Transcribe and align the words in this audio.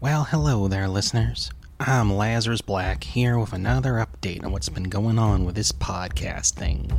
Well, 0.00 0.24
hello 0.24 0.68
there, 0.68 0.88
listeners. 0.88 1.50
I'm 1.80 2.12
Lazarus 2.12 2.60
Black 2.60 3.04
here 3.04 3.38
with 3.38 3.52
another 3.52 3.94
update 3.94 4.44
on 4.44 4.52
what's 4.52 4.68
been 4.68 4.84
going 4.84 5.18
on 5.18 5.44
with 5.44 5.54
this 5.54 5.72
podcast 5.72 6.52
thing. 6.52 6.90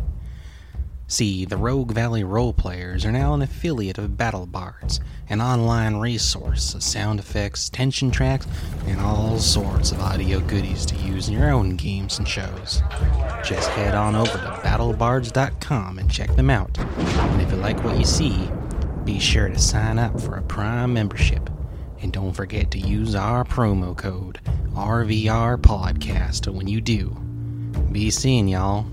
See, 1.08 1.46
the 1.46 1.58
Rogue 1.58 1.92
Valley 1.92 2.24
Roleplayers 2.24 3.06
are 3.06 3.12
now 3.12 3.36
an 3.36 3.44
affiliate 3.44 4.00
of 4.00 4.18
Battle 4.18 4.48
Bards, 4.48 5.00
an 5.30 5.40
online 5.40 5.98
resource 5.98 6.74
of 6.74 6.82
sound 6.82 7.20
effects, 7.20 7.70
tension 7.70 8.10
tracks, 8.10 8.48
and 8.88 9.00
all 9.00 9.38
sorts 9.38 9.92
of 9.92 10.00
audio 10.02 10.40
goodies 10.40 10.84
to 10.88 10.96
use 10.96 11.28
in 11.28 11.36
your 11.36 11.52
own 11.52 11.76
games 11.76 12.18
and 12.18 12.28
shows. 12.28 12.82
Just 13.44 13.70
head 13.72 13.94
on 13.94 14.16
over 14.16 14.32
to 14.32 14.60
battlebards.com 14.64 16.00
and 16.00 16.10
check 16.10 16.36
them 16.36 16.50
out. 16.50 16.76
And 16.80 17.42
if 17.42 17.52
you 17.52 17.58
like 17.58 17.84
what 17.84 18.00
you 18.00 18.06
see, 18.06 18.50
be 19.04 19.20
sure 19.20 19.50
to 19.50 19.60
sign 19.60 20.00
up 20.00 20.20
for 20.20 20.38
a 20.38 20.42
Prime 20.42 20.92
membership. 20.92 21.52
And 22.02 22.12
don't 22.12 22.34
forget 22.34 22.72
to 22.72 22.80
use 22.80 23.16
our 23.16 23.44
promo 23.44 23.96
code 23.98 24.40
RVR 24.74 25.58
Podcast 25.58 26.54
when 26.54 26.68
you 26.68 26.82
do. 26.82 27.10
Be 27.92 28.12
seeing 28.12 28.48
y'all. 28.48 28.86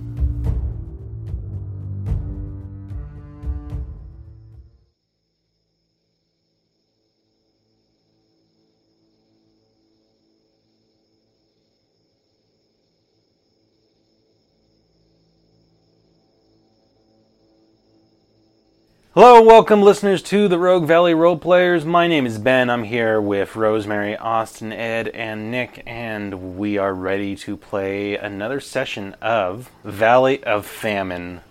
Hello, 19.15 19.43
welcome 19.43 19.83
listeners 19.83 20.23
to 20.23 20.49
the 20.49 20.59
Rogue 20.59 20.87
Valley 20.87 21.13
Role 21.13 21.37
Players. 21.37 21.85
My 21.85 22.09
name 22.09 22.25
is 22.25 22.39
Ben. 22.39 22.71
I'm 22.71 22.85
here 22.85 23.21
with 23.21 23.57
Rosemary, 23.57 24.17
Austin, 24.17 24.73
Ed, 24.73 25.09
and 25.09 25.51
Nick, 25.51 25.83
and 25.87 26.57
we 26.57 26.79
are 26.79 26.95
ready 26.95 27.37
to 27.37 27.59
play 27.59 28.17
another 28.17 28.59
session 28.59 29.15
of 29.21 29.71
Valley 29.85 30.43
of 30.45 30.65
Famine. 30.65 31.43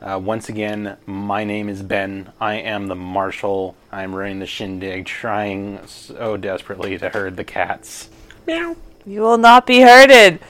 Uh, 0.00 0.20
once 0.20 0.48
again, 0.48 0.96
my 1.06 1.44
name 1.44 1.68
is 1.68 1.84
Ben. 1.84 2.32
I 2.40 2.54
am 2.54 2.88
the 2.88 2.96
marshal. 2.96 3.76
I'm 3.92 4.12
running 4.12 4.40
the 4.40 4.46
shindig, 4.46 5.06
trying 5.06 5.86
so 5.86 6.36
desperately 6.36 6.98
to 6.98 7.10
herd 7.10 7.36
the 7.36 7.44
cats. 7.44 8.10
Meow. 8.44 8.74
You 9.06 9.20
will 9.20 9.38
not 9.38 9.66
be 9.66 9.82
hurted. 9.82 10.40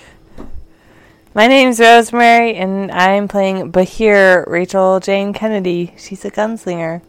My 1.35 1.47
name's 1.47 1.81
Rosemary, 1.81 2.57
and 2.57 2.93
I'm 2.93 3.27
playing 3.27 3.73
Bahir 3.73 4.47
Rachel 4.47 5.01
Jane 5.01 5.33
Kennedy. 5.33 5.95
She's 5.97 6.27
a 6.27 6.31
gunslinger. 6.31 7.01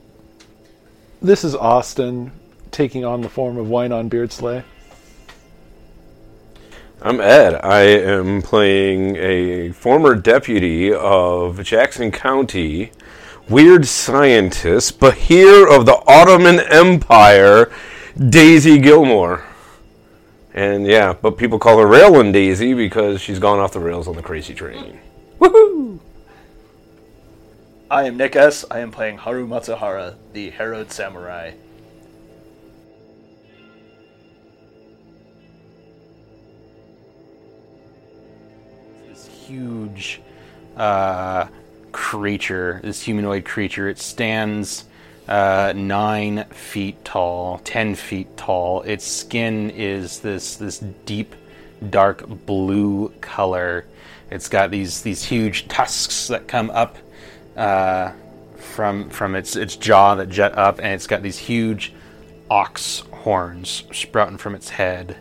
This 1.21 1.43
is 1.43 1.53
Austin 1.55 2.31
taking 2.71 3.03
on 3.03 3.19
the 3.19 3.27
form 3.27 3.57
of 3.57 3.67
Wynon 3.67 4.07
Beardsley. 4.07 4.63
I'm 7.01 7.19
Ed. 7.19 7.55
I 7.65 7.81
am 7.81 8.41
playing 8.41 9.17
a 9.17 9.73
former 9.73 10.15
deputy 10.15 10.93
of 10.93 11.61
Jackson 11.61 12.09
County, 12.09 12.91
weird 13.49 13.85
scientist, 13.85 15.01
Bahir 15.01 15.69
of 15.69 15.85
the 15.85 16.01
Ottoman 16.07 16.61
Empire, 16.61 17.69
Daisy 18.17 18.79
Gilmore. 18.79 19.43
And 20.53 20.85
yeah, 20.85 21.13
but 21.13 21.37
people 21.37 21.57
call 21.57 21.79
her 21.79 21.87
Railin 21.87 22.31
Daisy 22.31 22.73
because 22.73 23.19
she's 23.19 23.39
gone 23.39 23.59
off 23.59 23.73
the 23.73 23.79
rails 23.79 24.07
on 24.07 24.15
the 24.15 24.21
crazy 24.21 24.53
train. 24.53 24.99
Woohoo! 25.39 25.99
I 27.89 28.03
am 28.03 28.17
Nick 28.17 28.35
S. 28.35 28.63
I 28.69 28.79
am 28.79 28.91
playing 28.91 29.17
Haru 29.17 29.47
Matsuhara, 29.47 30.15
the 30.33 30.51
Harrowed 30.51 30.91
Samurai. 30.91 31.53
this 39.09 39.27
huge 39.27 40.21
uh, 40.75 41.47
creature, 41.91 42.79
this 42.83 43.01
humanoid 43.01 43.45
creature. 43.45 43.87
It 43.89 43.99
stands 43.99 44.85
uh, 45.27 45.73
nine 45.75 46.45
feet 46.45 47.03
tall, 47.05 47.59
ten 47.63 47.95
feet 47.95 48.35
tall. 48.37 48.81
Its 48.81 49.05
skin 49.05 49.69
is 49.71 50.19
this 50.19 50.57
this 50.57 50.79
deep, 51.05 51.35
dark 51.89 52.27
blue 52.45 53.09
color. 53.21 53.85
It's 54.29 54.49
got 54.49 54.71
these 54.71 55.01
these 55.01 55.23
huge 55.23 55.67
tusks 55.67 56.27
that 56.27 56.47
come 56.47 56.69
up 56.71 56.97
uh, 57.55 58.11
from 58.57 59.09
from 59.09 59.35
its 59.35 59.55
its 59.55 59.75
jaw 59.75 60.15
that 60.15 60.29
jet 60.29 60.57
up, 60.57 60.79
and 60.79 60.87
it's 60.87 61.07
got 61.07 61.21
these 61.21 61.37
huge 61.37 61.93
ox 62.49 63.03
horns 63.11 63.83
sprouting 63.91 64.37
from 64.37 64.53
its 64.53 64.69
head 64.69 65.17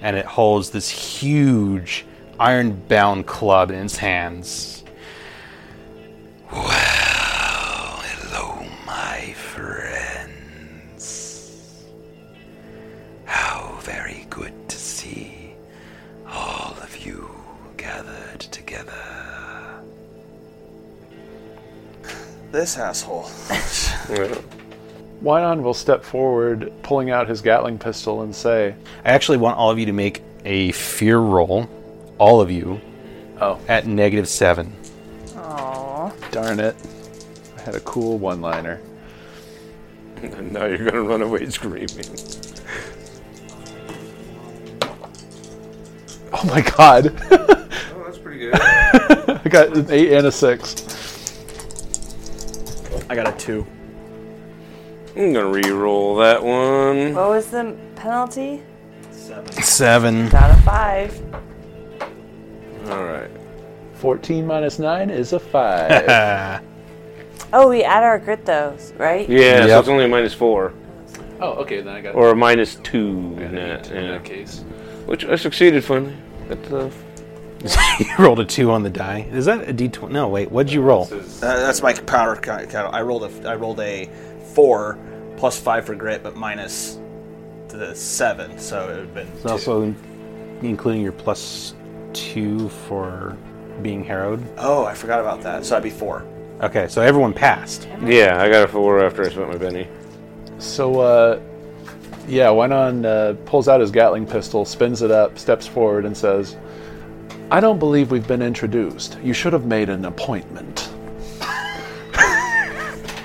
and 0.00 0.16
it 0.16 0.24
holds 0.24 0.70
this 0.70 0.88
huge 0.88 2.06
iron-bound 2.38 3.26
club 3.26 3.70
in 3.70 3.84
its 3.84 3.96
hands. 3.98 4.84
This 22.50 22.76
asshole. 22.78 23.24
Wynon 25.22 25.62
will 25.62 25.74
step 25.74 26.02
forward, 26.02 26.72
pulling 26.82 27.10
out 27.10 27.28
his 27.28 27.42
Gatling 27.42 27.78
pistol, 27.78 28.22
and 28.22 28.34
say, 28.34 28.74
I 29.04 29.10
actually 29.10 29.38
want 29.38 29.56
all 29.56 29.70
of 29.70 29.78
you 29.78 29.86
to 29.86 29.92
make 29.92 30.22
a 30.44 30.72
fear 30.72 31.18
roll, 31.18 31.68
all 32.18 32.40
of 32.40 32.50
you, 32.50 32.80
Oh, 33.42 33.58
at 33.68 33.86
negative 33.86 34.28
seven. 34.28 34.70
Aww. 35.28 36.30
darn 36.30 36.60
it. 36.60 36.76
I 37.56 37.60
had 37.62 37.74
a 37.74 37.80
cool 37.80 38.18
one 38.18 38.42
liner. 38.42 38.80
And 40.16 40.52
now 40.52 40.66
you're 40.66 40.76
going 40.78 40.92
to 40.92 41.02
run 41.02 41.22
away 41.22 41.48
screaming. 41.48 41.88
Oh 46.32 46.44
my 46.44 46.60
god. 46.60 47.14
Oh, 47.30 48.02
that's 48.04 48.18
pretty 48.18 48.40
good. 48.40 48.54
I 48.60 49.48
got 49.48 49.74
an 49.76 49.90
8 49.90 50.12
and 50.12 50.26
a 50.26 50.32
6. 50.32 50.74
I 53.10 53.16
got 53.16 53.26
a 53.26 53.36
two. 53.36 53.66
I'm 55.16 55.32
going 55.32 55.34
to 55.34 55.68
re-roll 55.68 56.14
that 56.18 56.40
one. 56.40 57.12
What 57.12 57.30
was 57.30 57.46
the 57.50 57.76
penalty? 57.96 58.62
Seven. 59.10 59.52
Seven. 59.52 60.34
Out 60.34 60.56
of 60.56 60.64
five. 60.64 61.20
All 62.86 63.02
right. 63.04 63.28
14 63.94 64.46
minus 64.46 64.78
9 64.78 65.10
is 65.10 65.32
a 65.32 65.40
5. 66.60 66.62
Oh, 67.52 67.68
we 67.68 67.82
add 67.82 68.04
our 68.04 68.20
grit 68.20 68.46
though, 68.46 68.76
right? 68.96 69.28
Yeah, 69.28 69.62
so 69.62 69.66
Yep. 69.66 69.80
it's 69.80 69.88
only 69.88 70.04
a 70.04 70.08
minus 70.08 70.32
four. 70.32 70.72
oh, 71.40 71.54
okay, 71.54 71.80
then 71.80 71.92
I 71.96 72.00
got 72.00 72.14
Or 72.14 72.30
a 72.30 72.36
minus 72.36 72.76
two. 72.76 73.34
I 73.38 73.40
got 73.40 73.50
an 73.50 73.56
Yeah, 73.56 73.78
eight 73.80 73.90
in 73.90 74.04
yeah. 74.04 74.10
that 74.12 74.24
case. 74.24 74.60
Which 75.06 75.24
I 75.24 75.34
succeeded 75.34 75.84
finally. 75.84 76.14
That's, 76.48 76.70
uh, 76.72 76.88
you 77.98 78.06
rolled 78.18 78.40
a 78.40 78.44
two 78.44 78.70
on 78.70 78.82
the 78.82 78.90
die. 78.90 79.28
Is 79.30 79.44
that 79.44 79.68
a 79.68 79.74
d20? 79.74 80.10
No, 80.10 80.28
wait. 80.28 80.50
What'd 80.50 80.72
you 80.72 80.80
roll? 80.82 81.04
Uh, 81.04 81.18
that's 81.40 81.82
my 81.82 81.92
power 81.92 82.36
count. 82.36 82.74
I 82.74 83.02
rolled 83.02 83.24
a 83.24 83.48
I 83.48 83.54
rolled 83.54 83.80
a 83.80 84.08
four 84.54 84.98
plus 85.36 85.58
five 85.60 85.86
for 85.86 85.94
grit, 85.94 86.22
but 86.22 86.36
minus 86.36 86.98
the 87.68 87.94
seven, 87.94 88.58
so 88.58 88.84
it 88.84 88.88
would 88.88 88.98
have 88.98 89.14
been. 89.14 89.28
It's 89.28 89.42
two. 89.42 89.48
also 89.48 89.94
including 90.62 91.02
your 91.02 91.12
plus 91.12 91.74
two 92.12 92.68
for 92.68 93.36
being 93.82 94.04
harrowed. 94.04 94.44
Oh, 94.58 94.84
I 94.84 94.94
forgot 94.94 95.20
about 95.20 95.42
that. 95.42 95.64
So 95.64 95.76
I'd 95.76 95.82
be 95.82 95.90
four. 95.90 96.26
Okay, 96.62 96.88
so 96.88 97.00
everyone 97.00 97.32
passed. 97.32 97.88
yeah, 98.04 98.42
I 98.42 98.50
got 98.50 98.64
a 98.64 98.68
four 98.68 99.02
after 99.02 99.24
I 99.24 99.30
spent 99.30 99.48
my 99.48 99.56
penny. 99.56 99.88
So, 100.58 101.00
uh, 101.00 101.40
yeah, 102.28 102.48
Wynon 102.48 103.06
uh, 103.06 103.34
pulls 103.46 103.66
out 103.66 103.80
his 103.80 103.90
Gatling 103.90 104.26
pistol, 104.26 104.66
spins 104.66 105.00
it 105.00 105.10
up, 105.10 105.38
steps 105.38 105.66
forward, 105.66 106.04
and 106.04 106.14
says, 106.14 106.56
I 107.52 107.58
don't 107.58 107.80
believe 107.80 108.12
we've 108.12 108.28
been 108.28 108.42
introduced. 108.42 109.18
You 109.24 109.32
should 109.32 109.52
have 109.52 109.66
made 109.66 109.88
an 109.88 110.04
appointment. 110.04 110.88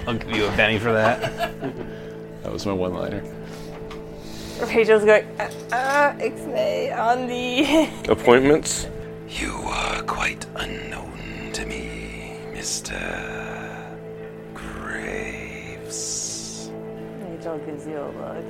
I'll 0.07 0.18
give 0.18 0.31
you 0.31 0.48
a 0.48 0.51
penny 0.54 0.80
for 0.80 0.92
that. 0.92 1.22
That 2.42 2.51
was 2.51 2.66
my 2.66 2.74
one 2.74 2.95
liner. 2.95 3.24
Rachel's 4.62 5.06
going, 5.06 5.25
uh, 5.39 5.51
uh, 5.72 6.13
Ixnay 6.13 6.98
on 6.98 7.27
the. 7.27 7.88
Appointments? 8.12 8.88
You 9.30 9.51
are 9.66 10.01
quite 10.04 10.45
unknown 10.56 11.51
to 11.54 11.66
me, 11.68 12.39
Mr. 12.51 12.98
Graves. 14.56 15.92
Rachel 17.22 17.60
gives 17.60 17.86
you 17.86 18.00
a 18.00 18.10
look. 18.10 18.45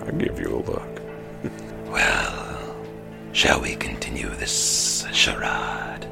I'll 0.00 0.12
give 0.18 0.40
you 0.40 0.56
a 0.56 0.62
look. 0.68 1.02
Well, 1.88 2.57
shall 3.32 3.60
we 3.60 3.74
continue 3.76 4.28
this 4.30 5.06
charade, 5.12 6.06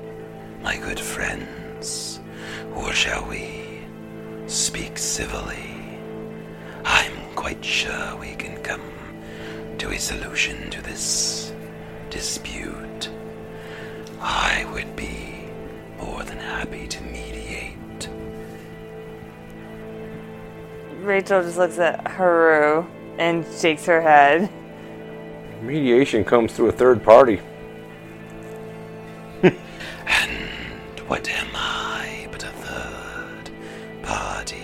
my 0.63 0.77
good 0.77 1.01
friends? 1.01 2.21
Or 2.75 2.93
shall 2.93 3.27
we 3.29 3.81
speak 4.47 4.99
civilly? 4.99 5.99
I'm 6.85 7.35
quite 7.35 7.65
sure 7.65 8.17
we 8.17 8.35
can 8.35 8.63
come 8.63 8.81
to 9.79 9.91
a 9.91 9.99
solution 9.99 10.71
to 10.71 10.83
this 10.83 11.53
dispute, 12.11 13.11
I 14.21 14.67
would 14.73 14.97
be 14.97 15.45
more 15.99 16.23
than 16.23 16.39
happy 16.39 16.87
to 16.89 17.03
mediate. 17.03 18.09
Rachel 21.01 21.43
just 21.43 21.59
looks 21.59 21.79
at 21.79 22.07
Haru 22.09 22.87
and 23.19 23.45
shakes 23.59 23.85
her 23.87 24.01
head. 24.01 24.51
Mediation 25.67 26.25
comes 26.25 26.53
through 26.53 26.69
a 26.69 26.73
third 26.73 27.03
party. 27.03 27.41
And 30.07 30.31
what 31.09 31.29
am 31.29 31.49
I 31.55 32.29
but 32.31 32.45
a 32.45 32.49
third 32.49 33.51
party? 34.03 34.57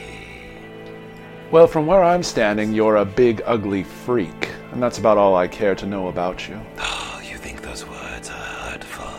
Well, 1.51 1.67
from 1.67 1.87
where 1.87 2.03
I'm 2.05 2.23
standing, 2.23 2.73
you're 2.73 2.97
a 2.97 3.05
big, 3.05 3.43
ugly 3.45 3.83
freak. 3.83 4.51
And 4.71 4.83
that's 4.83 4.99
about 4.99 5.19
all 5.19 5.35
I 5.35 5.49
care 5.49 5.75
to 5.75 5.87
know 5.87 6.09
about 6.09 6.49
you. 6.49 6.61
Oh, 6.79 7.21
you 7.29 7.37
think 7.37 7.63
those 7.63 7.87
words 7.87 8.31
are 8.31 8.33
hurtful? 8.33 9.11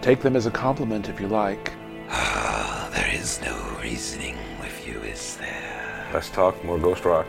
Take 0.00 0.20
them 0.20 0.34
as 0.34 0.46
a 0.46 0.50
compliment 0.50 1.08
if 1.10 1.20
you 1.20 1.28
like. 1.28 1.72
Ah, 2.08 2.88
there 2.92 3.14
is 3.14 3.40
no 3.42 3.54
reasoning 3.82 4.36
with 4.60 4.86
you, 4.88 4.98
is 5.00 5.36
there? 5.36 6.08
Less 6.12 6.30
talk, 6.30 6.64
more 6.64 6.78
ghost 6.78 7.04
rock. 7.04 7.26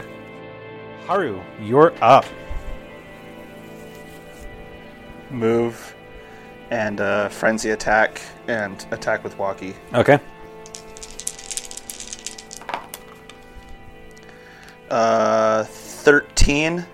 Haru, 1.07 1.41
you're 1.61 1.93
up. 2.01 2.25
Move 5.29 5.95
and 6.69 7.01
uh, 7.01 7.29
frenzy 7.29 7.71
attack 7.71 8.21
and 8.47 8.85
attack 8.91 9.23
with 9.23 9.37
walkie. 9.37 9.75
Okay. 9.93 10.19
Uh, 14.89 15.63
thirteen. 15.63 16.85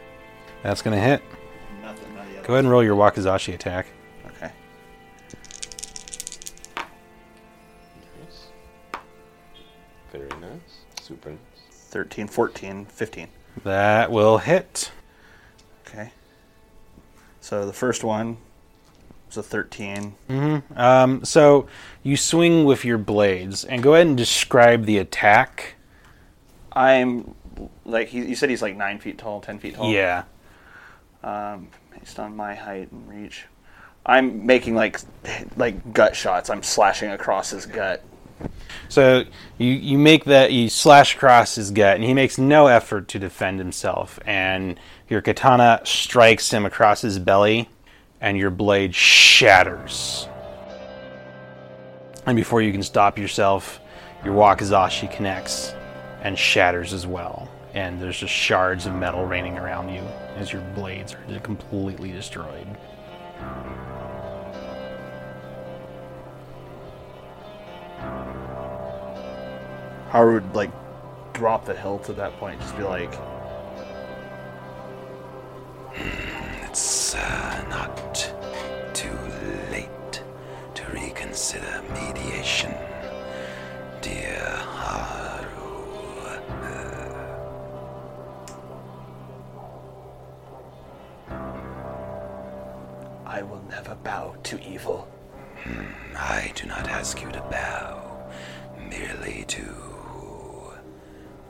That's 0.63 0.81
going 0.81 0.95
to 0.95 1.01
hit. 1.01 1.21
Nothing. 1.81 2.15
Not 2.15 2.25
yet. 2.33 2.43
Go 2.43 2.53
ahead 2.53 2.65
and 2.65 2.71
roll 2.71 2.83
your 2.83 2.95
Wakizashi 2.95 3.53
attack. 3.53 3.87
Okay. 4.25 4.51
Nice. 8.19 8.47
Very 10.11 10.29
nice. 10.41 10.59
Super 11.01 11.29
nice. 11.31 11.39
13, 11.69 12.27
14, 12.27 12.85
15. 12.85 13.27
That 13.63 14.11
will 14.11 14.37
hit. 14.37 14.91
Okay. 15.87 16.11
So 17.41 17.65
the 17.65 17.73
first 17.73 18.03
one 18.03 18.37
was 19.27 19.37
a 19.37 19.43
13. 19.43 20.15
Um, 20.75 21.23
so 21.25 21.67
you 22.03 22.17
swing 22.17 22.65
with 22.65 22.85
your 22.85 22.97
blades, 22.97 23.63
and 23.63 23.81
go 23.83 23.93
ahead 23.93 24.07
and 24.07 24.17
describe 24.17 24.85
the 24.85 24.97
attack. 24.97 25.75
I'm 26.71 27.33
like 27.85 28.09
he, 28.09 28.19
you 28.19 28.35
said 28.35 28.49
he's 28.49 28.61
like 28.61 28.75
nine 28.75 28.99
feet 28.99 29.17
tall, 29.17 29.41
ten 29.41 29.59
feet 29.59 29.75
tall. 29.75 29.91
Yeah. 29.91 30.23
Um, 31.23 31.69
based 31.91 32.19
on 32.19 32.35
my 32.35 32.53
height 32.53 32.91
and 32.91 33.09
reach, 33.09 33.45
I'm 34.05 34.45
making 34.45 34.75
like 34.75 34.99
like 35.55 35.93
gut 35.93 36.15
shots. 36.15 36.49
I'm 36.49 36.63
slashing 36.63 37.11
across 37.11 37.49
his 37.49 37.65
gut. 37.65 38.03
So 38.89 39.25
you 39.57 39.71
you 39.71 39.97
make 39.97 40.25
that 40.25 40.51
you 40.51 40.69
slash 40.69 41.15
across 41.15 41.55
his 41.55 41.71
gut, 41.71 41.95
and 41.95 42.03
he 42.03 42.13
makes 42.13 42.37
no 42.37 42.67
effort 42.67 43.07
to 43.09 43.19
defend 43.19 43.59
himself. 43.59 44.19
And 44.25 44.79
your 45.09 45.21
katana 45.21 45.81
strikes 45.83 46.51
him 46.51 46.65
across 46.65 47.01
his 47.01 47.19
belly, 47.19 47.69
and 48.21 48.37
your 48.37 48.49
blade 48.49 48.95
shatters. 48.95 50.27
And 52.25 52.35
before 52.35 52.61
you 52.61 52.71
can 52.71 52.83
stop 52.83 53.17
yourself, 53.17 53.79
your 54.23 54.35
wakizashi 54.35 55.11
connects 55.11 55.73
and 56.21 56.37
shatters 56.37 56.93
as 56.93 57.07
well. 57.07 57.49
And 57.73 58.01
there's 58.01 58.19
just 58.19 58.33
shards 58.33 58.85
of 58.85 58.95
metal 58.95 59.25
raining 59.25 59.57
around 59.57 59.89
you 59.89 60.01
as 60.35 60.51
your 60.51 60.61
blades 60.75 61.13
are 61.13 61.39
completely 61.39 62.11
destroyed. 62.11 62.67
Haru 70.09 70.35
would 70.35 70.55
like 70.55 70.71
drop 71.33 71.65
the 71.65 71.75
hilt 71.75 72.09
at 72.09 72.15
that 72.17 72.33
point. 72.39 72.59
Just 72.61 72.77
be 72.77 72.83
like, 72.83 73.13
It's 76.63 77.15
uh, 77.15 77.65
not 77.69 78.33
too 78.93 79.17
late 79.71 80.23
to 80.75 80.83
reconsider 80.91 81.83
mediation, 81.93 82.73
dear 84.01 84.39
Haru. 84.39 85.57
I 93.25 93.41
will 93.43 93.61
never 93.69 93.95
bow 93.95 94.35
to 94.43 94.59
evil. 94.67 95.07
I 96.15 96.51
do 96.55 96.65
not 96.67 96.87
ask 96.87 97.21
you 97.21 97.29
to 97.31 97.41
bow, 97.51 98.31
merely 98.89 99.43
to 99.49 99.86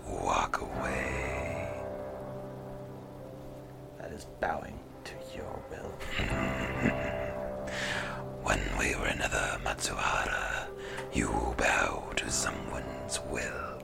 walk 0.09 0.61
away. 0.61 1.69
That 3.99 4.11
is 4.11 4.25
bowing 4.39 4.79
to 5.05 5.13
your 5.35 5.59
will. 5.69 5.91
One 8.43 8.61
way 8.77 8.93
or 8.95 9.05
another, 9.07 9.59
Matsuhara, 9.63 10.67
you 11.13 11.55
bow 11.57 12.11
to 12.15 12.29
someone's 12.29 13.19
will. 13.29 13.83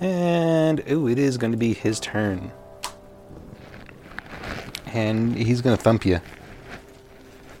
And 0.00 0.82
oh, 0.88 1.06
it 1.08 1.18
is 1.18 1.36
going 1.36 1.52
to 1.52 1.58
be 1.58 1.74
his 1.74 2.00
turn. 2.00 2.52
And 4.86 5.36
he's 5.36 5.60
going 5.60 5.76
to 5.76 5.82
thump 5.82 6.04
you. 6.06 6.20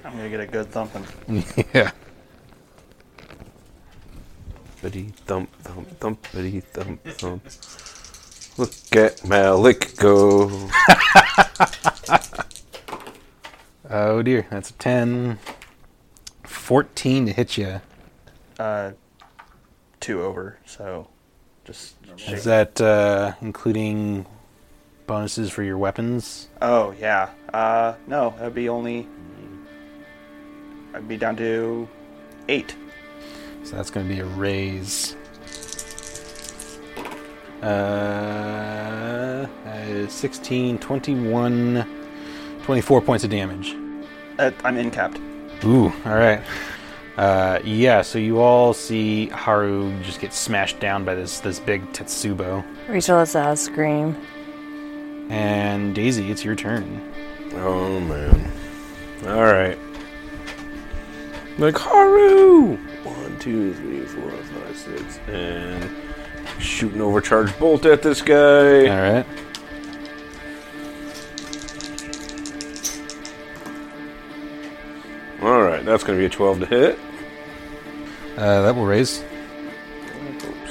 I'm 0.08 0.16
gonna 0.16 0.30
get 0.30 0.40
a 0.40 0.46
good 0.46 0.70
thumping. 0.70 1.04
yeah. 1.74 1.90
Thumpity 4.82 5.12
thump 5.12 5.50
thump 5.62 6.00
thumpity 6.00 6.62
thump 6.62 7.04
thump. 7.04 7.42
Look 8.58 8.96
at 8.96 9.26
Malik 9.26 9.96
go. 9.96 10.68
Oh 13.90 14.20
dear, 14.20 14.46
that's 14.50 14.68
a 14.70 14.74
10. 14.74 15.38
14 16.44 17.26
to 17.26 17.32
hit 17.32 17.56
you. 17.56 17.80
Uh, 18.58 18.92
two 20.00 20.22
over. 20.22 20.58
So, 20.66 21.08
just. 21.64 21.96
Is 22.26 22.44
that 22.44 22.80
uh, 22.80 23.32
including 23.40 24.26
bonuses 25.06 25.50
for 25.50 25.62
your 25.62 25.78
weapons? 25.78 26.48
Oh 26.60 26.94
yeah. 27.00 27.30
Uh, 27.54 27.94
no, 28.06 28.34
that'd 28.38 28.54
be 28.54 28.68
only. 28.68 29.06
I'd 30.92 31.08
be 31.08 31.16
down 31.16 31.36
to 31.36 31.88
eight. 32.48 32.76
So 33.68 33.76
that's 33.76 33.90
going 33.90 34.08
to 34.08 34.14
be 34.14 34.20
a 34.20 34.24
raise. 34.24 35.14
Uh, 37.62 39.46
uh, 39.66 40.08
16, 40.08 40.78
21, 40.78 41.86
24 42.62 43.02
points 43.02 43.24
of 43.24 43.30
damage. 43.30 43.76
Uh, 44.38 44.52
I'm 44.64 44.78
in 44.78 44.90
capped. 44.90 45.20
Ooh, 45.64 45.92
all 46.06 46.14
right. 46.14 46.40
Uh, 47.18 47.58
yeah, 47.62 48.00
so 48.00 48.18
you 48.18 48.40
all 48.40 48.72
see 48.72 49.26
Haru 49.26 50.02
just 50.02 50.18
get 50.18 50.32
smashed 50.32 50.80
down 50.80 51.04
by 51.04 51.14
this 51.14 51.40
this 51.40 51.60
big 51.60 51.82
Tetsubo. 51.92 52.64
Rachel 52.88 53.18
lets 53.18 53.36
out 53.36 53.52
a 53.52 53.56
scream. 53.56 54.16
And 55.28 55.94
Daisy, 55.94 56.30
it's 56.30 56.42
your 56.42 56.54
turn. 56.54 57.12
Oh 57.56 58.00
man. 58.00 58.50
Alright. 59.24 59.78
Like 61.58 61.76
Haru! 61.76 62.78
Two, 63.38 63.72
three, 63.74 64.00
four, 64.00 64.30
five, 64.30 64.76
six. 64.76 65.18
And 65.28 65.88
shoot 66.58 66.92
an 66.92 67.00
overcharged 67.00 67.58
bolt 67.58 67.86
at 67.86 68.02
this 68.02 68.20
guy. 68.20 68.86
All 68.88 69.12
right. 69.12 69.26
Alright, 75.40 75.84
that's 75.84 76.02
gonna 76.02 76.18
be 76.18 76.24
a 76.24 76.28
12 76.28 76.60
to 76.60 76.66
hit. 76.66 76.98
Uh, 78.36 78.62
that 78.62 78.74
will 78.74 78.86
raise. 78.86 79.22
I 79.22 79.26
hope 80.44 80.68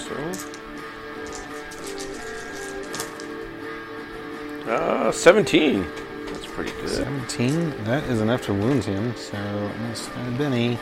so. 4.66 4.68
Uh, 4.70 5.12
17. 5.12 5.86
That's 6.26 6.46
pretty 6.48 6.72
good. 6.82 6.90
17. 6.90 7.86
That 7.86 8.04
is 8.06 8.20
enough 8.20 8.42
to 8.44 8.54
wound 8.54 8.84
him. 8.84 9.16
So, 9.16 9.38
Mr. 9.90 10.38
Benny, 10.38 10.78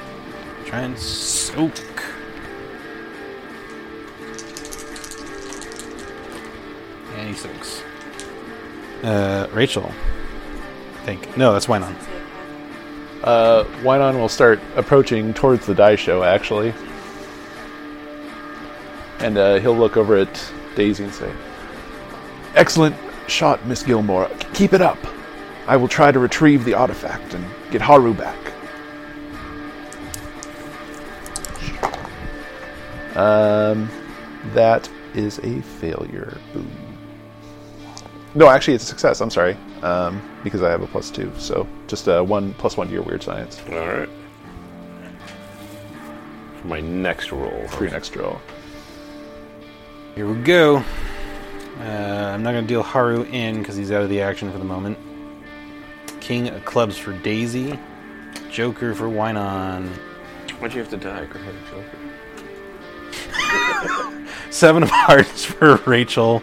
try 0.65 0.81
and 0.81 0.97
soak. 0.97 1.73
And 7.15 7.29
he 7.29 7.33
soaks. 7.33 7.83
Uh, 9.03 9.47
Rachel. 9.53 9.91
I 10.95 11.05
think. 11.05 11.37
No, 11.37 11.53
that's 11.53 11.67
Wynon. 11.67 11.95
Uh, 13.23 13.63
Wynon 13.81 14.19
will 14.19 14.29
start 14.29 14.59
approaching 14.75 15.33
towards 15.33 15.65
the 15.65 15.73
daisho, 15.73 16.25
actually. 16.25 16.73
And 19.19 19.37
uh, 19.37 19.59
he'll 19.59 19.77
look 19.77 19.97
over 19.97 20.17
at 20.17 20.51
Daisy 20.75 21.05
and 21.05 21.13
say, 21.13 21.31
Excellent 22.55 22.95
shot, 23.27 23.65
Miss 23.65 23.83
Gilmore. 23.83 24.29
Keep 24.53 24.73
it 24.73 24.81
up. 24.81 24.97
I 25.67 25.77
will 25.77 25.87
try 25.87 26.11
to 26.11 26.19
retrieve 26.19 26.63
the 26.65 26.73
artifact 26.73 27.33
and 27.33 27.45
get 27.71 27.81
Haru 27.81 28.13
back. 28.13 28.37
Um, 33.15 33.89
that 34.53 34.89
is 35.13 35.39
a 35.39 35.61
failure. 35.61 36.37
Boo. 36.53 36.65
No, 38.33 38.49
actually, 38.49 38.73
it's 38.73 38.83
a 38.83 38.87
success. 38.87 39.21
I'm 39.21 39.29
sorry, 39.29 39.55
um, 39.81 40.21
because 40.43 40.61
I 40.61 40.69
have 40.69 40.81
a 40.81 40.87
plus 40.87 41.09
two. 41.09 41.31
So 41.37 41.65
just 41.87 42.07
a 42.07 42.21
one 42.23 42.53
plus 42.55 42.75
one 42.75 42.87
to 42.87 42.93
your 42.93 43.03
weird 43.03 43.23
science 43.23 43.61
All 43.69 43.77
right. 43.77 44.09
For 46.61 46.67
my 46.67 46.81
next 46.81 47.31
roll. 47.31 47.67
for 47.69 47.83
your 47.83 47.93
next 47.93 48.15
roll. 48.15 48.41
Here 50.15 50.27
we 50.27 50.41
go. 50.43 50.83
Uh, 51.79 52.31
I'm 52.33 52.43
not 52.43 52.51
going 52.51 52.63
to 52.63 52.67
deal 52.67 52.83
Haru 52.83 53.23
in 53.23 53.59
because 53.59 53.75
he's 53.75 53.91
out 53.91 54.01
of 54.01 54.09
the 54.09 54.21
action 54.21 54.51
for 54.51 54.57
the 54.57 54.65
moment. 54.65 54.97
King 56.21 56.49
of 56.49 56.63
clubs 56.65 56.97
for 56.97 57.13
Daisy. 57.19 57.77
Joker 58.49 58.95
for 58.95 59.05
Wynon. 59.05 59.87
Why'd 60.59 60.73
you 60.73 60.79
have 60.79 60.89
to 60.89 60.97
die? 60.97 61.25
Go 61.25 61.39
ahead, 61.39 61.55
Joker. 61.69 61.97
Seven 64.49 64.83
of 64.83 64.89
hearts 64.89 65.45
for 65.45 65.77
Rachel. 65.85 66.41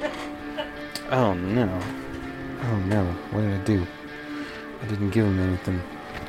Oh 1.10 1.34
no. 1.34 1.80
Oh 2.62 2.78
no. 2.86 3.04
What 3.30 3.40
did 3.42 3.60
I 3.60 3.64
do? 3.64 3.86
I 4.82 4.86
didn't 4.86 5.10
give 5.10 5.26
him 5.26 5.38
anything. 5.40 5.80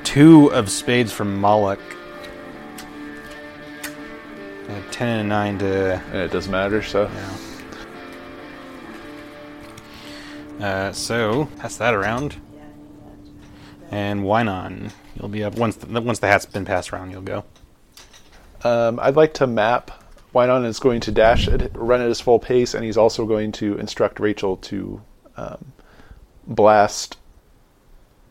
Two 0.04 0.52
of 0.54 0.70
spades 0.70 1.12
from 1.12 1.40
Moloch. 1.40 1.80
I 4.70 4.82
ten 4.92 5.08
and 5.08 5.22
a 5.22 5.24
nine 5.24 5.60
to. 5.60 6.02
And 6.12 6.16
it 6.16 6.32
doesn't 6.32 6.52
matter, 6.52 6.82
so. 6.82 7.10
Yeah. 7.14 7.38
Uh, 10.66 10.92
so 10.94 11.46
pass 11.58 11.78
that 11.78 11.94
around. 11.94 12.38
And 13.92 14.22
Wynon, 14.22 14.92
you'll 15.16 15.30
be 15.30 15.44
up 15.44 15.56
once 15.56 15.76
the, 15.76 16.02
once 16.02 16.20
the 16.20 16.28
hat's 16.28 16.46
been 16.46 16.66
passed 16.66 16.94
around. 16.94 17.12
You'll 17.12 17.22
go. 17.22 17.44
Um, 18.64 19.00
I'd 19.00 19.16
like 19.16 19.34
to 19.36 19.48
map. 19.48 20.03
Wynon 20.34 20.66
is 20.66 20.80
going 20.80 21.00
to 21.02 21.12
dash, 21.12 21.48
at, 21.48 21.76
run 21.76 22.02
at 22.02 22.08
his 22.08 22.20
full 22.20 22.40
pace, 22.40 22.74
and 22.74 22.84
he's 22.84 22.98
also 22.98 23.26
going 23.26 23.52
to 23.54 23.78
instruct 23.78 24.20
Rachel 24.20 24.58
to 24.58 25.02
um, 25.38 25.74
blast 26.48 27.18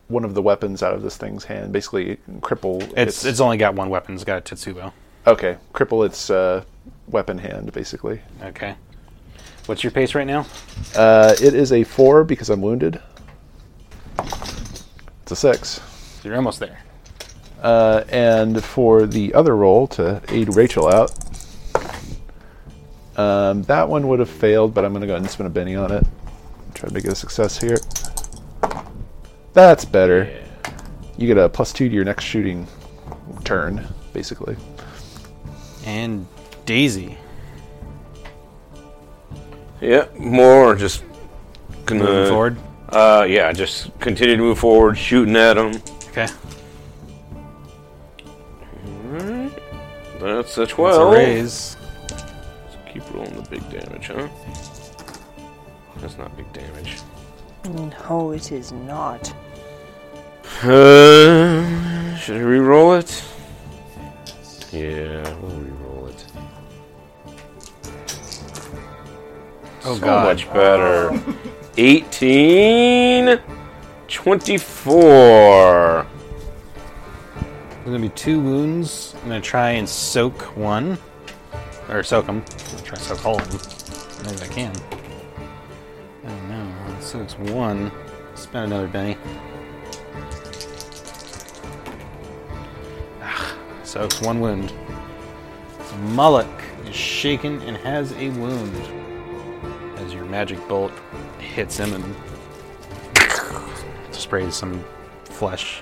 one 0.09 0.25
of 0.25 0.33
the 0.33 0.41
weapons 0.41 0.83
out 0.83 0.93
of 0.93 1.01
this 1.01 1.17
thing's 1.17 1.45
hand. 1.45 1.71
Basically, 1.71 2.17
cripple 2.41 2.93
It's 2.97 3.23
it's 3.23 3.39
only 3.39 3.57
got 3.57 3.73
one 3.73 3.89
weapon. 3.89 4.15
It's 4.15 4.23
got 4.23 4.37
a 4.37 4.55
Tetsubo. 4.55 4.91
okay. 5.25 5.57
Cripple 5.73 6.05
its 6.05 6.29
uh, 6.29 6.63
weapon 7.07 7.37
hand, 7.37 7.71
basically. 7.71 8.21
Okay. 8.43 8.75
What's 9.65 9.83
your 9.83 9.91
pace 9.91 10.13
right 10.13 10.27
now? 10.27 10.45
Uh, 10.95 11.33
it 11.41 11.53
is 11.53 11.71
a 11.71 11.83
four 11.85 12.25
because 12.25 12.49
I'm 12.49 12.61
wounded. 12.61 13.01
It's 14.19 15.31
a 15.31 15.35
six. 15.37 15.69
So 16.21 16.27
you're 16.27 16.35
almost 16.35 16.59
there. 16.59 16.79
Uh, 17.61 18.03
and 18.09 18.61
for 18.61 19.05
the 19.05 19.33
other 19.33 19.55
roll 19.55 19.87
to 19.87 20.21
aid 20.27 20.53
Rachel 20.53 20.89
out, 20.89 21.17
um, 23.17 23.63
that 23.63 23.87
one 23.87 24.07
would 24.07 24.19
have 24.19 24.29
failed, 24.29 24.73
but 24.73 24.85
I'm 24.85 24.91
going 24.91 25.01
to 25.01 25.07
go 25.07 25.13
ahead 25.13 25.23
and 25.23 25.31
spin 25.31 25.45
a 25.45 25.49
Benny 25.49 25.75
on 25.75 25.91
it. 25.91 26.05
Try 26.73 26.89
to 26.89 26.93
make 26.93 27.05
it 27.05 27.11
a 27.11 27.15
success 27.15 27.59
here. 27.59 27.77
That's 29.53 29.85
better. 29.85 30.29
You 31.17 31.27
get 31.27 31.37
a 31.37 31.47
plus 31.47 31.71
two 31.71 31.87
to 31.89 31.93
your 31.93 32.05
next 32.05 32.23
shooting 32.23 32.67
turn, 33.43 33.87
basically. 34.13 34.55
And 35.85 36.25
Daisy. 36.65 37.17
Yeah, 39.79 40.07
more 40.17 40.75
just 40.75 41.03
gonna 41.85 42.03
Moving 42.03 42.29
forward. 42.29 42.57
Uh, 42.89 43.25
yeah, 43.27 43.51
just 43.51 43.97
continue 43.99 44.37
to 44.37 44.41
move 44.41 44.57
forward, 44.59 44.97
shooting 44.97 45.35
at 45.35 45.57
him. 45.57 45.81
Okay. 46.09 46.27
That's 50.19 50.57
a 50.57 50.61
That's 50.61 50.71
twelve. 50.71 51.13
a 51.13 51.15
raise. 51.15 51.75
Let's 52.93 53.05
keep 53.07 53.15
rolling 53.15 53.35
the 53.35 53.49
big 53.49 53.67
damage, 53.69 54.07
huh? 54.07 54.27
That's 55.97 56.17
not 56.17 56.35
big 56.37 56.51
damage. 56.53 56.97
No, 58.09 58.31
it 58.31 58.51
is 58.51 58.71
not. 58.71 59.33
Uh, 60.61 62.15
should 62.17 62.37
I 62.37 62.41
re-roll 62.41 62.93
it? 62.95 63.23
Yeah, 64.71 65.23
we'll 65.39 65.57
re-roll 65.57 66.07
it. 66.07 66.25
Oh 69.85 69.95
so 69.95 69.99
god. 69.99 70.25
much 70.25 70.53
better. 70.53 71.19
18, 71.77 73.39
24. 74.07 76.07
There's 77.33 77.85
gonna 77.85 77.99
be 77.99 78.09
two 78.09 78.39
wounds. 78.39 79.15
I'm 79.23 79.29
gonna 79.29 79.41
try 79.41 79.71
and 79.71 79.89
soak 79.89 80.55
one, 80.55 80.97
or 81.89 82.03
soak 82.03 82.25
them. 82.25 82.43
I'll 82.47 82.79
Try 82.79 82.97
to 82.97 83.03
soak 83.03 83.25
all 83.25 83.39
of 83.39 83.49
them, 83.49 84.33
as 84.33 84.41
I 84.41 84.47
can. 84.47 84.73
Oh 86.25 86.39
no, 86.47 86.99
So 86.99 87.19
it's 87.21 87.37
one. 87.37 87.91
Spend 88.35 88.65
another 88.71 88.87
penny. 88.87 89.17
Ah, 93.21 93.55
it's 93.83 94.21
one 94.21 94.39
wound. 94.39 94.73
So 95.87 95.95
Moloch 95.97 96.63
is 96.87 96.95
shaken 96.95 97.61
and 97.61 97.77
has 97.77 98.11
a 98.13 98.29
wound 98.29 98.75
as 99.97 100.13
your 100.13 100.25
magic 100.25 100.65
bolt 100.67 100.91
hits 101.39 101.77
him 101.77 101.93
and 101.93 102.15
sprays 104.11 104.55
some 104.55 104.83
flesh. 105.25 105.81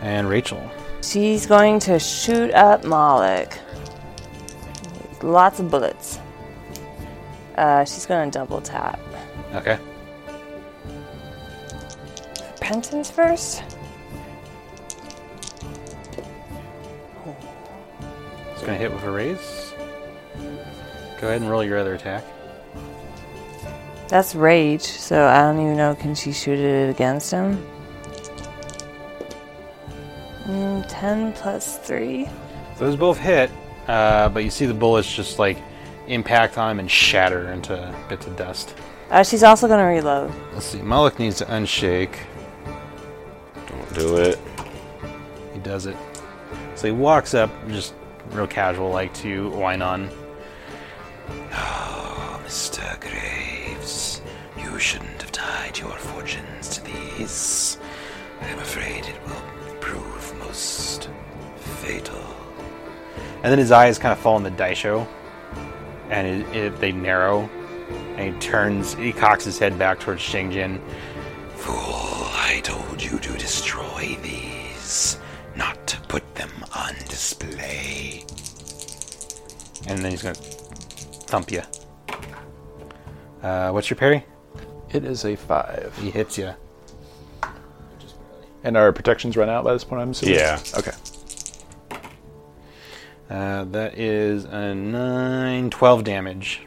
And 0.00 0.28
Rachel. 0.28 0.70
She's 1.02 1.46
going 1.46 1.80
to 1.80 1.98
shoot 1.98 2.52
up 2.52 2.84
Moloch. 2.84 3.58
Lots 5.22 5.60
of 5.60 5.70
bullets. 5.70 6.18
Uh, 7.56 7.84
she's 7.84 8.06
going 8.06 8.30
to 8.30 8.38
double 8.38 8.60
tap. 8.60 8.98
Okay. 9.54 9.78
Repentance 12.54 13.10
first? 13.10 13.62
It's 18.52 18.62
gonna 18.62 18.78
hit 18.78 18.92
with 18.92 19.02
a 19.02 19.10
raise. 19.10 19.74
Go 21.20 21.26
ahead 21.26 21.42
and 21.42 21.50
roll 21.50 21.64
your 21.64 21.78
other 21.78 21.94
attack. 21.94 22.24
That's 24.08 24.34
rage, 24.34 24.82
so 24.82 25.26
I 25.26 25.42
don't 25.42 25.60
even 25.60 25.76
know. 25.76 25.94
Can 25.96 26.14
she 26.14 26.32
shoot 26.32 26.58
it 26.58 26.88
against 26.88 27.30
him? 27.32 27.66
Mm, 30.44 30.84
10 30.88 31.32
plus 31.32 31.78
3. 31.78 32.28
Those 32.78 32.94
both 32.94 33.18
hit, 33.18 33.50
uh, 33.88 34.28
but 34.28 34.44
you 34.44 34.50
see 34.50 34.66
the 34.66 34.74
bullets 34.74 35.12
just 35.12 35.38
like 35.38 35.58
impact 36.06 36.58
on 36.58 36.72
him 36.72 36.80
and 36.80 36.90
shatter 36.90 37.52
into 37.52 37.94
bits 38.08 38.26
of 38.26 38.36
dust. 38.36 38.74
Uh, 39.10 39.22
she's 39.22 39.42
also 39.42 39.66
going 39.66 39.78
to 39.78 39.84
reload. 39.84 40.32
Let's 40.54 40.66
see. 40.66 40.80
Moloch 40.80 41.18
needs 41.18 41.36
to 41.38 41.44
unshake. 41.44 42.16
Don't 43.66 43.94
do 43.94 44.16
it. 44.16 44.38
He 45.52 45.58
does 45.58 45.86
it. 45.86 45.96
So 46.76 46.86
he 46.86 46.92
walks 46.92 47.34
up, 47.34 47.50
just 47.68 47.94
real 48.30 48.46
casual, 48.46 48.90
like 48.90 49.12
to 49.14 49.50
Wynon. 49.50 50.10
Oh, 51.52 52.40
Mr. 52.46 52.98
Graves, 53.00 54.22
you 54.58 54.78
shouldn't 54.78 55.20
have 55.20 55.32
tied 55.32 55.78
your 55.78 55.92
fortunes 55.92 56.68
to 56.70 56.84
these. 56.84 57.78
I'm 58.40 58.58
afraid 58.58 59.04
it 59.06 59.22
will 59.26 59.76
prove 59.80 60.38
most 60.38 61.10
fatal. 61.56 62.21
And 63.42 63.50
then 63.50 63.58
his 63.58 63.72
eyes 63.72 63.98
kind 63.98 64.12
of 64.12 64.18
fall 64.18 64.36
on 64.36 64.42
the 64.44 64.50
daisho, 64.50 65.06
and 66.10 66.26
it, 66.26 66.56
it, 66.56 66.80
they 66.80 66.92
narrow. 66.92 67.50
And 68.16 68.34
he 68.34 68.40
turns, 68.40 68.94
he 68.94 69.12
cocks 69.12 69.44
his 69.44 69.58
head 69.58 69.78
back 69.78 69.98
towards 70.00 70.22
Shinjin. 70.22 70.80
Fool, 71.56 71.74
I 71.76 72.60
told 72.62 73.02
you 73.02 73.18
to 73.18 73.32
destroy 73.38 74.16
these, 74.22 75.18
not 75.56 75.84
to 75.88 76.00
put 76.02 76.34
them 76.34 76.50
on 76.74 76.94
display. 77.08 78.24
and 79.88 79.98
then 79.98 80.10
he's 80.12 80.22
gonna 80.22 80.34
thump 80.34 81.50
you. 81.50 81.62
Uh, 83.42 83.70
what's 83.72 83.90
your 83.90 83.96
parry? 83.96 84.24
It 84.90 85.04
is 85.04 85.24
a 85.24 85.34
five. 85.34 85.92
He 86.00 86.10
hits 86.10 86.38
you. 86.38 86.52
And 88.62 88.76
our 88.76 88.92
protections 88.92 89.36
run 89.36 89.48
out 89.48 89.64
by 89.64 89.72
this 89.72 89.82
point, 89.82 90.00
I'm 90.02 90.10
assuming? 90.10 90.36
Yeah. 90.36 90.60
Okay. 90.78 90.92
Uh, 93.30 93.64
that 93.64 93.98
is 93.98 94.44
a 94.44 94.74
9, 94.74 95.70
12 95.70 96.04
damage. 96.04 96.62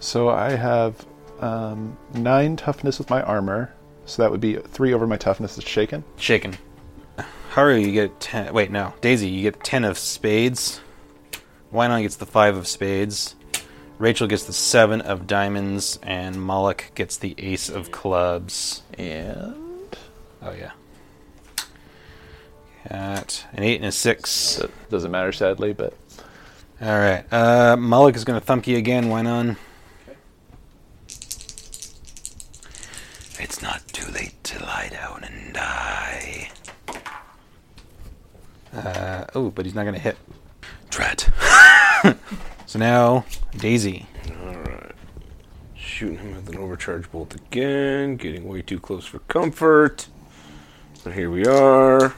So 0.00 0.28
I 0.28 0.52
have 0.52 1.06
um, 1.40 1.96
nine 2.14 2.56
toughness 2.56 2.98
with 2.98 3.10
my 3.10 3.22
armor. 3.22 3.72
So 4.04 4.22
that 4.22 4.30
would 4.30 4.40
be 4.40 4.56
three 4.56 4.94
over 4.94 5.06
my 5.06 5.16
toughness 5.16 5.56
that's 5.56 5.68
shaken. 5.68 6.04
Shaken. 6.16 6.56
Haru, 7.50 7.76
you 7.76 7.92
get 7.92 8.18
10. 8.20 8.52
Wait, 8.54 8.70
no. 8.70 8.94
Daisy, 9.00 9.28
you 9.28 9.42
get 9.42 9.62
10 9.62 9.84
of 9.84 9.98
spades. 9.98 10.80
Wynon 11.72 12.02
gets 12.02 12.16
the 12.16 12.26
5 12.26 12.56
of 12.56 12.66
spades. 12.66 13.36
Rachel 13.98 14.26
gets 14.26 14.44
the 14.44 14.52
seven 14.52 15.00
of 15.00 15.28
diamonds, 15.28 15.96
and 16.02 16.42
Moloch 16.42 16.90
gets 16.96 17.16
the 17.18 17.36
ace 17.38 17.68
of 17.68 17.92
clubs. 17.92 18.82
And 18.98 19.62
Oh 20.42 20.52
yeah. 20.52 20.72
Got 22.88 23.46
an 23.52 23.62
eight 23.62 23.76
and 23.76 23.86
a 23.86 23.92
six. 23.92 24.56
that 24.56 24.70
doesn't 24.90 25.10
matter, 25.10 25.32
sadly, 25.32 25.72
but 25.72 25.94
All 26.80 26.98
right. 26.98 27.24
Uh, 27.32 27.76
Moloch 27.76 28.16
is 28.16 28.24
going 28.24 28.38
to 28.40 28.44
thump 28.44 28.66
you 28.66 28.76
again. 28.76 29.08
Why 29.08 29.22
not? 29.22 29.56
It's 33.38 33.62
not 33.62 33.86
too 33.88 34.10
late 34.12 34.34
to 34.44 34.58
lie 34.64 34.88
down 34.90 35.24
and 35.24 35.54
die. 35.54 36.50
Uh, 38.74 39.24
oh, 39.34 39.50
but 39.50 39.64
he's 39.64 39.74
not 39.74 39.82
going 39.82 39.94
to 39.94 40.00
hit. 40.00 40.16
Drat. 40.90 41.28
So 42.66 42.78
now 42.78 43.26
Daisy. 43.58 44.06
Alright. 44.42 44.92
Shooting 45.74 46.16
him 46.16 46.36
with 46.36 46.48
an 46.48 46.56
overcharge 46.56 47.10
bolt 47.12 47.34
again. 47.34 48.16
Getting 48.16 48.48
way 48.48 48.62
too 48.62 48.80
close 48.80 49.04
for 49.04 49.18
comfort. 49.18 50.08
But 51.04 51.12
here 51.12 51.30
we 51.30 51.44
are. 51.44 52.14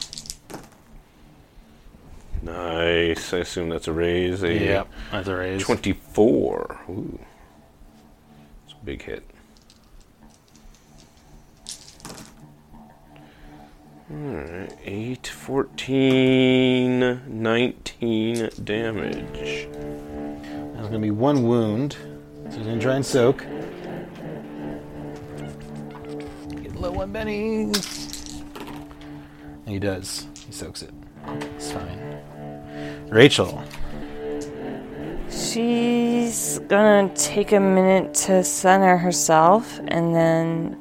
Nice. 2.44 3.32
I 3.32 3.38
assume 3.38 3.70
that's 3.70 3.88
a 3.88 3.92
raise. 3.92 4.42
A 4.42 4.52
Yep, 4.52 4.88
that's 5.10 5.28
a 5.28 5.36
raise. 5.36 5.62
24. 5.62 6.80
Ooh. 6.90 7.18
It's 8.64 8.74
a 8.74 8.84
big 8.84 9.02
hit. 9.02 9.24
Alright. 14.12 14.76
8, 14.84 15.26
14, 15.26 17.22
19 17.26 18.50
damage. 18.62 19.68
That's 19.72 20.88
going 20.88 20.92
to 20.92 20.98
be 20.98 21.10
one 21.10 21.44
wound. 21.48 21.96
So 22.50 22.58
he's 22.58 22.66
going 22.66 22.78
to 22.78 22.84
try 22.84 22.96
and 22.96 23.06
soak. 23.06 23.38
Get 26.62 26.76
low 26.76 27.00
on 27.00 27.10
bennies. 27.10 28.42
And 29.64 29.68
he 29.68 29.78
does. 29.78 30.26
He 30.46 30.52
soaks 30.52 30.82
it. 30.82 30.92
It's 31.26 31.72
fine. 31.72 32.13
Rachel. 33.14 33.62
She's 35.30 36.58
gonna 36.66 37.14
take 37.14 37.52
a 37.52 37.60
minute 37.60 38.12
to 38.26 38.42
center 38.42 38.96
herself 38.96 39.78
and 39.86 40.12
then 40.12 40.76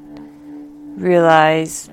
realize 0.98 1.92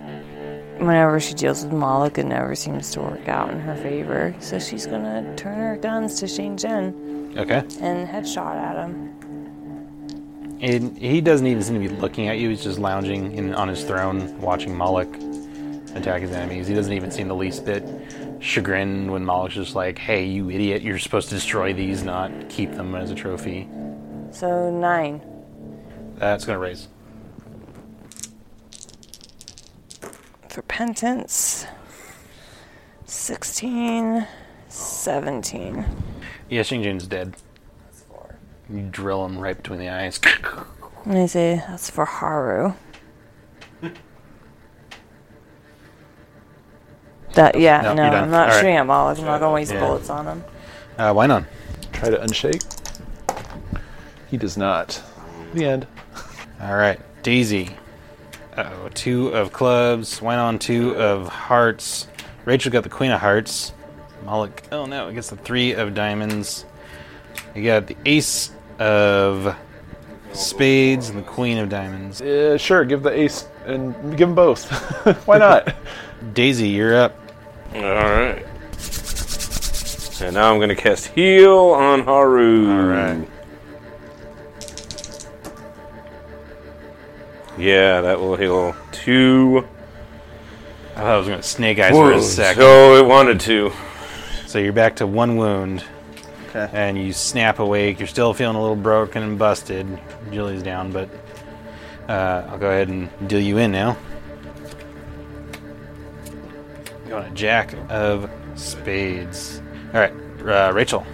whenever 0.78 1.20
she 1.20 1.34
deals 1.34 1.62
with 1.62 1.74
Moloch, 1.74 2.16
it 2.16 2.24
never 2.24 2.54
seems 2.54 2.90
to 2.92 3.00
work 3.00 3.28
out 3.28 3.50
in 3.50 3.60
her 3.60 3.76
favor. 3.76 4.34
So 4.40 4.58
she's 4.58 4.86
gonna 4.86 5.36
turn 5.36 5.58
her 5.58 5.76
guns 5.76 6.18
to 6.20 6.26
Shane 6.26 6.56
Jen 6.56 7.34
Okay. 7.36 7.58
and 7.80 8.08
headshot 8.08 8.56
at 8.56 8.76
him. 8.76 9.10
And 10.62 10.96
he 10.96 11.20
doesn't 11.20 11.46
even 11.46 11.62
seem 11.62 11.82
to 11.82 11.86
be 11.86 11.94
looking 11.94 12.28
at 12.28 12.38
you. 12.38 12.48
He's 12.48 12.62
just 12.62 12.78
lounging 12.78 13.32
in, 13.32 13.54
on 13.54 13.68
his 13.68 13.84
throne, 13.84 14.40
watching 14.40 14.74
Moloch 14.74 15.14
attack 15.94 16.22
his 16.22 16.32
enemies. 16.32 16.66
He 16.66 16.74
doesn't 16.74 16.92
even 16.94 17.10
seem 17.10 17.28
the 17.28 17.34
least 17.34 17.66
bit 17.66 17.84
chagrined 18.40 19.10
when 19.10 19.24
Moloch's 19.24 19.54
just 19.54 19.74
like, 19.74 19.98
"Hey, 19.98 20.24
you 20.24 20.50
idiot! 20.50 20.82
You're 20.82 20.98
supposed 20.98 21.28
to 21.28 21.34
destroy 21.34 21.72
these, 21.72 22.02
not 22.02 22.30
keep 22.48 22.72
them 22.72 22.94
as 22.94 23.10
a 23.10 23.14
trophy." 23.14 23.68
So 24.30 24.70
nine. 24.70 25.20
That's 26.16 26.44
gonna 26.44 26.58
raise. 26.58 26.88
For 30.48 30.62
penance. 30.62 31.66
16, 33.06 34.26
17. 34.68 35.84
Yeah, 36.48 36.62
Shinjin's 36.62 37.06
dead. 37.06 37.34
You 38.68 38.82
drill 38.82 39.24
him 39.24 39.38
right 39.38 39.56
between 39.56 39.80
the 39.80 39.88
eyes. 39.88 40.20
Let 41.06 41.14
me 41.14 41.26
see. 41.26 41.56
That's 41.56 41.90
for 41.90 42.04
Haru. 42.04 42.74
That 47.40 47.58
yeah, 47.58 47.80
No, 47.80 47.94
no. 47.94 48.02
I'm 48.02 48.30
not 48.30 48.48
All 48.50 48.54
right. 48.54 48.60
shooting 48.60 48.76
at 48.76 48.86
Moloch. 48.86 49.18
I'm 49.18 49.24
not 49.24 49.40
gonna 49.40 49.54
waste 49.54 49.72
Yeah. 49.72 49.80
bullets 49.80 50.10
on 50.10 50.26
him. 50.26 50.44
Uh, 50.98 51.14
why 51.14 51.26
not? 51.26 51.44
try 51.94 52.10
to 52.10 52.18
unshake. 52.18 52.62
He 54.30 54.36
does 54.36 54.58
not. 54.58 55.00
The 55.54 55.64
end. 55.64 55.86
All 56.62 56.76
right, 56.76 57.00
Daisy. 57.22 57.70
Uh-oh, 58.58 58.90
two 58.92 59.28
of 59.28 59.54
clubs. 59.54 60.20
Wynon 60.20 60.60
two 60.60 60.94
of 60.96 61.28
hearts. 61.28 62.08
Rachel 62.44 62.70
got 62.70 62.82
the 62.82 62.90
queen 62.90 63.10
of 63.10 63.20
hearts. 63.20 63.72
Moloch. 64.26 64.62
Oh 64.70 64.84
no, 64.84 65.08
it 65.08 65.14
gets 65.14 65.30
the 65.30 65.36
three 65.36 65.72
of 65.72 65.94
diamonds. 65.94 66.66
You 67.54 67.64
got 67.64 67.86
the 67.86 67.96
ace 68.04 68.50
of 68.78 69.56
spades 70.34 71.08
and 71.08 71.18
the 71.18 71.22
queen 71.22 71.56
of 71.56 71.70
diamonds. 71.70 72.20
Uh, 72.20 72.58
sure, 72.58 72.84
give 72.84 73.02
the 73.02 73.18
ace 73.18 73.48
and 73.64 73.94
give 74.10 74.28
them 74.28 74.34
both. 74.34 74.70
Why 75.26 75.38
not? 75.38 75.74
Daisy, 76.34 76.68
you're 76.68 76.94
up. 76.94 77.16
Alright. 77.74 78.46
And 80.22 80.34
now 80.34 80.52
I'm 80.52 80.58
going 80.58 80.68
to 80.68 80.74
cast 80.76 81.06
Heal 81.08 81.56
on 81.70 82.04
Haru. 82.04 82.68
Alright. 82.70 83.28
Yeah, 87.58 88.00
that 88.00 88.18
will 88.20 88.36
heal 88.36 88.74
two. 88.92 89.66
I 90.92 91.00
thought 91.02 91.06
I 91.06 91.16
was 91.18 91.26
going 91.28 91.40
to 91.40 91.46
snake 91.46 91.78
eyes 91.78 91.90
for 91.92 92.10
a 92.10 92.14
wounds. 92.14 92.28
second. 92.32 92.62
So 92.62 92.96
it 92.96 93.06
wanted 93.06 93.40
to. 93.40 93.72
So 94.46 94.58
you're 94.58 94.72
back 94.72 94.96
to 94.96 95.06
one 95.06 95.36
wound, 95.36 95.84
Okay. 96.48 96.68
and 96.72 96.98
you 96.98 97.12
snap 97.12 97.58
awake. 97.58 97.98
You're 98.00 98.08
still 98.08 98.34
feeling 98.34 98.56
a 98.56 98.60
little 98.60 98.76
broken 98.76 99.22
and 99.22 99.38
busted. 99.38 99.86
Julie's 100.32 100.62
down, 100.62 100.90
but 100.90 101.08
uh, 102.08 102.46
I'll 102.50 102.58
go 102.58 102.68
ahead 102.68 102.88
and 102.88 103.08
deal 103.28 103.40
you 103.40 103.58
in 103.58 103.72
now. 103.72 103.96
Going 107.10 107.24
a 107.24 107.30
jack 107.34 107.74
of 107.88 108.30
spades. 108.54 109.60
All 109.92 109.98
right, 109.98 110.12
uh, 110.46 110.70
Rachel. 110.72 111.04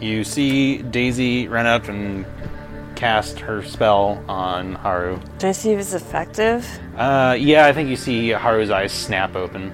You 0.00 0.22
see 0.22 0.82
Daisy 0.82 1.48
run 1.48 1.66
up 1.66 1.88
and 1.88 2.24
cast 2.94 3.40
her 3.40 3.60
spell 3.64 4.22
on 4.28 4.76
Haru. 4.76 5.18
Do 5.38 5.48
I 5.48 5.52
see 5.52 5.72
if 5.72 5.80
it's 5.80 5.94
effective? 5.94 6.64
Uh, 6.96 7.36
yeah, 7.36 7.66
I 7.66 7.72
think 7.72 7.88
you 7.90 7.96
see 7.96 8.30
Haru's 8.30 8.70
eyes 8.70 8.92
snap 8.92 9.34
open. 9.34 9.72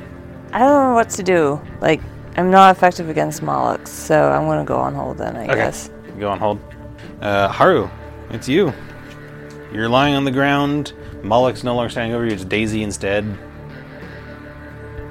I 0.54 0.60
don't 0.60 0.70
know 0.88 0.94
what 0.94 1.10
to 1.10 1.22
do. 1.22 1.60
Like, 1.82 2.00
I'm 2.38 2.50
not 2.50 2.74
effective 2.74 3.10
against 3.10 3.42
Moloch, 3.42 3.86
so 3.86 4.30
I'm 4.30 4.46
gonna 4.46 4.64
go 4.64 4.76
on 4.78 4.94
hold 4.94 5.18
then, 5.18 5.36
I 5.36 5.44
Okay. 5.44 5.54
guess. 5.56 5.90
Go 6.18 6.30
on 6.30 6.38
hold. 6.38 6.58
Uh, 7.20 7.48
Haru, 7.48 7.90
it's 8.30 8.48
you. 8.48 8.72
You're 9.70 9.90
lying 9.90 10.14
on 10.14 10.24
the 10.24 10.30
ground. 10.30 10.94
Moloch's 11.22 11.62
no 11.62 11.74
longer 11.74 11.90
standing 11.90 12.14
over 12.14 12.24
you. 12.24 12.32
It's 12.32 12.44
Daisy 12.46 12.82
instead. 12.82 13.36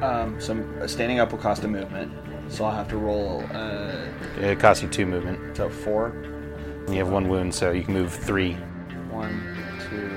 Um, 0.06 0.40
so 0.40 0.54
I'm- 0.54 0.88
standing 0.88 1.20
up 1.20 1.32
will 1.32 1.40
cost 1.40 1.64
a 1.64 1.68
movement, 1.68 2.12
so 2.50 2.66
I'll 2.66 2.72
have 2.76 2.88
to 2.90 2.98
roll. 2.98 3.44
Uh, 3.54 3.92
It 4.40 4.60
costs 4.60 4.84
you 4.84 4.90
two 4.90 5.06
movement. 5.06 5.58
so 5.58 5.70
four, 5.70 6.08
And 6.86 6.90
you 6.94 7.00
have 7.04 7.10
one 7.12 7.28
wound, 7.30 7.54
so 7.56 7.72
you 7.72 7.84
can 7.84 7.94
move 7.94 8.14
three. 8.14 8.54
one, 9.10 9.42
two, 9.90 10.12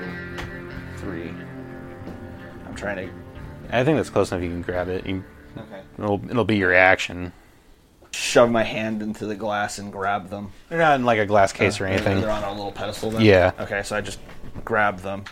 three. 0.98 1.32
I'm 2.66 2.74
trying 2.74 2.96
to. 2.96 3.08
I 3.70 3.84
think 3.84 3.96
that's 3.96 4.10
close 4.10 4.30
enough. 4.32 4.42
You 4.42 4.50
can 4.50 4.62
grab 4.62 4.88
it. 4.88 5.06
You, 5.06 5.22
Okay. 5.56 5.80
it'll, 5.98 6.20
it'll 6.28 6.44
be 6.44 6.56
your 6.56 6.74
action. 6.74 7.32
Shove 8.12 8.50
my 8.50 8.64
hand 8.64 9.02
into 9.02 9.24
the 9.26 9.34
glass 9.36 9.78
and 9.78 9.92
grab 9.92 10.30
them. 10.30 10.50
They're 10.68 10.78
not 10.78 10.96
in 10.96 11.04
like 11.06 11.18
a 11.18 11.26
glass 11.26 11.52
case 11.52 11.80
or 11.80 11.86
anything. 11.86 12.20
They're 12.20 12.30
on 12.30 12.42
a 12.42 12.50
little 12.52 12.72
pedestal. 12.72 13.10
Then? 13.12 13.22
Yeah. 13.22 13.52
Okay, 13.60 13.82
so 13.84 13.96
I 13.96 14.00
just 14.00 14.18
grab 14.64 14.98
them. 15.00 15.24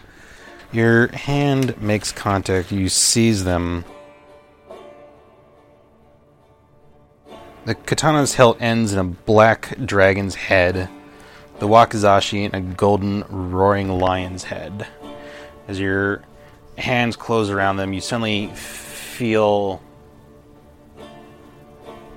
Your 0.73 1.09
hand 1.09 1.81
makes 1.83 2.13
contact. 2.13 2.71
You 2.71 2.89
seize 2.89 3.45
them. 3.45 3.85
The 7.67 7.75
katana's 7.75 8.37
hilt 8.37 8.63
ends 8.63 8.93
in 8.93 9.01
a 9.01 9.05
black 9.05 9.77
dragon's 9.85 10.37
head, 10.37 10.89
the 11.59 11.67
wakizashi 11.67 12.45
in 12.45 12.55
a 12.55 12.61
golden 12.61 13.25
roaring 13.29 13.99
lion's 13.99 14.45
head. 14.45 14.87
As 15.67 15.81
your 15.81 16.23
hands 16.79 17.17
close 17.17 17.51
around 17.51 17.79
them, 17.79 17.93
you 17.93 18.01
suddenly 18.01 18.47
feel 18.55 19.83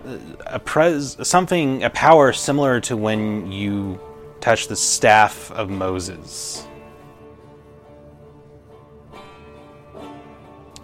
uh, 0.06 0.18
a 0.46 0.60
pres 0.60 1.18
something 1.28 1.84
a 1.84 1.90
power 1.90 2.32
similar 2.32 2.80
to 2.82 2.96
when 2.96 3.52
you 3.52 4.00
touch 4.42 4.68
the 4.68 4.76
staff 4.76 5.52
of 5.54 5.72
Moses. 5.72 6.68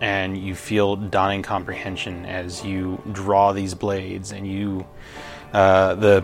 And 0.06 0.38
you 0.38 0.54
feel 0.54 0.96
dawning 0.96 1.42
comprehension 1.42 2.26
as 2.26 2.64
you 2.64 3.02
draw 3.12 3.52
these 3.52 3.74
blades 3.74 4.32
and 4.32 4.46
you 4.48 4.86
uh, 5.54 5.96
the 5.96 6.24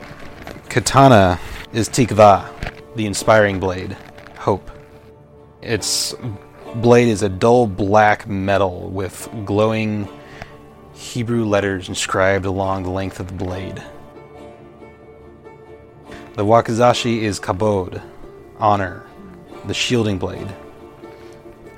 katana 0.70 1.40
is 1.74 1.90
tikva 1.90 2.32
the 2.96 3.06
inspiring 3.08 3.60
blade 3.60 3.98
hope 4.38 4.70
its 5.62 6.14
blade 6.76 7.08
is 7.08 7.24
a 7.24 7.30
dull 7.30 7.66
black 7.66 8.28
metal 8.28 8.90
with 8.90 9.28
glowing 9.46 10.08
hebrew 10.94 11.44
letters 11.44 11.90
inscribed 11.90 12.46
along 12.46 12.84
the 12.84 12.90
length 12.90 13.20
of 13.20 13.28
the 13.28 13.34
blade 13.34 13.82
The 16.36 16.46
wakizashi 16.46 17.24
is 17.24 17.42
kabod, 17.42 18.02
honor, 18.58 19.04
the 19.66 19.74
shielding 19.74 20.18
blade. 20.18 20.48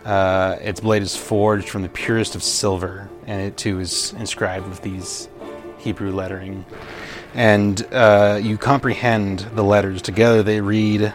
Uh, 0.05 0.57
its 0.61 0.81
blade 0.81 1.01
is 1.01 1.15
forged 1.15 1.69
from 1.69 1.81
the 1.81 1.89
purest 1.89 2.35
of 2.35 2.43
silver, 2.43 3.09
and 3.25 3.41
it 3.41 3.55
too 3.57 3.79
is 3.79 4.13
inscribed 4.13 4.67
with 4.67 4.81
these 4.81 5.29
Hebrew 5.77 6.11
lettering. 6.11 6.65
And 7.33 7.85
uh, 7.91 8.39
you 8.41 8.57
comprehend 8.57 9.39
the 9.55 9.63
letters. 9.63 10.01
Together 10.01 10.43
they 10.43 10.61
read, 10.61 11.13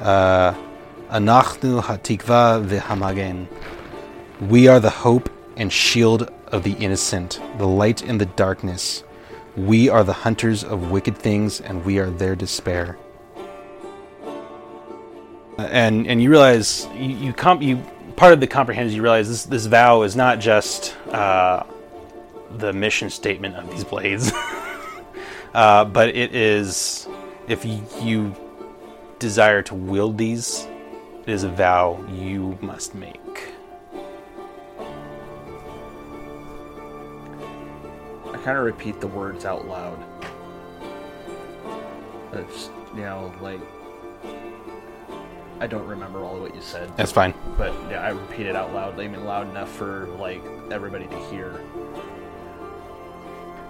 uh, 0.00 0.54
Anachnu 1.10 1.82
hatikva 1.82 2.66
v'hamagen. 2.66 3.46
We 4.40 4.68
are 4.68 4.80
the 4.80 4.90
hope 4.90 5.30
and 5.56 5.72
shield 5.72 6.30
of 6.48 6.64
the 6.64 6.72
innocent, 6.72 7.40
the 7.58 7.66
light 7.66 8.02
in 8.02 8.18
the 8.18 8.26
darkness. 8.26 9.04
We 9.56 9.88
are 9.88 10.04
the 10.04 10.12
hunters 10.12 10.64
of 10.64 10.90
wicked 10.90 11.16
things, 11.16 11.60
and 11.60 11.84
we 11.84 11.98
are 11.98 12.10
their 12.10 12.34
despair. 12.34 12.98
And 15.56 16.06
and 16.06 16.20
you 16.22 16.28
realize 16.28 16.86
you 16.94 17.08
you, 17.08 17.32
comp- 17.32 17.62
you 17.62 17.82
part 18.16 18.32
of 18.32 18.40
the 18.40 18.46
comprehend 18.46 18.88
is 18.88 18.94
you 18.94 19.02
realize 19.02 19.28
this 19.28 19.44
this 19.44 19.66
vow 19.66 20.02
is 20.02 20.16
not 20.16 20.40
just 20.40 20.96
uh, 21.08 21.62
the 22.58 22.72
mission 22.72 23.10
statement 23.10 23.54
of 23.54 23.70
these 23.70 23.84
blades, 23.84 24.32
uh, 25.54 25.84
but 25.84 26.08
it 26.08 26.34
is 26.34 27.06
if 27.48 27.64
you 28.02 28.34
desire 29.18 29.62
to 29.62 29.74
wield 29.74 30.18
these, 30.18 30.66
it 31.22 31.28
is 31.28 31.44
a 31.44 31.48
vow 31.48 32.04
you 32.10 32.58
must 32.60 32.94
make. 32.94 33.52
I 38.26 38.38
kind 38.44 38.58
of 38.58 38.64
repeat 38.64 39.00
the 39.00 39.06
words 39.06 39.44
out 39.44 39.66
loud. 39.66 40.02
It's, 42.32 42.70
you 42.94 43.02
know, 43.02 43.32
like. 43.40 43.60
I 45.60 45.66
don't 45.66 45.86
remember 45.86 46.22
all 46.24 46.36
of 46.36 46.42
what 46.42 46.54
you 46.54 46.60
said, 46.60 46.94
That's 46.96 47.12
fine. 47.12 47.32
but 47.56 47.72
yeah, 47.90 48.02
I 48.02 48.10
repeat 48.10 48.46
it 48.46 48.54
out 48.56 48.74
loud. 48.74 49.00
I 49.00 49.08
mean, 49.08 49.24
loud 49.24 49.48
enough 49.48 49.70
for, 49.72 50.06
like, 50.18 50.42
everybody 50.70 51.06
to 51.06 51.18
hear. 51.30 51.60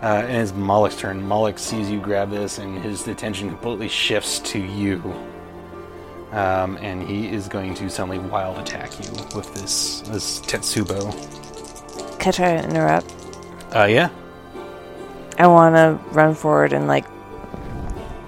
Uh, 0.02 0.22
and 0.26 0.36
it's 0.42 0.52
Moloch's 0.52 0.96
turn. 0.96 1.26
Moloch 1.26 1.58
sees 1.58 1.90
you 1.90 2.00
grab 2.00 2.30
this, 2.30 2.58
and 2.58 2.78
his 2.82 3.06
attention 3.08 3.48
completely 3.48 3.88
shifts 3.88 4.40
to 4.40 4.58
you. 4.58 5.00
Um, 6.32 6.76
and 6.82 7.02
he 7.02 7.28
is 7.28 7.48
going 7.48 7.72
to 7.74 7.88
suddenly 7.88 8.18
wild 8.18 8.58
attack 8.58 8.92
you 9.02 9.10
with 9.34 9.54
this 9.54 10.00
this 10.02 10.40
Tetsubo. 10.40 11.12
Can 12.18 12.28
I 12.28 12.32
try 12.32 12.56
to 12.60 12.64
interrupt? 12.68 13.14
Uh, 13.74 13.84
yeah. 13.84 14.10
I 15.38 15.46
want 15.46 15.76
to 15.76 15.98
run 16.12 16.34
forward 16.34 16.72
and 16.72 16.88
like 16.88 17.06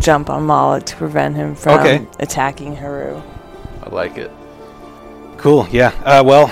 jump 0.01 0.31
on 0.31 0.45
Moloch 0.47 0.85
to 0.87 0.97
prevent 0.97 1.35
him 1.37 1.55
from 1.55 1.81
Okay. 1.81 2.07
attacking 2.21 2.77
Haru. 2.77 3.21
I 3.89 3.95
like 3.95 4.19
it. 4.19 4.31
Cool. 5.39 5.67
Yeah. 5.71 5.89
Uh, 6.05 6.23
well, 6.25 6.51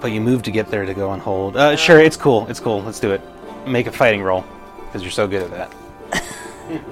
but 0.00 0.12
you 0.12 0.20
moved 0.20 0.44
to 0.44 0.50
get 0.50 0.68
there 0.68 0.84
to 0.84 0.92
go 0.92 1.08
on 1.08 1.18
hold. 1.18 1.56
Uh, 1.56 1.76
sure. 1.76 1.98
It's 1.98 2.16
cool. 2.16 2.46
It's 2.48 2.60
cool. 2.60 2.82
Let's 2.82 3.00
do 3.00 3.12
it. 3.12 3.22
Make 3.66 3.86
a 3.86 3.92
fighting 3.92 4.22
roll 4.22 4.44
because 4.86 5.02
you're 5.02 5.10
so 5.10 5.26
good 5.26 5.42
at 5.42 5.50
that. 5.50 5.74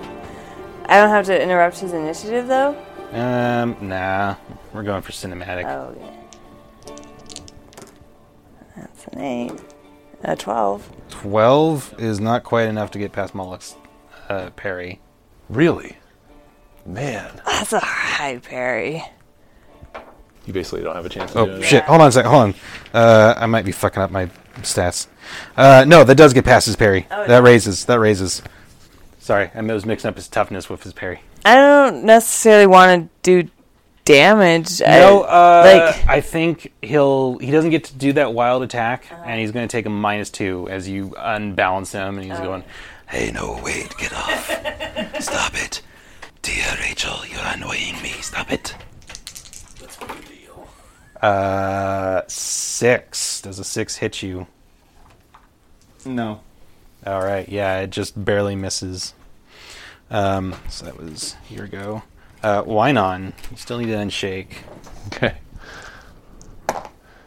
I 0.86 0.96
don't 0.96 1.10
have 1.10 1.26
to 1.26 1.42
interrupt 1.42 1.78
his 1.78 1.92
initiative 1.92 2.46
though. 2.46 2.76
Um, 3.12 3.76
nah. 3.80 4.36
We're 4.72 4.82
going 4.82 5.02
for 5.02 5.12
cinematic. 5.12 5.64
Oh 5.66 5.94
yeah. 5.98 6.94
That's 8.76 9.06
an 9.08 9.20
eight. 9.20 9.52
A 10.22 10.36
twelve. 10.36 10.88
Twelve 11.10 11.94
is 11.98 12.20
not 12.20 12.44
quite 12.44 12.68
enough 12.68 12.90
to 12.92 12.98
get 12.98 13.12
past 13.12 13.34
Moloch's 13.34 13.76
uh, 14.28 14.50
parry. 14.50 15.00
Really? 15.48 15.98
Man. 16.86 17.40
That's 17.44 17.72
a 17.72 17.80
high 17.80 18.38
parry. 18.38 19.02
You 20.46 20.52
basically 20.52 20.82
don't 20.82 20.96
have 20.96 21.06
a 21.06 21.08
chance 21.08 21.34
of 21.34 21.46
doing 21.46 21.58
Oh 21.58 21.62
shit! 21.62 21.84
Hold 21.84 22.00
on 22.00 22.08
a 22.08 22.12
second. 22.12 22.30
Hold 22.30 22.42
on. 22.42 22.54
Uh, 22.94 23.34
I 23.36 23.46
might 23.46 23.64
be 23.64 23.72
fucking 23.72 24.02
up 24.02 24.10
my 24.10 24.26
stats. 24.62 25.06
Uh, 25.56 25.84
no, 25.86 26.04
that 26.04 26.16
does 26.16 26.32
get 26.32 26.44
past 26.44 26.66
his 26.66 26.76
parry. 26.76 27.06
Oh, 27.10 27.22
it 27.22 27.28
that 27.28 27.40
does. 27.40 27.44
raises. 27.44 27.84
That 27.84 28.00
raises. 28.00 28.42
Sorry, 29.18 29.50
I 29.54 29.60
was 29.60 29.84
mixing 29.84 30.08
up 30.08 30.16
his 30.16 30.28
toughness 30.28 30.68
with 30.68 30.82
his 30.82 30.92
parry. 30.92 31.20
I 31.44 31.54
don't 31.56 32.04
necessarily 32.04 32.66
want 32.66 33.10
to 33.22 33.42
do 33.42 33.50
damage. 34.04 34.80
No, 34.80 35.22
I, 35.22 35.60
uh, 35.60 35.62
like 35.64 36.08
I 36.08 36.20
think 36.20 36.72
he'll. 36.82 37.38
He 37.38 37.50
doesn't 37.50 37.70
get 37.70 37.84
to 37.84 37.94
do 37.94 38.12
that 38.14 38.34
wild 38.34 38.62
attack, 38.62 39.04
and 39.24 39.40
he's 39.40 39.52
going 39.52 39.66
to 39.66 39.70
take 39.70 39.86
a 39.86 39.90
minus 39.90 40.30
two 40.30 40.68
as 40.68 40.88
you 40.88 41.14
unbalance 41.18 41.92
him, 41.92 42.18
and 42.18 42.24
he's 42.30 42.40
going. 42.40 42.64
Hey, 43.08 43.32
no, 43.32 43.60
wait, 43.64 43.92
get 43.98 44.12
off. 44.12 44.46
Stop 45.20 45.54
it. 45.54 45.82
Dear 46.42 46.76
Rachel, 46.80 47.26
you're 47.28 47.40
annoying 47.44 48.00
me. 48.02 48.10
Stop 48.20 48.52
it. 48.52 48.74
Uh, 51.22 52.22
six. 52.26 53.42
Does 53.42 53.58
a 53.58 53.64
six 53.64 53.96
hit 53.96 54.22
you? 54.22 54.46
No. 56.04 56.40
All 57.06 57.20
right. 57.20 57.48
Yeah, 57.48 57.80
it 57.80 57.90
just 57.90 58.22
barely 58.24 58.56
misses. 58.56 59.14
Um, 60.10 60.54
so 60.68 60.86
that 60.86 60.96
was 60.96 61.36
here 61.46 61.62
we 61.62 61.68
go. 61.68 62.02
Uh, 62.42 62.62
Wynon. 62.62 63.32
You 63.50 63.56
still 63.56 63.78
need 63.78 63.86
to 63.86 63.96
unshake. 63.96 64.48
Okay. 65.08 65.36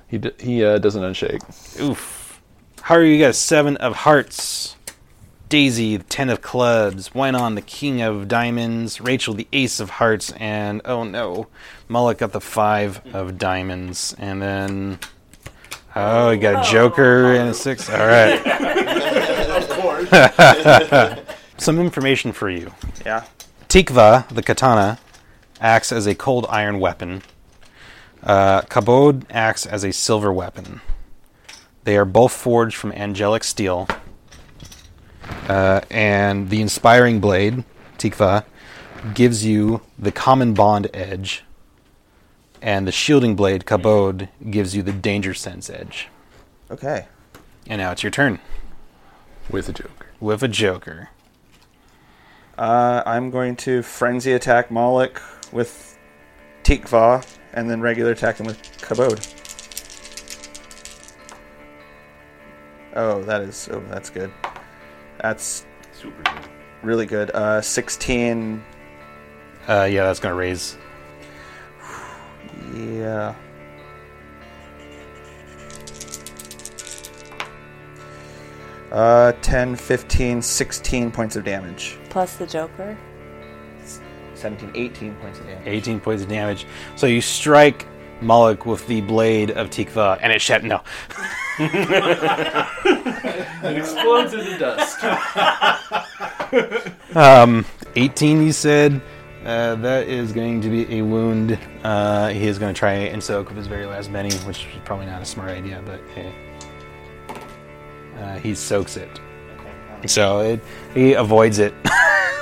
He, 0.07 0.17
d- 0.19 0.31
he 0.39 0.63
uh, 0.63 0.77
doesn't 0.77 1.01
unshake. 1.01 1.41
Oof. 1.79 2.41
How 2.81 2.95
Haru, 2.95 3.05
you 3.05 3.19
got 3.19 3.29
a 3.29 3.33
seven 3.33 3.77
of 3.77 3.95
hearts. 3.95 4.75
Daisy, 5.53 5.97
the 5.97 6.03
ten 6.05 6.31
of 6.31 6.41
clubs. 6.41 7.09
Wynon, 7.09 7.53
the 7.53 7.61
king 7.61 8.01
of 8.01 8.27
diamonds. 8.27 8.99
Rachel, 8.99 9.35
the 9.35 9.47
ace 9.53 9.79
of 9.79 9.91
hearts. 9.91 10.31
And 10.39 10.81
oh 10.83 11.03
no, 11.03 11.45
Mullet 11.87 12.17
got 12.17 12.31
the 12.31 12.41
five 12.41 12.99
of 13.13 13.37
diamonds. 13.37 14.15
And 14.17 14.41
then. 14.41 14.99
Oh, 15.95 16.31
you 16.31 16.41
got 16.41 16.65
a 16.65 16.71
joker 16.71 17.35
and 17.35 17.51
a 17.51 17.53
six. 17.53 17.87
All 17.87 17.99
right. 17.99 18.41
of 19.47 19.69
course. 19.69 21.19
Some 21.63 21.79
information 21.79 22.31
for 22.31 22.49
you. 22.49 22.73
Yeah. 23.05 23.23
Tikva, 23.69 24.27
the 24.29 24.41
katana, 24.41 24.97
acts 25.61 25.91
as 25.91 26.07
a 26.07 26.15
cold 26.15 26.47
iron 26.49 26.79
weapon. 26.79 27.21
Uh, 28.23 28.61
Kabod 28.61 29.25
acts 29.29 29.67
as 29.67 29.83
a 29.83 29.93
silver 29.93 30.33
weapon. 30.33 30.81
They 31.83 31.95
are 31.95 32.05
both 32.05 32.31
forged 32.31 32.75
from 32.75 32.91
angelic 32.93 33.43
steel. 33.43 33.87
Uh, 35.47 35.81
and 35.89 36.49
the 36.49 36.61
inspiring 36.61 37.19
blade, 37.19 37.63
Tikva, 37.97 38.45
gives 39.13 39.45
you 39.45 39.81
the 39.99 40.11
common 40.11 40.53
bond 40.53 40.89
edge. 40.93 41.43
And 42.61 42.87
the 42.87 42.91
shielding 42.93 43.35
blade, 43.35 43.65
Kabod, 43.65 44.29
gives 44.49 44.75
you 44.75 44.83
the 44.83 44.93
danger 44.93 45.33
sense 45.33 45.69
edge. 45.69 46.07
Okay. 46.71 47.07
And 47.67 47.79
now 47.79 47.91
it's 47.91 48.03
your 48.03 48.11
turn 48.11 48.39
With 49.49 49.67
a 49.69 49.73
joke. 49.73 50.07
with 50.19 50.43
a 50.43 50.47
joker. 50.47 51.09
Uh, 52.57 53.03
I'm 53.05 53.31
going 53.31 53.55
to 53.57 53.81
frenzy 53.81 54.31
attack 54.33 54.69
Moloch 54.71 55.21
with 55.51 55.97
Tikva, 56.63 57.25
and 57.53 57.69
then 57.69 57.81
regular 57.81 58.11
attack 58.11 58.37
him 58.39 58.45
with 58.45 58.61
Kabod. 58.79 59.19
Oh, 62.95 63.23
that 63.23 63.41
is. 63.41 63.67
Oh, 63.71 63.81
that's 63.89 64.09
good. 64.09 64.31
That's 65.23 65.65
Super 65.93 66.21
good. 66.21 66.49
really 66.83 67.05
good. 67.07 67.31
Uh, 67.31 67.61
16. 67.61 68.61
Uh, 69.67 69.87
yeah, 69.89 70.03
that's 70.03 70.19
going 70.19 70.33
to 70.33 70.37
raise. 70.37 70.77
Yeah. 72.75 73.33
Uh, 78.91 79.31
10, 79.41 79.75
15, 79.75 80.41
16 80.41 81.11
points 81.11 81.35
of 81.35 81.43
damage. 81.43 81.97
plus 82.09 82.35
the 82.35 82.45
Joker. 82.45 82.95
17, 84.35 84.71
18 84.75 85.15
points 85.15 85.39
of 85.39 85.47
damage. 85.47 85.67
18 85.67 85.99
points 85.99 86.21
of 86.23 86.29
damage. 86.29 86.67
So 86.95 87.07
you 87.07 87.21
strike 87.21 87.87
Moloch 88.23 88.65
with 88.65 88.87
the 88.87 89.01
blade 89.01 89.51
of 89.51 89.69
Tikva, 89.69 90.19
and 90.21 90.31
it 90.31 90.41
shat. 90.41 90.63
No. 90.63 90.81
It 93.63 93.77
explodes 93.77 94.33
into 94.33 94.57
dust. 94.57 94.99
Um, 97.15 97.65
18, 97.95 98.43
you 98.43 98.51
said. 98.51 99.01
Uh, 99.45 99.75
that 99.75 100.07
is 100.07 100.31
going 100.31 100.61
to 100.61 100.69
be 100.69 100.99
a 100.99 101.01
wound. 101.01 101.59
Uh, 101.83 102.29
he 102.29 102.47
is 102.47 102.57
going 102.57 102.73
to 102.73 102.77
try 102.77 102.93
and 102.93 103.21
soak 103.21 103.49
with 103.49 103.57
his 103.57 103.67
very 103.67 103.85
last 103.85 104.11
Benny, 104.11 104.33
which 104.45 104.65
is 104.65 104.81
probably 104.85 105.05
not 105.05 105.21
a 105.21 105.25
smart 105.25 105.49
idea, 105.49 105.81
but 105.85 105.99
hey. 106.15 106.33
Uh, 108.19 108.37
he 108.37 108.55
soaks 108.55 108.97
it. 108.97 109.19
So 110.05 110.39
it, 110.41 110.63
he 110.93 111.13
avoids 111.13 111.59
it. 111.59 111.73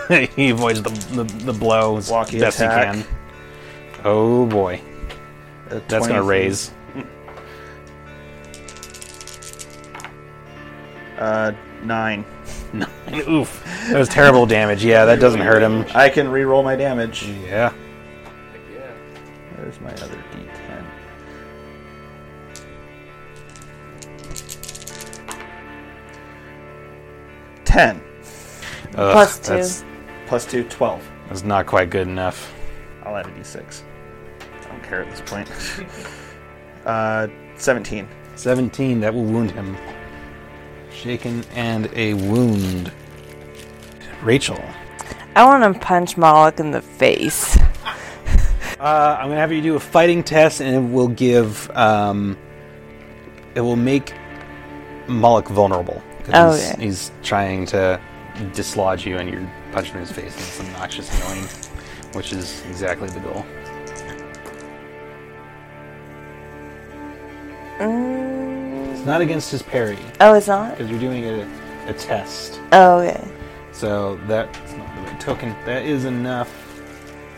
he 0.35 0.49
avoids 0.49 0.81
the, 0.81 0.89
the, 1.15 1.23
the 1.23 1.53
blow 1.53 1.97
as 1.97 2.09
Walkie 2.09 2.39
best 2.39 2.59
attack. 2.59 2.95
he 2.95 3.03
can. 3.03 3.11
Oh 4.03 4.45
boy. 4.45 4.81
Uh, 5.71 5.79
That's 5.87 6.07
going 6.07 6.19
to 6.19 6.23
raise. 6.23 6.71
Uh, 11.17 11.53
9. 11.83 12.25
Nine. 12.73 12.87
Oof. 13.29 13.63
That 13.89 13.99
was 13.99 14.09
terrible 14.09 14.45
damage. 14.45 14.83
Yeah, 14.83 15.05
that 15.05 15.19
doesn't 15.19 15.41
hurt 15.41 15.61
him. 15.61 15.85
I 15.93 16.09
can 16.09 16.27
re-roll 16.29 16.63
my 16.63 16.75
damage. 16.75 17.23
Yeah. 17.25 17.73
Where's 19.55 19.79
my 19.81 19.91
other 19.91 20.23
D10? 20.33 20.85
Ten 27.65 28.01
Ugh, 28.95 29.11
Plus 29.13 29.39
two. 29.39 29.53
That's, 29.53 29.83
plus 30.27 30.45
two, 30.45 30.63
twelve. 30.65 31.07
that's 31.29 31.43
not 31.43 31.65
quite 31.67 31.89
good 31.89 32.07
enough. 32.07 32.53
I'll 33.03 33.15
add 33.15 33.27
a 33.27 33.29
D6. 33.29 33.83
I 34.91 34.95
don't 34.95 35.03
care 35.03 35.03
at 35.03 35.09
this 35.11 35.21
point. 35.29 35.49
uh, 36.85 37.27
seventeen. 37.57 38.07
17. 38.35 39.01
That 39.01 39.13
will 39.13 39.23
wound 39.25 39.51
him. 39.51 39.77
Shaken 40.91 41.43
and 41.53 41.89
a 41.93 42.15
wound. 42.15 42.91
Rachel. 44.23 44.59
I 45.35 45.45
want 45.45 45.73
to 45.75 45.79
punch 45.79 46.17
Moloch 46.17 46.59
in 46.59 46.71
the 46.71 46.81
face. 46.81 47.57
Uh, 48.79 49.15
I'm 49.19 49.27
gonna 49.27 49.39
have 49.39 49.51
you 49.51 49.61
do 49.61 49.75
a 49.75 49.79
fighting 49.79 50.23
test, 50.23 50.59
and 50.59 50.75
it 50.75 50.91
will 50.91 51.07
give. 51.07 51.69
Um, 51.77 52.35
it 53.53 53.61
will 53.61 53.75
make 53.75 54.11
Moloch 55.07 55.47
vulnerable. 55.49 56.01
'cause 56.23 56.33
Oh, 56.33 56.51
he's, 56.53 56.63
yeah. 56.63 56.75
he's 56.79 57.11
trying 57.21 57.67
to 57.67 58.01
dislodge 58.53 59.05
you, 59.05 59.19
and 59.19 59.29
you're 59.29 59.47
punching 59.71 59.99
his 59.99 60.11
face, 60.11 60.33
and 60.35 60.41
it's 60.41 60.59
obnoxious, 60.61 61.15
annoying, 61.21 61.45
which 62.13 62.33
is 62.33 62.63
exactly 62.71 63.07
the 63.09 63.19
goal. 63.19 63.45
Mm, 67.81 68.91
It's 68.93 69.05
not 69.05 69.21
against 69.21 69.51
his 69.51 69.61
parry 69.63 69.97
oh, 70.19 70.33
it's 70.35 70.47
not? 70.47 70.71
because 70.71 70.89
you're 70.91 70.99
doing 70.99 71.25
a, 71.25 71.47
a 71.87 71.93
test. 71.93 72.59
Oh, 72.71 72.99
okay. 72.99 73.27
So 73.71 74.17
that's 74.27 74.73
not 74.73 74.95
the 74.95 75.01
right 75.01 75.19
token. 75.19 75.55
That 75.65 75.83
is 75.85 76.05
enough. 76.05 76.49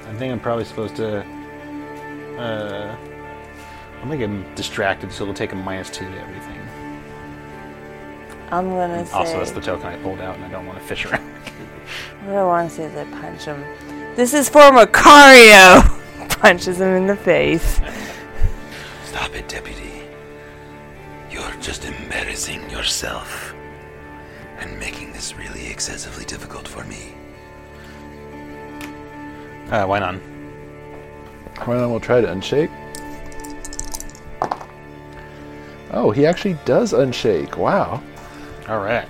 I 0.09 0.13
think 0.15 0.31
I'm 0.33 0.39
probably 0.39 0.65
supposed 0.65 0.95
to. 0.97 1.21
Uh, 2.37 2.95
I'll 4.01 4.05
make 4.05 4.19
him 4.19 4.43
distracted, 4.55 5.11
so 5.13 5.23
it'll 5.23 5.33
take 5.33 5.53
a 5.53 5.55
minus 5.55 5.89
two 5.89 6.05
to 6.09 6.19
everything. 6.19 6.59
I'm 8.51 8.69
gonna 8.69 9.05
say. 9.05 9.13
Also, 9.13 9.37
that's 9.37 9.51
the 9.51 9.61
token 9.61 9.87
I 9.87 9.95
pulled 9.97 10.19
out, 10.19 10.35
and 10.35 10.43
I 10.43 10.49
don't 10.49 10.65
want 10.65 10.79
to 10.79 10.85
fish 10.85 11.05
around. 11.05 11.23
What 12.25 12.35
I 12.37 12.43
want 12.43 12.69
to 12.69 12.75
say 12.75 12.83
is 12.83 12.95
I 12.95 13.05
punch 13.21 13.45
him. 13.45 13.63
This 14.15 14.33
is 14.33 14.49
for 14.49 14.61
Macario! 14.71 15.81
Punches 16.39 16.79
him 16.81 16.89
in 16.89 17.07
the 17.07 17.15
face. 17.15 17.79
Stop 19.05 19.33
it, 19.35 19.47
deputy. 19.47 19.92
Just 21.63 21.85
embarrassing 21.85 22.69
yourself 22.69 23.55
and 24.59 24.77
making 24.77 25.13
this 25.13 25.37
really 25.37 25.67
excessively 25.67 26.25
difficult 26.25 26.67
for 26.67 26.83
me. 26.83 27.13
Uh, 29.71 29.85
why 29.85 29.99
not? 29.99 30.15
Well, 31.65 31.79
then 31.79 31.89
we'll 31.89 32.01
try 32.01 32.19
to 32.19 32.27
unshake. 32.27 32.69
Oh, 35.91 36.11
he 36.11 36.25
actually 36.25 36.57
does 36.65 36.91
unshake. 36.91 37.55
Wow. 37.55 38.03
All 38.67 38.79
right. 38.79 39.07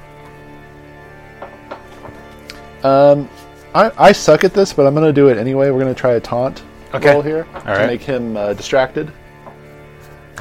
Um, 2.84 3.28
I, 3.74 3.92
I 3.98 4.12
suck 4.12 4.44
at 4.44 4.54
this, 4.54 4.74
but 4.74 4.86
I'm 4.86 4.94
going 4.94 5.08
to 5.08 5.14
do 5.14 5.30
it 5.30 5.40
anyway. 5.40 5.72
We're 5.72 5.80
going 5.82 5.94
to 5.96 6.00
try 6.00 6.12
a 6.14 6.20
taunt 6.20 6.62
Okay. 6.94 7.12
roll 7.12 7.24
here 7.24 7.46
to 7.46 7.60
right. 7.66 7.88
make 7.88 8.02
him 8.04 8.38
uh, 8.38 8.54
distracted. 8.54 9.12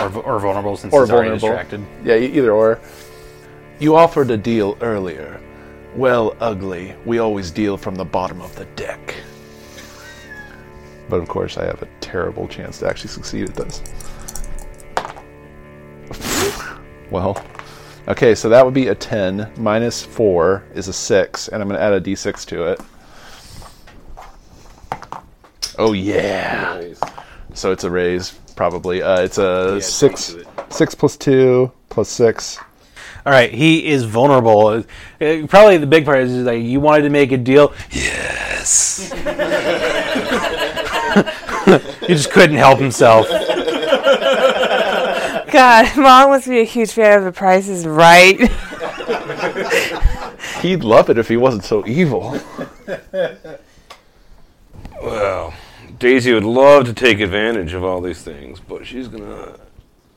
Or, 0.02 0.22
or 0.22 0.38
vulnerable 0.40 0.76
since 0.76 0.92
Or 0.92 1.02
he's 1.02 1.10
already 1.10 1.30
vulnerable. 1.38 1.48
distracted. 1.70 1.84
Yeah, 2.04 2.16
e- 2.16 2.36
either 2.38 2.52
or. 2.52 2.80
You 3.78 3.96
offered 3.96 4.30
a 4.30 4.36
deal 4.36 4.76
earlier. 4.80 5.40
Well, 5.96 6.36
ugly. 6.40 6.94
We 7.04 7.18
always 7.18 7.50
deal 7.50 7.76
from 7.76 7.94
the 7.96 8.04
bottom 8.04 8.40
of 8.40 8.54
the 8.56 8.64
deck. 8.76 9.14
But 11.08 11.20
of 11.20 11.28
course, 11.28 11.58
I 11.58 11.64
have 11.64 11.82
a 11.82 11.88
terrible 12.00 12.48
chance 12.48 12.78
to 12.78 12.88
actually 12.88 13.10
succeed 13.10 13.48
at 13.50 13.54
this. 13.56 13.82
well, 17.10 17.42
okay, 18.08 18.34
so 18.34 18.48
that 18.48 18.64
would 18.64 18.72
be 18.74 18.88
a 18.88 18.94
10. 18.94 19.52
Minus 19.58 20.02
4 20.04 20.64
is 20.74 20.88
a 20.88 20.92
6, 20.92 21.48
and 21.48 21.62
I'm 21.62 21.68
going 21.68 21.78
to 21.78 21.84
add 21.84 21.92
a 21.92 22.00
d6 22.00 22.46
to 22.46 22.64
it. 22.72 22.80
Oh, 25.78 25.92
yeah. 25.92 26.82
So 27.54 27.72
it's 27.72 27.84
a 27.84 27.90
raise, 27.90 28.38
probably. 28.52 29.02
Uh, 29.02 29.22
it's 29.22 29.38
a 29.38 29.80
six, 29.80 30.36
six 30.70 30.94
plus 30.94 31.16
two 31.16 31.72
plus 31.88 32.08
six. 32.08 32.58
All 33.24 33.32
right, 33.32 33.52
he 33.52 33.86
is 33.86 34.04
vulnerable. 34.04 34.84
Uh, 35.20 35.46
probably 35.48 35.76
the 35.78 35.86
big 35.86 36.04
part 36.04 36.20
is, 36.20 36.32
is 36.32 36.44
like 36.44 36.62
you 36.62 36.80
wanted 36.80 37.04
to 37.04 37.10
make 37.10 37.30
a 37.32 37.36
deal, 37.36 37.72
Yes. 37.90 39.12
he 42.00 42.06
just 42.08 42.30
couldn't 42.32 42.56
help 42.56 42.80
himself. 42.80 43.28
God, 45.52 45.96
Mom 45.96 46.30
must 46.30 46.48
be 46.48 46.60
a 46.60 46.64
huge 46.64 46.90
fan 46.92 47.18
of 47.18 47.24
The 47.24 47.32
Price 47.32 47.68
is 47.68 47.86
Right. 47.86 48.40
He'd 50.62 50.82
love 50.82 51.10
it 51.10 51.18
if 51.18 51.28
he 51.28 51.36
wasn't 51.36 51.64
so 51.64 51.86
evil. 51.86 52.40
Well, 55.02 55.52
Daisy 56.02 56.34
would 56.34 56.42
love 56.42 56.86
to 56.86 56.92
take 56.92 57.20
advantage 57.20 57.74
of 57.74 57.84
all 57.84 58.00
these 58.00 58.20
things, 58.22 58.58
but 58.58 58.84
she's 58.84 59.06
gonna 59.06 59.56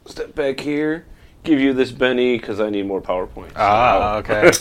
step 0.08 0.34
back 0.34 0.60
here, 0.60 1.06
give 1.44 1.60
you 1.60 1.74
this 1.74 1.92
Benny 1.92 2.40
because 2.40 2.60
I 2.60 2.72
need 2.72 2.88
more 2.88 3.02
power 3.02 3.28
points. 3.28 3.54
Ah, 3.56 4.16
okay. 4.16 4.52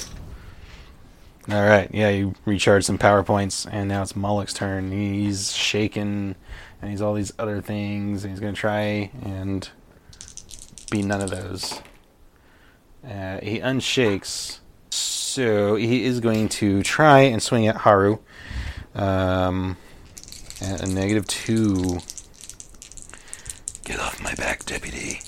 All 1.51 1.63
right, 1.67 1.89
yeah, 1.95 2.11
you 2.11 2.35
recharge 2.45 2.85
some 2.85 2.99
power 2.99 3.23
points, 3.23 3.65
and 3.65 3.89
now 3.89 4.03
it's 4.03 4.15
Moloch's 4.15 4.53
turn. 4.53 4.93
He's 4.93 5.55
shaken, 5.55 6.37
and 6.83 6.91
he's 6.91 7.01
all 7.01 7.15
these 7.15 7.33
other 7.39 7.63
things, 7.63 8.25
and 8.25 8.31
he's 8.31 8.41
gonna 8.41 8.53
try 8.53 9.11
and 9.23 9.67
be 10.91 11.01
none 11.01 11.23
of 11.23 11.31
those. 11.31 11.81
Uh, 13.03 13.41
he 13.43 13.61
unshakes, 13.61 14.61
so 14.91 15.77
he 15.77 16.05
is 16.05 16.21
going 16.21 16.51
to 16.51 16.83
try 16.83 17.21
and 17.21 17.43
swing 17.43 17.67
at 17.67 17.77
Haru. 17.77 18.19
Um, 18.95 19.79
at 20.65 20.83
a 20.83 20.87
negative 20.87 21.27
two. 21.27 21.99
Get 23.85 24.01
off 24.01 24.23
my 24.23 24.35
back, 24.35 24.65
deputy. 24.65 25.21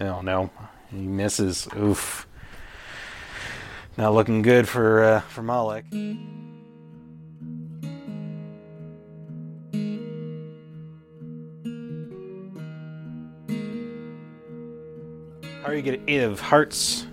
Oh 0.00 0.22
no, 0.22 0.50
he 0.90 0.96
misses. 0.96 1.68
Oof. 1.76 2.26
Not 3.98 4.14
looking 4.14 4.40
good 4.40 4.66
for 4.66 5.04
uh, 5.04 5.20
for 5.20 5.42
Moloch. 5.42 5.84
How 15.60 15.68
are 15.68 15.74
you 15.74 15.82
get 15.82 16.00
eight 16.08 16.22
of 16.22 16.40
hearts? 16.40 17.06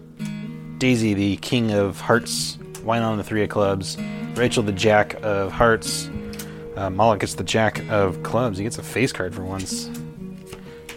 Daisy, 0.78 1.14
the 1.14 1.36
king 1.38 1.72
of 1.72 2.00
hearts. 2.00 2.58
Wynon 2.84 3.18
the 3.18 3.24
three 3.24 3.44
of 3.44 3.50
clubs. 3.50 3.98
Rachel, 4.36 4.63
the 4.63 4.72
jack 4.72 5.15
of 5.22 5.52
hearts. 5.52 6.10
Uh, 6.76 6.89
Moloch 6.89 7.20
gets 7.20 7.34
the 7.34 7.44
jack 7.44 7.84
of 7.89 8.24
clubs. 8.24 8.58
He 8.58 8.63
gets 8.63 8.78
a 8.78 8.84
face 8.84 9.12
card 9.12 9.36
for 9.36 9.44
once. 9.44 9.88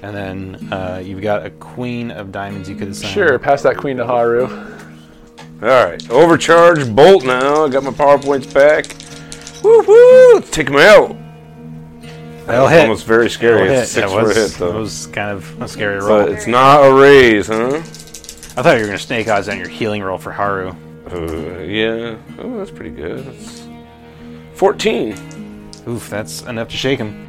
And 0.02 0.16
then 0.16 0.72
uh, 0.72 1.00
you've 1.04 1.22
got 1.22 1.44
a 1.46 1.50
queen 1.50 2.10
of 2.10 2.30
diamonds 2.32 2.68
you 2.68 2.74
could 2.76 2.88
assign. 2.88 3.12
Sure, 3.12 3.38
pass 3.38 3.62
that 3.62 3.76
queen 3.76 3.96
to 3.96 4.06
Haru. 4.06 4.44
All 5.62 5.68
right, 5.68 6.10
overcharge 6.10 6.88
bolt 6.94 7.24
now. 7.24 7.64
I 7.64 7.68
got 7.68 7.84
my 7.84 7.92
power 7.92 8.18
points 8.18 8.52
back. 8.52 8.86
Woo 9.62 9.82
woo! 9.86 10.40
Take 10.40 10.68
him 10.68 10.76
out. 10.76 11.16
That'll 12.46 12.66
That's 12.66 12.70
hit. 12.72 12.80
almost 12.82 13.06
very 13.06 13.30
scary. 13.30 13.68
That'll 13.68 13.82
It's 13.82 13.94
hit. 13.94 14.02
six 14.02 14.10
That 14.10 14.10
for 14.12 14.20
a 14.20 14.24
was, 14.24 14.36
hit 14.36 14.50
that 14.50 14.58
though. 14.58 14.78
was 14.80 15.06
kind 15.08 15.30
of 15.30 15.62
a 15.62 15.68
scary 15.68 15.98
roll. 15.98 16.08
But 16.26 16.30
it's 16.32 16.48
not 16.48 16.80
a 16.84 16.92
raise, 16.92 17.46
huh? 17.46 17.76
I 17.76 18.62
thought 18.62 18.74
you 18.74 18.80
were 18.80 18.86
going 18.86 18.98
to 18.98 19.04
snake 19.04 19.28
eyes 19.28 19.48
on 19.48 19.56
your 19.58 19.68
healing 19.68 20.02
roll 20.02 20.18
for 20.18 20.32
Haru. 20.32 20.74
Uh, 21.12 21.58
yeah. 21.58 22.16
Oh, 22.38 22.56
that's 22.56 22.70
pretty 22.70 22.90
good. 22.90 23.24
That's 23.26 23.68
14. 24.54 25.12
Oof, 25.88 26.08
that's 26.08 26.42
enough 26.42 26.68
to 26.68 26.76
shake 26.76 26.98
him. 26.98 27.28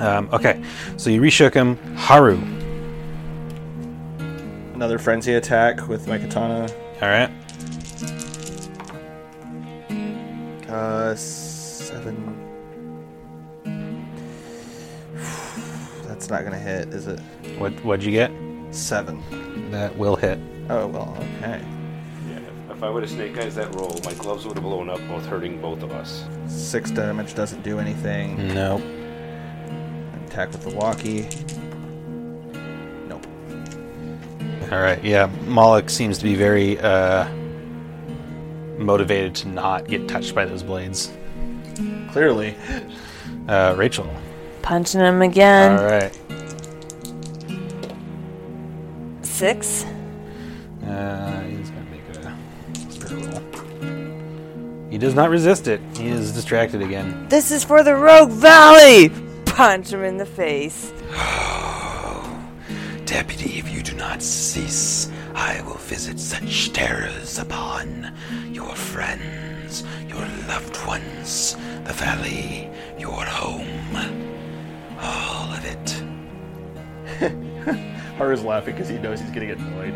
Um, 0.00 0.28
okay, 0.32 0.62
so 0.96 1.10
you 1.10 1.20
reshook 1.20 1.54
him. 1.54 1.76
Haru. 1.96 2.38
Another 4.74 4.98
frenzy 4.98 5.34
attack 5.34 5.88
with 5.88 6.06
my 6.06 6.18
katana. 6.18 6.68
All 7.02 7.08
right. 7.08 7.30
Uh, 10.68 11.14
seven. 11.16 12.34
That's 16.06 16.28
not 16.30 16.44
gonna 16.44 16.58
hit, 16.58 16.88
is 16.88 17.06
it? 17.06 17.20
What 17.58 17.72
what'd 17.84 18.04
you 18.04 18.12
get? 18.12 18.30
Seven. 18.70 19.70
That 19.70 19.96
will 19.96 20.16
hit. 20.16 20.38
Oh 20.70 20.86
well, 20.86 21.16
okay. 21.38 21.62
Yeah. 22.78 22.84
If 22.84 22.84
I 22.84 22.90
would 22.90 23.02
have 23.02 23.10
snake 23.10 23.36
eyes 23.38 23.54
that 23.56 23.74
roll, 23.74 23.98
my 24.04 24.14
gloves 24.14 24.46
would 24.46 24.54
have 24.56 24.62
blown 24.62 24.88
up, 24.88 25.00
both 25.08 25.26
hurting 25.26 25.60
both 25.60 25.82
of 25.82 25.90
us. 25.92 26.24
Six 26.46 26.90
damage 26.92 27.34
doesn't 27.34 27.62
do 27.62 27.78
anything. 27.80 28.54
Nope. 28.54 28.82
Attack 30.26 30.52
with 30.52 30.62
the 30.62 30.70
walkie. 30.76 31.28
Nope. 33.08 33.26
All 34.70 34.80
right. 34.80 35.02
Yeah, 35.02 35.26
Moloch 35.46 35.90
seems 35.90 36.18
to 36.18 36.24
be 36.24 36.36
very 36.36 36.78
uh, 36.78 37.28
motivated 38.78 39.34
to 39.36 39.48
not 39.48 39.88
get 39.88 40.06
touched 40.06 40.34
by 40.34 40.44
those 40.44 40.62
blades. 40.62 41.10
Clearly. 42.12 42.54
Uh, 43.48 43.74
Rachel. 43.76 44.08
Punching 44.62 45.00
him 45.00 45.22
again. 45.22 45.78
All 45.78 45.84
right. 45.84 46.16
Six. 49.22 49.84
He 54.98 55.04
does 55.04 55.14
not 55.14 55.30
resist 55.30 55.68
it. 55.68 55.80
He 55.96 56.08
is 56.08 56.32
distracted 56.32 56.82
again. 56.82 57.28
This 57.28 57.52
is 57.52 57.62
for 57.62 57.84
the 57.84 57.94
Rogue 57.94 58.32
Valley. 58.32 59.10
Punch 59.44 59.92
him 59.92 60.02
in 60.02 60.16
the 60.16 60.26
face. 60.26 60.92
Deputy, 63.04 63.60
if 63.60 63.72
you 63.72 63.80
do 63.80 63.94
not 63.94 64.20
cease, 64.20 65.08
I 65.36 65.62
will 65.62 65.74
visit 65.74 66.18
such 66.18 66.72
terrors 66.72 67.38
upon 67.38 68.12
your 68.50 68.74
friends, 68.74 69.84
your 70.08 70.26
loved 70.48 70.84
ones, 70.84 71.56
the 71.84 71.92
valley, 71.92 72.68
your 72.98 73.24
home. 73.24 73.94
All 75.00 75.52
of 75.52 75.64
it. 75.64 76.02
Haru's 78.18 78.42
laughing 78.42 78.74
because 78.74 78.88
he 78.88 78.98
knows 78.98 79.20
he's 79.20 79.30
getting 79.30 79.50
annoyed. 79.52 79.94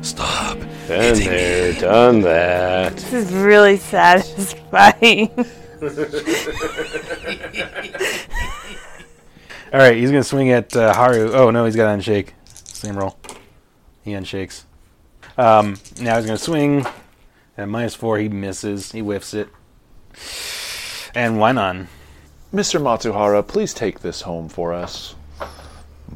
Stop. 0.04 0.58
Been 0.88 1.14
hitting 1.14 1.28
there, 1.28 1.72
me. 1.74 1.80
done 1.80 2.20
that. 2.22 2.96
This 2.96 3.12
is 3.12 3.32
really 3.34 3.76
satisfying. 3.76 5.30
All 9.72 9.78
right, 9.78 9.96
he's 9.96 10.10
gonna 10.10 10.24
swing 10.24 10.50
at 10.52 10.74
uh, 10.74 10.94
Haru. 10.94 11.32
Oh 11.32 11.50
no, 11.50 11.66
he's 11.66 11.76
got 11.76 11.94
to 11.94 11.98
unshake. 11.98 12.30
Same 12.44 12.96
roll. 12.96 13.18
He 14.04 14.14
unshakes. 14.14 14.64
Um, 15.36 15.76
now 16.00 16.16
he's 16.16 16.24
gonna 16.26 16.38
swing. 16.38 16.86
At 17.58 17.68
minus 17.68 17.94
four, 17.94 18.18
he 18.18 18.30
misses. 18.30 18.92
He 18.92 19.00
whiffs 19.00 19.34
it. 19.34 19.48
And 21.14 21.38
why 21.38 21.52
not? 21.52 21.76
Mr. 22.54 22.80
Matsuhara, 22.80 23.46
please 23.46 23.74
take 23.74 24.00
this 24.00 24.22
home 24.22 24.48
for 24.48 24.72
us. 24.72 25.14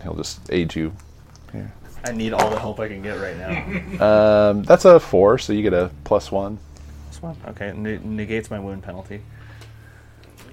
And 0.06 0.14
he'll 0.14 0.22
just 0.22 0.40
aid 0.52 0.74
you. 0.76 0.92
Here. 1.52 1.72
I 2.04 2.12
need 2.12 2.32
all 2.32 2.48
the 2.48 2.60
help 2.60 2.78
I 2.78 2.86
can 2.86 3.02
get 3.02 3.18
right 3.18 3.36
now. 3.36 3.96
Um, 4.50 4.62
that's 4.62 4.84
a 4.84 5.00
four, 5.00 5.38
so 5.38 5.52
you 5.52 5.62
get 5.62 5.72
a 5.72 5.90
plus 6.04 6.30
one. 6.30 6.58
This 7.08 7.20
one? 7.20 7.36
Okay, 7.48 7.72
ne- 7.74 7.98
negates 7.98 8.50
my 8.50 8.60
wound 8.60 8.82
penalty. 8.84 9.22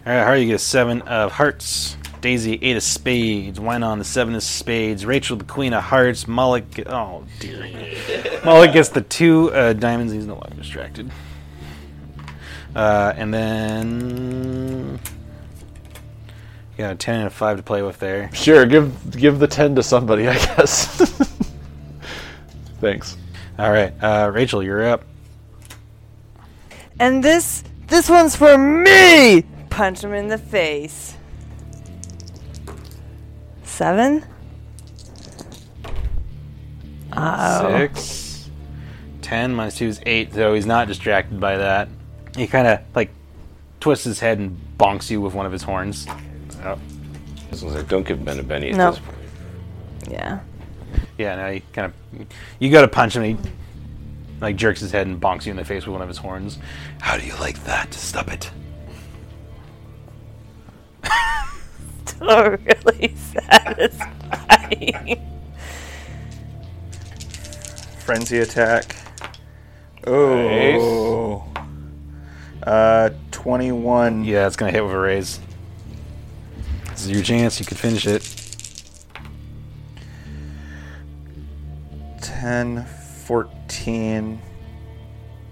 All 0.06 0.14
right, 0.14 0.24
Haru, 0.24 0.40
you 0.40 0.48
get 0.48 0.56
a 0.56 0.60
seven 0.60 1.02
of 1.04 1.34
hearts. 1.34 1.98
Daisy, 2.22 2.58
eight 2.62 2.78
of 2.78 2.84
spades. 2.84 3.60
Wynon, 3.60 3.98
the 4.00 4.04
seven 4.06 4.34
of 4.34 4.42
spades. 4.44 5.06
Rachel, 5.06 5.38
the 5.38 5.44
queen 5.44 5.74
of 5.74 5.84
hearts. 5.84 6.28
Moloch, 6.28 6.72
get- 6.72 6.88
oh 6.90 7.26
dear. 7.40 7.70
Moloch 8.46 8.74
gets 8.74 8.90
the 8.90 9.02
two 9.02 9.52
uh, 9.52 9.74
diamonds. 9.74 10.14
He's 10.14 10.26
no 10.26 10.34
longer 10.36 10.56
distracted. 10.56 11.12
Uh, 12.76 13.14
and 13.16 13.32
then 13.34 15.00
you 16.78 16.84
got 16.84 16.92
a 16.94 16.96
ten 16.96 17.16
and 17.20 17.28
a 17.28 17.30
five 17.30 17.58
to 17.58 17.64
play 17.64 17.82
with 17.82 18.00
there. 18.00 18.34
Sure, 18.34 18.66
give 18.66 19.12
give 19.12 19.40
the 19.40 19.48
ten 19.48 19.76
to 19.76 19.84
somebody, 19.84 20.28
I 20.28 20.34
guess. 20.34 20.88
Thanks. 22.82 23.18
All 23.60 23.72
right, 23.72 23.94
uh, 24.02 24.32
Rachel, 24.34 24.64
you're 24.64 24.86
up. 24.88 25.06
and 27.00 27.24
this 27.24 27.64
this 27.88 28.10
one's 28.10 28.36
for 28.36 28.58
me. 28.58 29.44
Punch 29.70 30.04
him 30.04 30.14
in 30.14 30.28
the 30.28 30.38
face. 30.38 31.16
Seven. 33.64 34.26
Uh-oh. 37.12 37.78
Six. 37.78 38.50
Ten 39.22 39.54
minus 39.54 39.78
two 39.78 39.88
is 39.88 40.02
eight, 40.06 40.34
so 40.34 40.54
he's 40.54 40.66
not 40.66 40.88
distracted 40.88 41.40
by 41.40 41.58
that. 41.58 41.88
He 42.36 42.48
kind 42.48 42.68
of 42.68 42.80
like 42.96 43.12
twists 43.80 44.06
his 44.06 44.20
head 44.20 44.40
and 44.40 44.60
bonks 44.78 45.10
you 45.10 45.22
with 45.22 45.34
one 45.34 45.46
of 45.46 45.52
his 45.52 45.64
horns. 45.64 46.08
Oh. 46.64 46.80
This 47.50 47.62
one's 47.62 47.76
like, 47.76 47.88
don't 47.88 48.06
give 48.08 48.24
Ben 48.24 48.40
a 48.40 48.44
Benny 48.44 48.72
at 48.72 48.78
Nope. 48.78 48.96
this 48.96 49.04
point. 49.04 49.18
Yeah. 50.10 50.40
Yeah, 51.18 51.36
now 51.36 51.50
he 51.52 51.60
kind 51.74 51.92
of. 51.92 52.28
You 52.60 52.72
go 52.72 52.82
to 52.82 52.88
punch 52.88 53.16
him, 53.16 53.24
and 53.24 53.40
he 53.40 53.52
like 54.42 54.56
jerks 54.56 54.80
his 54.80 54.92
head 54.92 55.08
and 55.08 55.22
bonks 55.22 55.46
you 55.46 55.52
in 55.52 55.58
the 55.58 55.66
face 55.66 55.86
with 55.86 55.94
one 55.94 56.02
of 56.02 56.08
his 56.08 56.18
horns. 56.18 56.58
How 57.00 57.18
do 57.18 57.26
you 57.26 57.36
like 57.36 57.64
that? 57.66 57.94
Stop 57.94 58.32
it. 58.32 58.50
Still 62.06 62.50
really 62.52 63.14
satisfying. 63.16 65.22
Frenzy 68.00 68.40
attack. 68.40 68.96
Oh. 70.06 71.46
Uh, 72.64 73.10
21. 73.32 74.26
Yeah, 74.26 74.48
it's 74.48 74.56
gonna 74.56 74.72
hit 74.72 74.84
with 74.84 74.94
a 74.94 74.98
raise. 75.00 75.40
This 77.04 77.10
is 77.10 77.18
your 77.18 77.26
chance. 77.26 77.60
You 77.60 77.66
could 77.66 77.78
finish 77.78 78.08
it. 78.08 78.24
10, 82.22 82.86
14, 82.86 84.42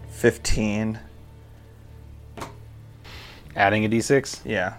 15. 0.10 1.00
Adding 3.54 3.84
a 3.84 3.90
d6. 3.90 4.40
Yeah. 4.46 4.76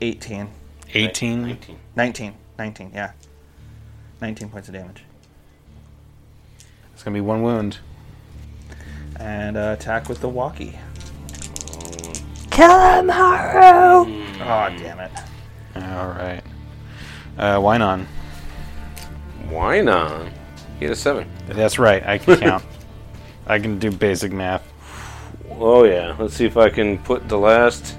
18. 0.00 0.48
18. 0.94 1.42
19. 1.42 1.78
19, 1.94 2.34
19, 2.58 2.90
yeah. 2.94 3.12
19 4.22 4.48
points 4.48 4.68
of 4.68 4.72
damage. 4.72 5.04
It's 6.94 7.02
gonna 7.02 7.12
be 7.12 7.20
one 7.20 7.42
wound. 7.42 7.80
And 9.16 9.58
uh, 9.58 9.76
attack 9.78 10.08
with 10.08 10.22
the 10.22 10.30
walkie. 10.30 10.78
Kill 12.52 12.80
him, 12.80 13.08
Haru. 13.08 14.04
Oh, 14.40 14.76
damn 14.76 15.00
it. 15.00 15.10
All 15.74 16.08
right. 16.08 16.42
Uh, 17.38 17.58
why 17.58 17.78
not? 17.78 18.00
Why 19.48 19.80
not? 19.80 20.28
He 20.78 20.84
had 20.84 20.92
a 20.92 20.96
seven. 20.96 21.28
That's 21.48 21.78
right. 21.78 22.04
I 22.06 22.18
can 22.18 22.36
count. 22.38 22.64
I 23.46 23.58
can 23.58 23.78
do 23.78 23.90
basic 23.90 24.32
math. 24.32 24.70
Oh 25.50 25.84
yeah. 25.84 26.14
Let's 26.18 26.34
see 26.34 26.44
if 26.44 26.56
I 26.56 26.68
can 26.68 26.98
put 26.98 27.28
the 27.28 27.38
last 27.38 27.96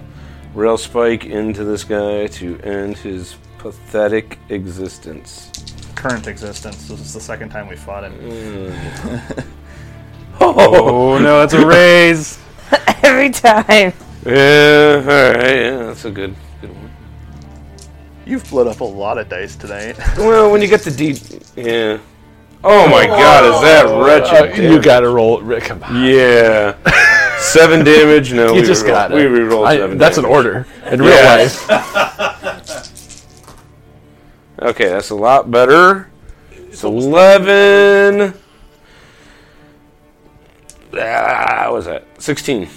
rail 0.53 0.77
spike 0.77 1.25
into 1.25 1.63
this 1.63 1.83
guy 1.83 2.27
to 2.27 2.59
end 2.59 2.97
his 2.97 3.35
pathetic 3.57 4.37
existence. 4.49 5.51
Current 5.95 6.27
existence. 6.27 6.87
This 6.87 6.99
is 6.99 7.13
the 7.13 7.21
second 7.21 7.49
time 7.49 7.67
we 7.67 7.75
fought 7.75 8.03
him. 8.03 8.73
Oh 10.39 11.19
no, 11.19 11.39
that's 11.39 11.53
a 11.53 11.65
raise. 11.65 12.39
Every 13.03 13.29
time. 13.29 13.93
Yeah. 14.25 15.01
All 15.01 15.33
right. 15.33 15.55
Yeah, 15.55 15.77
that's 15.87 16.05
a 16.05 16.11
good, 16.11 16.35
good 16.61 16.69
one. 16.73 16.91
You've 18.25 18.49
blown 18.49 18.67
up 18.69 18.79
a 18.79 18.83
lot 18.85 19.17
of 19.17 19.27
dice 19.29 19.55
tonight. 19.55 19.97
Well, 20.17 20.51
when 20.51 20.61
you 20.61 20.67
get 20.67 20.81
the 20.81 20.91
D, 20.91 21.19
yeah. 21.55 21.97
Oh 22.63 22.87
my 22.87 23.05
God, 23.05 23.43
is 23.55 23.61
that 23.61 23.83
wretched? 24.05 24.57
Uh, 24.59 24.71
you 24.71 24.81
gotta 24.81 25.09
roll 25.09 25.39
it. 25.39 25.43
Rick, 25.43 25.65
Come 25.65 25.83
on. 25.83 26.05
Yeah. 26.05 26.75
seven 27.39 27.83
damage. 27.85 28.31
No, 28.31 28.53
You 28.53 28.61
we 28.61 28.67
just 28.67 28.83
re-roll- 28.83 28.97
got 28.97 29.11
it. 29.11 29.15
We 29.15 29.39
reroll 29.39 29.67
I- 29.67 29.75
seven. 29.77 29.97
that's 29.97 30.17
an 30.17 30.23
damage. 30.23 30.35
order 30.37 30.67
in 30.89 31.01
real 31.01 31.09
Yeah. 31.09 31.35
life. 31.35 32.89
Okay, 34.61 34.87
that's 34.87 35.09
a 35.09 35.15
lot 35.15 35.51
better. 35.51 36.09
It's 36.51 36.83
eleven. 36.85 38.33
Ah, 40.97 41.63
what 41.65 41.73
was 41.73 41.85
that? 41.85 42.05
Sixteen. 42.21 42.69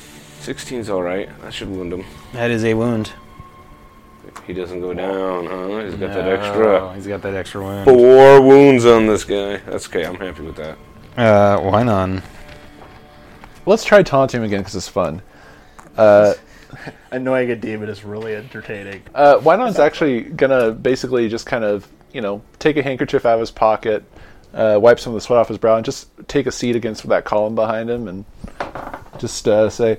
16's 0.47 0.89
all 0.89 1.03
right. 1.03 1.29
That 1.43 1.53
should 1.53 1.69
wound 1.69 1.93
him. 1.93 2.05
That 2.33 2.51
is 2.53 2.65
a 2.65 2.75
wound. 2.75 3.13
He 4.47 4.53
doesn't 4.53 4.81
go 4.81 4.95
down, 4.95 5.47
huh? 5.47 5.85
He's 5.85 5.95
got 5.97 6.15
that 6.15 6.29
extra. 6.29 6.95
He's 6.95 7.07
got 7.07 7.23
that 7.23 7.35
extra 7.35 7.63
wound. 7.63 7.85
Four 7.85 8.41
wounds 8.43 8.85
on 8.85 9.07
this 9.07 9.25
guy. 9.25 9.57
That's 9.57 9.89
okay. 9.89 10.05
I'm 10.05 10.15
happy 10.15 10.43
with 10.43 10.55
that. 10.57 10.79
Uh, 11.17 11.59
why 11.61 11.83
not? 11.83 12.23
Let's 13.65 13.85
try 13.85 14.05
taunting 14.05 14.41
him 14.41 14.45
again 14.45 14.61
because 14.61 14.77
it's 14.77 14.89
fun. 14.89 15.21
Uh, 15.97 16.35
Annoying 17.11 17.51
a 17.51 17.57
demon 17.57 17.89
is 17.89 18.05
really 18.05 18.37
entertaining. 18.37 19.03
uh, 19.15 19.39
Wynon's 19.43 19.81
actually 19.81 20.23
gonna 20.23 20.71
basically 20.71 21.29
just 21.29 21.47
kind 21.47 21.65
of, 21.65 21.89
you 22.13 22.21
know, 22.21 22.43
take 22.61 22.77
a 22.77 22.83
handkerchief 22.83 23.25
out 23.27 23.35
of 23.35 23.41
his 23.41 23.51
pocket, 23.51 24.05
uh, 24.55 24.79
wipe 24.81 25.01
some 25.01 25.13
of 25.13 25.17
the 25.17 25.21
sweat 25.23 25.39
off 25.41 25.49
his 25.49 25.59
brow, 25.59 25.77
and 25.77 25.85
just 25.85 26.09
take 26.29 26.47
a 26.47 26.53
seat 26.53 26.77
against 26.77 27.09
that 27.09 27.25
column 27.25 27.55
behind 27.57 27.89
him, 27.91 28.07
and 28.07 28.25
just 29.19 29.49
uh, 29.49 29.71
say, 29.71 29.99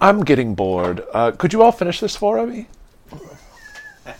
"I'm 0.00 0.24
getting 0.24 0.54
bored. 0.54 1.04
Uh, 1.12 1.32
could 1.32 1.52
you 1.52 1.62
all 1.62 1.72
finish 1.72 2.00
this 2.00 2.16
for 2.16 2.46
me?" 2.46 2.68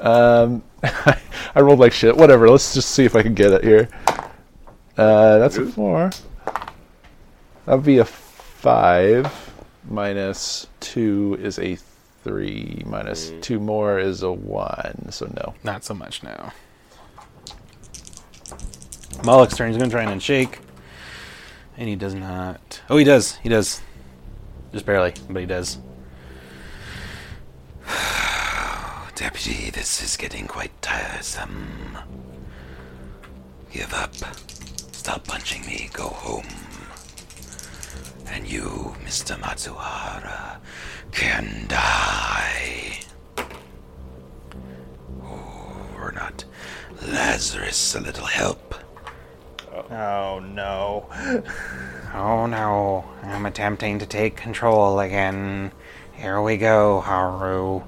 um, 0.00 0.62
I 0.82 1.60
rolled 1.60 1.80
like 1.80 1.92
shit. 1.92 2.16
Whatever. 2.16 2.48
Let's 2.48 2.74
just 2.74 2.90
see 2.90 3.04
if 3.04 3.16
I 3.16 3.22
can 3.22 3.34
get 3.34 3.52
it 3.52 3.64
here. 3.64 3.88
Uh, 4.96 5.38
that's 5.38 5.56
a 5.56 5.66
four. 5.66 6.10
That 7.64 7.74
would 7.74 7.84
be 7.84 7.98
a 7.98 8.04
five. 8.04 9.32
Minus 9.88 10.66
two 10.80 11.38
is 11.40 11.58
a 11.58 11.76
three 12.24 12.82
minus 12.86 13.32
two 13.40 13.60
more 13.60 13.98
is 13.98 14.22
a 14.22 14.32
one, 14.32 15.10
so 15.10 15.26
no. 15.26 15.54
Not 15.62 15.84
so 15.84 15.94
much 15.94 16.22
now. 16.22 16.52
Moloch's 19.24 19.56
turn. 19.56 19.68
He's 19.68 19.78
going 19.78 19.90
to 19.90 19.94
try 19.94 20.10
and 20.10 20.22
shake. 20.22 20.60
And 21.76 21.88
he 21.88 21.96
does 21.96 22.14
not. 22.14 22.82
Oh, 22.88 22.96
he 22.96 23.04
does. 23.04 23.36
He 23.36 23.48
does. 23.48 23.82
Just 24.72 24.86
barely, 24.86 25.12
but 25.28 25.40
he 25.40 25.46
does. 25.46 25.78
Deputy, 29.14 29.70
this 29.70 30.02
is 30.02 30.16
getting 30.16 30.46
quite 30.46 30.72
tiresome. 30.80 31.98
Give 33.70 33.92
up. 33.92 34.14
Stop 34.92 35.26
punching 35.26 35.66
me. 35.66 35.90
Go 35.92 36.08
home. 36.08 36.46
And 38.28 38.46
you, 38.50 38.94
Mr. 39.04 39.36
Matsuhara, 39.38 40.56
can 41.12 41.66
die. 41.68 43.00
Oh, 45.22 45.90
or 45.98 46.12
not. 46.12 46.44
Lazarus, 47.06 47.94
a 47.94 48.00
little 48.00 48.26
help. 48.26 48.74
Oh 49.90 50.40
no. 50.40 51.06
Oh 52.14 52.46
no, 52.46 53.04
I'm 53.22 53.46
attempting 53.46 53.98
to 54.00 54.06
take 54.06 54.36
control 54.36 54.98
again. 55.00 55.70
Here 56.12 56.40
we 56.40 56.56
go, 56.56 57.00
Haru. 57.00 57.82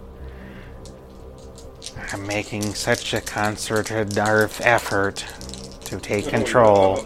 I'm 2.12 2.26
making 2.26 2.74
such 2.74 3.12
a 3.14 3.20
concerted 3.20 4.14
nerve 4.14 4.60
effort 4.62 5.24
to 5.86 5.98
take 5.98 6.28
control. 6.28 7.02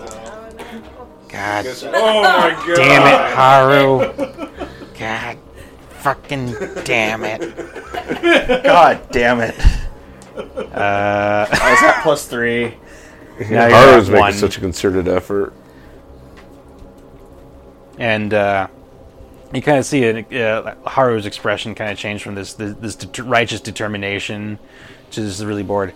God 1.28 1.66
Oh 1.84 2.22
my 2.22 2.50
god. 2.66 2.76
damn 2.76 3.06
it, 3.06 3.34
Haru. 3.34 4.98
God 4.98 5.38
fucking 6.00 6.54
damn 6.84 7.24
it. 7.24 8.62
God 8.64 9.00
damn 9.10 9.40
it. 9.40 9.54
Uh, 10.36 11.46
I 11.50 11.70
was 11.70 11.82
at 11.82 12.02
plus 12.02 12.26
three. 12.26 12.74
Now 13.50 13.68
you're 13.68 14.00
making 14.02 14.18
one. 14.18 14.32
such 14.32 14.56
a 14.58 14.60
concerted 14.60 15.08
effort. 15.08 15.52
and 17.98 18.32
uh, 18.34 18.68
you 19.52 19.62
kind 19.62 19.78
of 19.78 19.84
see 19.84 20.02
it, 20.04 20.32
uh, 20.34 20.74
Haru's 20.86 21.26
expression 21.26 21.74
kind 21.74 21.90
of 21.90 21.98
change 21.98 22.22
from 22.22 22.34
this 22.34 22.54
this, 22.54 22.96
this 22.96 23.18
righteous 23.20 23.60
determination 23.60 24.58
to 25.10 25.20
just 25.20 25.42
really 25.42 25.62
bored. 25.62 25.94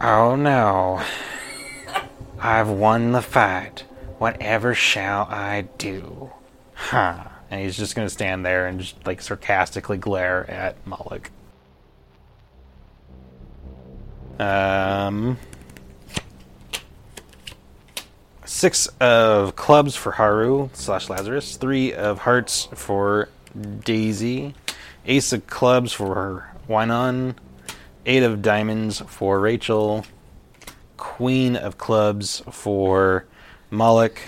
Oh 0.00 0.34
no. 0.34 1.02
I've 2.40 2.68
won 2.68 3.12
the 3.12 3.22
fight. 3.22 3.84
Whatever 4.18 4.74
shall 4.74 5.22
I 5.30 5.66
do? 5.78 6.32
Huh. 6.74 7.24
And 7.50 7.60
he's 7.60 7.76
just 7.76 7.94
going 7.94 8.06
to 8.06 8.12
stand 8.12 8.44
there 8.44 8.66
and 8.66 8.80
just 8.80 9.06
like 9.06 9.20
sarcastically 9.22 9.98
glare 9.98 10.48
at 10.50 10.84
Moloch. 10.86 11.30
Um, 14.40 15.38
six 18.62 18.86
of 19.00 19.56
clubs 19.56 19.96
for 19.96 20.12
Haru 20.12 20.68
slash 20.72 21.10
Lazarus. 21.10 21.56
Three 21.56 21.92
of 21.92 22.20
hearts 22.20 22.68
for 22.76 23.28
Daisy. 23.80 24.54
Ace 25.04 25.32
of 25.32 25.48
clubs 25.48 25.92
for 25.92 26.48
Wynon. 26.68 27.34
Eight 28.06 28.22
of 28.22 28.40
diamonds 28.40 29.02
for 29.08 29.40
Rachel. 29.40 30.06
Queen 30.96 31.56
of 31.56 31.76
clubs 31.76 32.40
for 32.52 33.24
Moloch. 33.68 34.20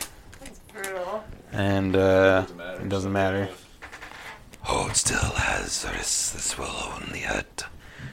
And 1.53 1.95
uh, 1.95 2.45
it 2.81 2.89
doesn't 2.89 3.13
matter. 3.13 3.49
Hold 4.63 4.97
still, 4.97 5.31
Lazarus. 5.37 6.31
This 6.31 6.59
will 6.59 6.75
only 6.93 7.21
hurt 7.21 7.67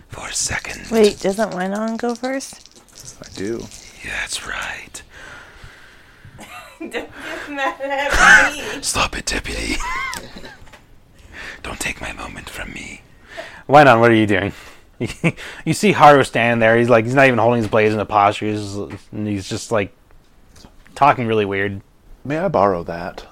for 0.10 0.28
a 0.28 0.34
second. 0.34 0.86
Wait, 0.92 1.20
doesn't 1.20 1.50
Wynon 1.50 1.98
go 1.98 2.14
first? 2.14 2.80
I 3.26 3.36
do. 3.36 3.66
Yeah, 4.06 4.12
that's 4.22 4.46
right. 4.46 5.02
Don't 6.92 7.10
get 7.10 7.50
mad 7.50 7.82
at 7.82 8.76
me. 8.76 8.82
Stop 8.82 9.18
it, 9.18 9.26
deputy. 9.26 9.76
Don't 11.64 11.80
take 11.80 12.02
my 12.02 12.12
moment 12.14 12.50
from 12.50 12.74
me. 12.74 13.02
Why 13.68 13.84
not? 13.84 14.00
What 14.00 14.12
are 14.12 14.16
you 14.16 14.28
doing? 14.28 14.52
you 15.66 15.74
see 15.74 15.94
Haru 15.94 16.24
standing 16.24 16.60
there. 16.60 16.78
He's 16.78 16.89
like, 16.89 17.06
he's 17.06 17.16
not 17.16 17.28
even 17.28 17.39
holding 17.39 17.62
his 17.62 17.70
blades 17.70 17.94
in 17.94 18.00
a 18.00 18.06
posture. 18.06 18.48
He's 18.48 18.76
just, 18.76 18.92
he's 19.14 19.50
just 19.50 19.72
like 19.72 19.96
talking 20.96 21.28
really 21.28 21.46
weird. 21.46 21.82
May 22.26 22.38
I 22.38 22.50
borrow 22.50 22.84
that? 22.84 23.26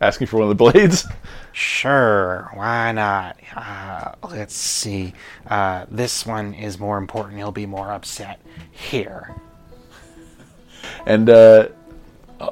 Asking 0.00 0.26
for 0.26 0.38
one 0.38 0.44
of 0.44 0.48
the 0.50 0.54
blades. 0.54 1.06
Sure, 1.52 2.50
why 2.54 2.92
not? 2.92 3.36
Uh, 3.54 4.12
let's 4.30 4.54
see. 4.54 5.12
Uh, 5.46 5.84
this 5.90 6.24
one 6.24 6.54
is 6.54 6.78
more 6.78 6.96
important. 6.96 7.36
He'll 7.36 7.52
be 7.52 7.66
more 7.66 7.92
upset. 7.92 8.40
Here. 8.70 9.34
And 11.06 11.28
uh, 11.30 11.68
uh, 12.40 12.50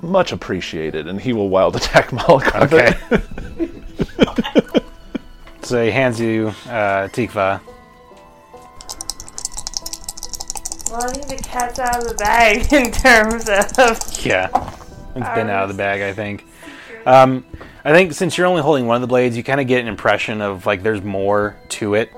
much 0.00 0.32
appreciated. 0.32 1.06
And 1.08 1.20
he 1.20 1.32
will 1.32 1.48
wild 1.48 1.76
attack 1.76 2.12
Moloch 2.28 2.44
with 2.54 2.72
Okay. 2.72 2.98
it. 3.10 3.20
So 5.62 5.82
he 5.82 5.90
hands 5.90 6.20
you 6.20 6.48
uh, 6.66 7.08
Tikva. 7.08 7.58
Well, 10.90 11.02
I 11.02 11.12
think 11.12 11.26
the 11.26 11.42
cat's 11.42 11.78
out 11.78 12.02
of 12.02 12.08
the 12.08 12.14
bag 12.14 12.70
in 12.72 12.92
terms 12.92 13.48
of. 13.48 14.24
Yeah, 14.26 14.48
it's 15.16 15.34
been 15.34 15.48
out 15.48 15.62
of 15.62 15.68
the 15.70 15.74
bag. 15.74 16.02
I 16.02 16.12
think. 16.12 16.44
Um, 17.06 17.44
I 17.84 17.92
think 17.92 18.12
since 18.12 18.36
you're 18.36 18.46
only 18.46 18.60
holding 18.62 18.86
one 18.86 18.96
of 18.96 19.00
the 19.00 19.06
blades, 19.06 19.36
you 19.36 19.42
kind 19.42 19.60
of 19.60 19.66
get 19.66 19.80
an 19.80 19.88
impression 19.88 20.40
of 20.42 20.66
like 20.66 20.82
there's 20.82 21.02
more 21.02 21.56
to 21.70 21.94
it, 21.94 22.12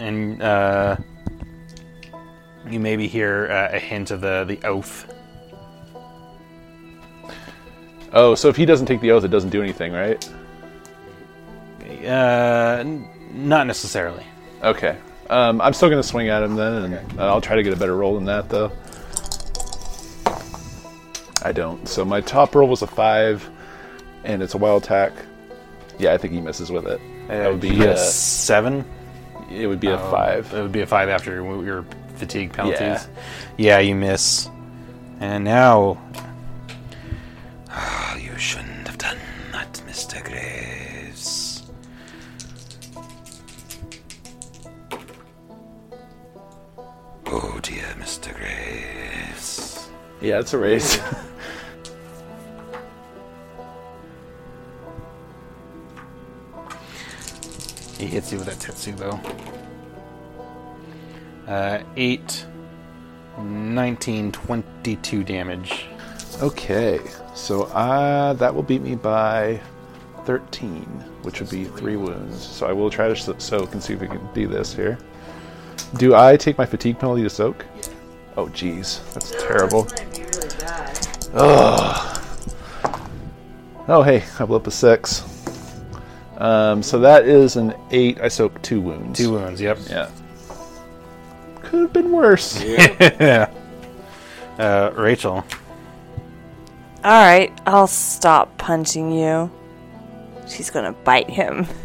and 0.00 0.42
uh, 0.42 0.96
you 2.68 2.80
maybe 2.80 3.06
hear 3.08 3.48
uh, 3.50 3.76
a 3.76 3.78
hint 3.78 4.10
of 4.10 4.20
the 4.20 4.44
the 4.44 4.66
oath. 4.66 5.12
Oh, 8.12 8.34
so 8.34 8.48
if 8.48 8.56
he 8.56 8.64
doesn't 8.64 8.86
take 8.86 9.00
the 9.00 9.10
oath, 9.10 9.24
it 9.24 9.28
doesn't 9.28 9.50
do 9.50 9.62
anything, 9.62 9.92
right? 9.92 10.24
Uh, 12.04 12.76
n- 12.80 13.08
not 13.32 13.66
necessarily. 13.66 14.24
Okay. 14.62 14.96
Um, 15.28 15.60
I'm 15.60 15.72
still 15.72 15.88
going 15.88 16.00
to 16.00 16.06
swing 16.06 16.28
at 16.28 16.42
him 16.42 16.54
then, 16.54 16.92
and 16.92 17.20
I'll 17.20 17.40
try 17.40 17.56
to 17.56 17.62
get 17.62 17.72
a 17.72 17.76
better 17.76 17.96
roll 17.96 18.14
than 18.14 18.26
that, 18.26 18.48
though. 18.48 18.70
I 21.42 21.52
don't. 21.52 21.88
So 21.88 22.04
my 22.04 22.20
top 22.20 22.54
roll 22.54 22.68
was 22.68 22.82
a 22.82 22.86
five, 22.86 23.48
and 24.22 24.42
it's 24.42 24.54
a 24.54 24.58
wild 24.58 24.84
attack. 24.84 25.12
Yeah, 25.98 26.12
I 26.12 26.18
think 26.18 26.34
he 26.34 26.40
misses 26.40 26.70
with 26.70 26.86
it. 26.86 27.00
that 27.28 27.50
would 27.50 27.60
be 27.60 27.82
a 27.82 27.92
uh, 27.92 27.96
seven. 27.96 28.84
it 29.50 29.66
would 29.66 29.80
be 29.80 29.88
a 29.88 29.98
five. 29.98 30.52
It 30.54 30.62
would 30.62 30.72
be 30.72 30.82
a 30.82 30.86
five 30.86 31.08
after 31.08 31.34
your 31.34 31.84
fatigue 32.16 32.52
penalties. 32.52 32.78
Yeah. 32.78 33.06
Yeah, 33.56 33.78
you 33.80 33.94
miss. 33.94 34.48
And 35.20 35.44
now 35.44 35.98
Oh, 37.70 38.16
you 38.20 38.36
shouldn't 38.38 38.86
have 38.86 38.98
done 38.98 39.18
that, 39.52 39.72
Mr. 39.86 40.22
Graves. 40.24 41.62
Oh 47.26 47.58
dear, 47.62 47.84
Mr. 47.98 48.34
Graves. 48.34 49.88
Yeah, 50.20 50.40
it's 50.40 50.52
a 50.54 50.58
raise. 50.58 50.94
he 57.98 58.06
hits 58.06 58.32
you 58.32 58.38
with 58.38 58.46
that 58.46 58.58
Tetsubo. 58.58 59.20
Uh, 61.46 61.82
8, 61.96 62.46
19, 63.38 64.32
22 64.32 65.24
damage. 65.24 65.86
okay, 66.40 67.00
so 67.34 67.64
uh, 67.64 68.32
that 68.34 68.54
will 68.54 68.62
beat 68.62 68.80
me 68.82 68.94
by 68.94 69.60
13, 70.24 70.82
which 71.22 71.40
would 71.40 71.50
be 71.50 71.64
three 71.64 71.96
wounds. 71.96 72.42
So 72.44 72.66
I 72.66 72.72
will 72.72 72.88
try 72.90 73.08
to 73.08 73.16
so- 73.16 73.36
soak 73.38 73.72
and 73.74 73.82
see 73.82 73.92
if 73.92 74.00
we 74.00 74.06
can 74.08 74.26
do 74.32 74.46
this 74.48 74.72
here. 74.74 74.98
Do 75.98 76.14
I 76.14 76.36
take 76.36 76.56
my 76.58 76.66
fatigue 76.66 76.98
penalty 76.98 77.22
to 77.22 77.30
soak? 77.30 77.64
Oh, 78.36 78.46
jeez, 78.46 79.00
that's 79.12 79.30
terrible. 79.32 79.86
Ugh. 81.34 82.20
Oh, 83.86 84.02
hey, 84.02 84.24
I 84.38 84.44
blew 84.46 84.56
up 84.56 84.66
a 84.66 84.70
six. 84.70 85.22
Um, 86.38 86.82
so 86.82 86.98
that 87.00 87.26
is 87.26 87.56
an 87.56 87.74
eight. 87.90 88.18
I 88.20 88.28
soak 88.28 88.60
two 88.62 88.80
wounds. 88.80 89.18
Two 89.18 89.32
wounds, 89.32 89.60
yep. 89.60 89.78
Yeah. 89.88 90.08
Could 91.64 91.80
have 91.80 91.92
been 91.92 92.12
worse. 92.12 92.60
uh, 94.58 94.92
Rachel. 94.94 95.44
Alright, 97.04 97.52
I'll 97.66 97.86
stop 97.86 98.56
punching 98.56 99.12
you. 99.12 99.50
She's 100.46 100.70
gonna 100.70 100.92
bite 100.92 101.30
him. 101.30 101.66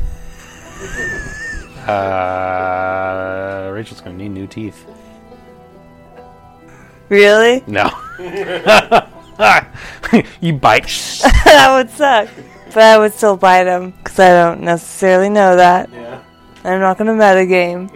Uh, 1.90 3.72
Rachel's 3.74 4.02
gonna 4.02 4.16
need 4.16 4.30
new 4.30 4.46
teeth. 4.46 4.86
Really? 7.08 7.64
No. 7.66 7.90
you 10.40 10.54
bite. 10.54 10.86
that 11.46 11.74
would 11.76 11.90
suck. 11.90 12.30
But 12.68 12.84
I 12.84 12.98
would 13.00 13.14
still 13.14 13.38
bite 13.38 13.66
him 13.66 13.92
because 13.92 14.20
I 14.20 14.30
don't 14.30 14.62
necessarily 14.62 15.30
know 15.30 15.56
that. 15.56 15.90
Yeah. 15.92 16.22
I'm 16.64 16.80
not 16.80 17.00
gonna 17.00 17.14
metagame. 17.14 17.90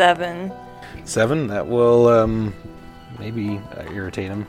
Seven. 0.00 0.50
Seven. 1.04 1.46
That 1.48 1.66
will 1.66 2.08
um, 2.08 2.54
maybe 3.18 3.60
uh, 3.76 3.82
irritate 3.92 4.30
him. 4.30 4.46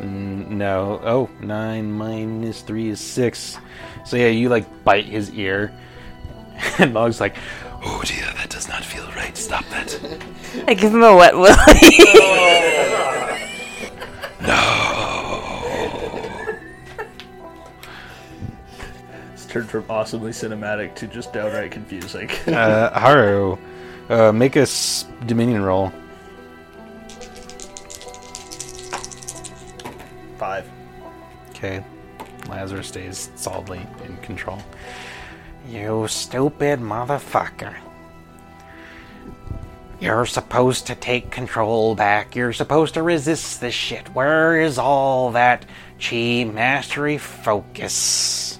Mm, 0.00 0.48
no. 0.48 1.00
Oh, 1.04 1.30
nine 1.40 1.92
minus 1.92 2.62
three 2.62 2.88
is 2.88 2.98
six. 2.98 3.56
So 4.04 4.16
yeah, 4.16 4.26
you 4.26 4.48
like 4.48 4.66
bite 4.82 5.04
his 5.04 5.30
ear, 5.34 5.72
and 6.80 6.92
Mog's 6.92 7.20
like, 7.20 7.36
Oh 7.84 8.02
dear, 8.04 8.26
that 8.34 8.50
does 8.50 8.66
not 8.66 8.84
feel 8.84 9.06
right. 9.12 9.36
Stop 9.36 9.64
that. 9.66 10.00
I 10.66 10.74
give 10.74 10.92
him 10.92 11.04
a 11.04 11.14
wet 11.14 11.36
willy. 11.36 11.54
It's 14.46 15.23
turned 19.54 19.70
from 19.70 19.84
awesomely 19.88 20.32
cinematic 20.32 20.96
to 20.96 21.06
just 21.06 21.32
downright 21.32 21.70
confusing. 21.70 22.28
uh, 22.48 22.98
Haru, 22.98 23.56
uh, 24.08 24.32
make 24.32 24.56
a 24.56 24.62
s- 24.62 25.06
Dominion 25.26 25.62
roll. 25.62 25.92
Five. 30.38 30.68
Okay. 31.50 31.84
Lazarus 32.48 32.88
stays 32.88 33.30
solidly 33.36 33.86
in 34.04 34.16
control. 34.16 34.58
You 35.68 36.08
stupid 36.08 36.80
motherfucker. 36.80 37.76
You're 40.00 40.26
supposed 40.26 40.88
to 40.88 40.96
take 40.96 41.30
control 41.30 41.94
back. 41.94 42.34
You're 42.34 42.52
supposed 42.52 42.94
to 42.94 43.04
resist 43.04 43.60
this 43.60 43.72
shit. 43.72 44.12
Where 44.16 44.60
is 44.60 44.78
all 44.78 45.30
that 45.30 45.64
chi 46.00 46.42
mastery 46.42 47.18
focus? 47.18 48.53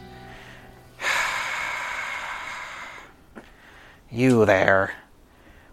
You 4.15 4.45
there. 4.45 4.95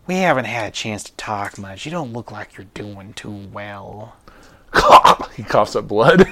We 0.07 0.15
haven't 0.15 0.45
had 0.45 0.69
a 0.69 0.71
chance 0.71 1.03
to 1.03 1.13
talk 1.13 1.57
much. 1.57 1.85
You 1.85 1.91
don't 1.91 2.11
look 2.11 2.31
like 2.31 2.57
you're 2.57 2.65
doing 2.73 3.13
too 3.13 3.47
well. 3.53 4.15
he 5.35 5.43
coughs 5.43 5.75
up 5.75 5.87
blood 5.87 6.27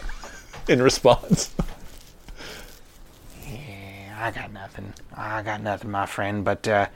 in 0.68 0.82
response. 0.82 1.54
Yeah, 3.46 4.18
I 4.20 4.30
got 4.30 4.52
nothing. 4.52 4.92
I 5.16 5.42
got 5.42 5.62
nothing, 5.62 5.90
my 5.90 6.06
friend, 6.06 6.44
but 6.44 6.68
uh 6.68 6.86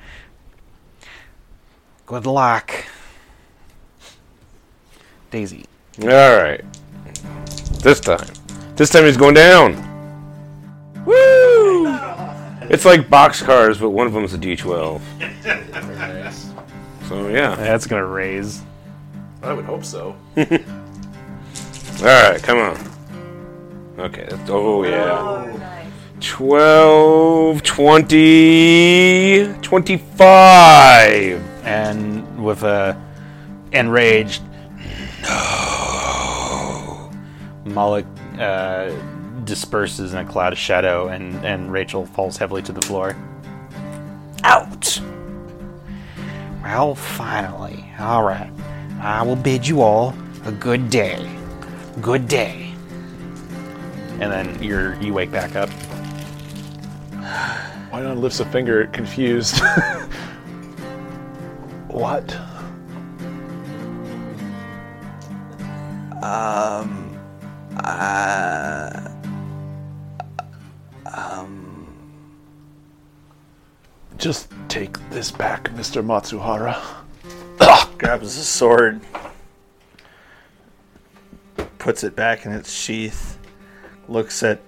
good 2.07 2.27
luck. 2.27 2.85
Daisy. 5.31 5.65
All 6.03 6.09
right. 6.09 6.63
This 7.81 8.01
time. 8.01 8.29
This 8.77 8.91
time 8.91 9.05
he's 9.05 9.17
going 9.17 9.35
down. 9.35 9.92
Woo! 12.73 12.75
It's 12.75 12.85
like 12.85 13.09
boxcars, 13.09 13.81
but 13.81 13.91
one 13.91 14.07
of 14.07 14.13
them's 14.13 14.35
a 14.35 14.39
D12. 14.39 15.01
So 17.09 17.29
yeah. 17.29 17.55
That's 17.57 17.87
gonna 17.87 18.07
raise. 18.07 18.63
I 19.43 19.53
would 19.53 19.65
hope 19.67 19.85
so. 19.85 20.17
All 20.37 20.45
right, 22.01 22.43
come 22.43 22.59
on. 22.59 22.79
Okay. 23.99 24.27
That's, 24.31 24.49
oh 24.49 24.85
yeah. 24.85 25.59
12, 26.21 27.63
20, 27.63 29.55
25. 29.61 31.67
And 31.67 32.43
with 32.43 32.63
a 32.63 32.97
enraged 33.73 34.41
No 35.23 35.29
Moloch 37.65 38.07
uh, 38.39 38.91
disperses 39.45 40.13
in 40.13 40.19
a 40.19 40.25
cloud 40.25 40.53
of 40.53 40.59
shadow 40.59 41.09
and, 41.09 41.45
and 41.45 41.73
Rachel 41.73 42.07
falls 42.07 42.37
heavily 42.37 42.63
to 42.63 42.73
the 42.73 42.83
floor. 42.83 43.17
Out! 44.45 45.01
Well, 46.63 46.95
finally. 46.95 47.85
Alright. 48.01 48.51
I 49.01 49.23
will 49.23 49.37
bid 49.37 49.67
you 49.67 49.83
all 49.83 50.15
a 50.45 50.53
good 50.53 50.91
day. 50.91 51.29
Good 52.01 52.29
day. 52.29 52.73
And 54.21 54.31
then 54.31 54.63
you're 54.63 54.95
you 55.03 55.13
wake 55.13 55.33
back 55.33 55.57
up. 55.57 55.69
Why 57.91 58.03
not 58.03 58.17
lifts 58.17 58.41
a 58.41 58.45
finger, 58.47 58.87
confused? 58.87 59.61
what? 61.89 62.35
Um. 66.23 67.19
Uh. 67.85 69.12
Um, 71.15 71.87
just 74.17 74.53
take 74.69 74.99
this 75.11 75.31
back, 75.31 75.65
Mr. 75.71 76.05
Matsuhara. 76.05 76.81
grabs 77.99 78.37
the 78.37 78.43
sword, 78.43 79.01
puts 81.79 82.03
it 82.03 82.17
back 82.17 82.47
in 82.47 82.53
its 82.53 82.73
sheath, 82.73 83.39
looks 84.09 84.43
at 84.43 84.61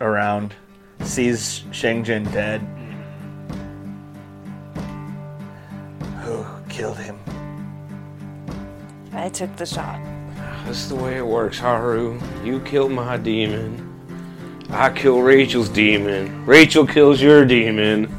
around, 0.00 0.54
sees 1.02 1.60
Shinjin 1.70 2.32
dead. 2.32 2.60
Who 6.22 6.44
killed 6.68 6.98
him? 6.98 7.18
I 9.12 9.28
took 9.28 9.54
the 9.56 9.66
shot. 9.66 10.00
That's 10.64 10.86
the 10.88 10.96
way 10.96 11.16
it 11.16 11.26
works, 11.26 11.58
Haru. 11.58 12.20
You 12.44 12.60
kill 12.60 12.88
my 12.88 13.16
demon. 13.16 13.89
I 14.72 14.90
kill 14.94 15.20
Rachel's 15.20 15.68
demon. 15.68 16.46
Rachel 16.46 16.86
kills 16.86 17.20
your 17.20 17.44
demon. 17.44 18.14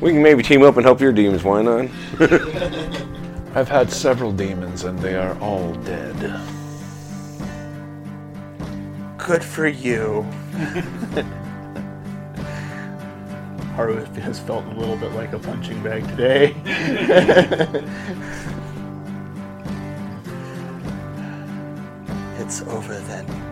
We 0.00 0.12
can 0.12 0.22
maybe 0.22 0.42
team 0.42 0.62
up 0.62 0.76
and 0.76 0.84
help 0.84 1.00
your 1.00 1.12
demons, 1.12 1.44
why 1.44 1.62
not? 1.62 1.88
I've 3.54 3.68
had 3.68 3.90
several 3.90 4.32
demons 4.32 4.84
and 4.84 4.98
they 4.98 5.14
are 5.14 5.38
all 5.38 5.74
dead. 5.84 6.16
Good 9.18 9.44
for 9.44 9.68
you. 9.68 10.22
Haru 13.76 14.04
has 14.04 14.40
felt 14.40 14.64
a 14.66 14.70
little 14.70 14.96
bit 14.96 15.12
like 15.12 15.34
a 15.34 15.38
punching 15.38 15.82
bag 15.82 16.08
today. 16.08 16.54
it's 22.38 22.62
over 22.62 22.98
then. 22.98 23.51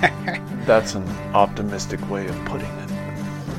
That's 0.66 0.94
an 0.94 1.08
optimistic 1.34 2.08
way 2.10 2.26
of 2.26 2.44
putting 2.44 2.68
it. 2.68 2.90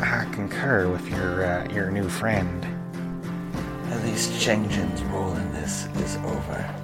I 0.02 0.28
concur 0.32 0.88
with 0.88 1.08
your 1.10 1.46
uh, 1.46 1.68
your 1.72 1.92
new 1.92 2.10
friend. 2.10 2.66
At 3.92 4.04
least 4.04 4.32
Shinjin's 4.32 5.04
role 5.04 5.34
in 5.36 5.54
this 5.54 5.88
is 5.98 6.16
over. 6.18 6.76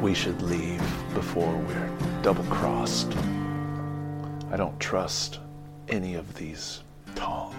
We 0.00 0.14
should 0.14 0.42
leave 0.42 0.82
before 1.14 1.54
we're 1.54 1.90
double 2.22 2.44
crossed. 2.44 3.14
I 4.50 4.56
don't 4.56 4.78
trust 4.80 5.40
any 5.88 6.14
of 6.14 6.34
these 6.34 6.82
Tong. 7.14 7.54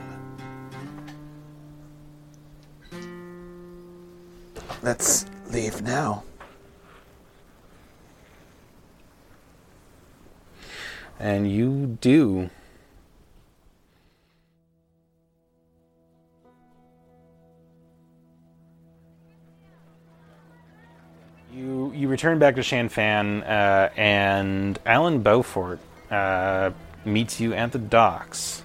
Let's 4.81 5.25
leave 5.49 5.81
now. 5.81 6.23
And 11.19 11.49
you 11.49 11.97
do. 12.01 12.49
You 21.53 21.93
you 21.95 22.09
return 22.09 22.37
back 22.37 22.55
to 22.55 22.63
Shan 22.63 22.89
Fan, 22.89 23.43
uh, 23.43 23.89
and 23.95 24.77
Alan 24.85 25.21
Beaufort 25.21 25.79
uh, 26.11 26.71
meets 27.05 27.39
you 27.39 27.53
at 27.53 27.71
the 27.71 27.79
docks. 27.79 28.61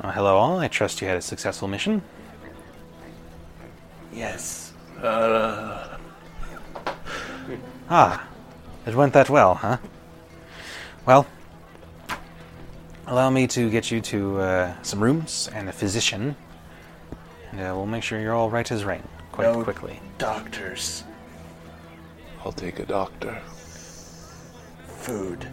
Uh, 0.00 0.10
hello, 0.10 0.36
all. 0.36 0.58
I 0.58 0.66
trust 0.66 1.00
you 1.00 1.06
had 1.06 1.16
a 1.16 1.22
successful 1.22 1.68
mission. 1.68 2.02
Yes. 4.12 4.72
Ah, 7.88 8.26
it 8.84 8.94
went 8.94 9.12
that 9.12 9.30
well, 9.30 9.54
huh? 9.54 9.76
Well, 11.06 11.26
allow 13.12 13.28
me 13.28 13.46
to 13.46 13.68
get 13.68 13.90
you 13.90 14.00
to 14.00 14.40
uh, 14.40 14.74
some 14.82 14.98
rooms 15.02 15.50
and 15.52 15.68
a 15.68 15.72
physician, 15.72 16.34
and 17.50 17.60
uh, 17.60 17.74
we'll 17.76 17.84
make 17.84 18.02
sure 18.02 18.18
you're 18.18 18.32
all 18.32 18.48
right 18.48 18.72
as 18.72 18.86
rain 18.86 19.02
quite 19.32 19.52
No. 19.52 19.62
quickly. 19.62 20.00
Doctors. 20.16 21.04
I'll 22.42 22.52
take 22.52 22.78
a 22.78 22.86
doctor. 22.86 23.38
Food. 24.86 25.46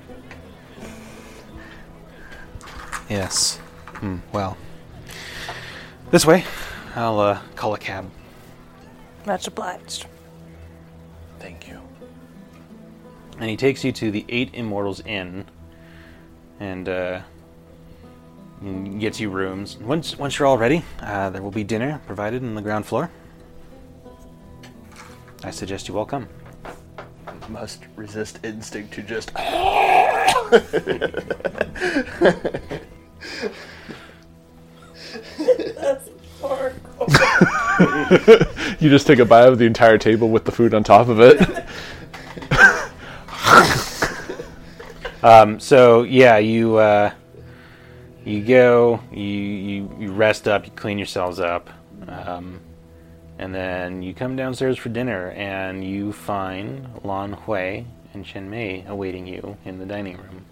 Yes. 3.09 3.57
Hmm, 3.95 4.19
well. 4.31 4.55
This 6.11 6.25
way. 6.25 6.45
I'll 6.95 7.19
uh, 7.19 7.41
call 7.57 7.73
a 7.73 7.77
cab. 7.77 8.09
Much 9.25 9.47
obliged. 9.47 10.05
Thank 11.39 11.67
you. 11.67 11.81
And 13.37 13.49
he 13.49 13.57
takes 13.57 13.83
you 13.83 13.91
to 13.91 14.11
the 14.11 14.25
Eight 14.29 14.51
Immortals 14.53 15.01
Inn, 15.01 15.45
and 16.61 16.87
uh, 16.87 17.21
and 18.61 18.99
gets 18.99 19.19
you 19.19 19.29
rooms. 19.29 19.77
Once 19.77 20.17
once 20.17 20.37
you're 20.37 20.47
all 20.47 20.57
ready, 20.57 20.83
uh, 21.01 21.29
there 21.29 21.41
will 21.41 21.51
be 21.51 21.63
dinner 21.63 22.01
provided 22.05 22.43
on 22.43 22.55
the 22.55 22.61
ground 22.61 22.85
floor. 22.85 23.09
I 25.43 25.51
suggest 25.51 25.87
you 25.87 25.97
all 25.97 26.05
come. 26.05 26.27
Must 27.47 27.83
resist 27.95 28.39
instinct 28.43 28.93
to 28.93 29.01
just. 29.01 29.31
You 38.79 38.89
just 38.89 39.07
take 39.07 39.19
a 39.19 39.25
bite 39.25 39.47
of 39.47 39.57
the 39.57 39.65
entire 39.65 39.97
table 39.97 40.29
with 40.29 40.45
the 40.45 40.51
food 40.51 40.73
on 40.73 40.83
top 40.83 41.07
of 41.07 41.19
it. 41.19 41.39
Um, 45.21 45.59
so 45.59 46.03
yeah, 46.03 46.37
you 46.37 46.77
uh, 46.77 47.11
you 48.29 48.43
go, 48.43 49.01
you, 49.11 49.23
you 49.23 49.95
you 49.99 50.11
rest 50.11 50.47
up, 50.47 50.65
you 50.65 50.71
clean 50.71 50.97
yourselves 50.97 51.39
up, 51.39 51.69
um, 52.07 52.59
and 53.37 53.53
then 53.53 54.01
you 54.01 54.13
come 54.13 54.35
downstairs 54.35 54.77
for 54.77 54.89
dinner, 54.89 55.29
and 55.31 55.83
you 55.83 56.13
find 56.13 56.87
Lan 57.03 57.33
Hui 57.33 57.83
and 58.13 58.25
Chen 58.25 58.49
Mei 58.49 58.85
awaiting 58.87 59.27
you 59.27 59.57
in 59.65 59.79
the 59.79 59.85
dining 59.85 60.17
room. 60.17 60.45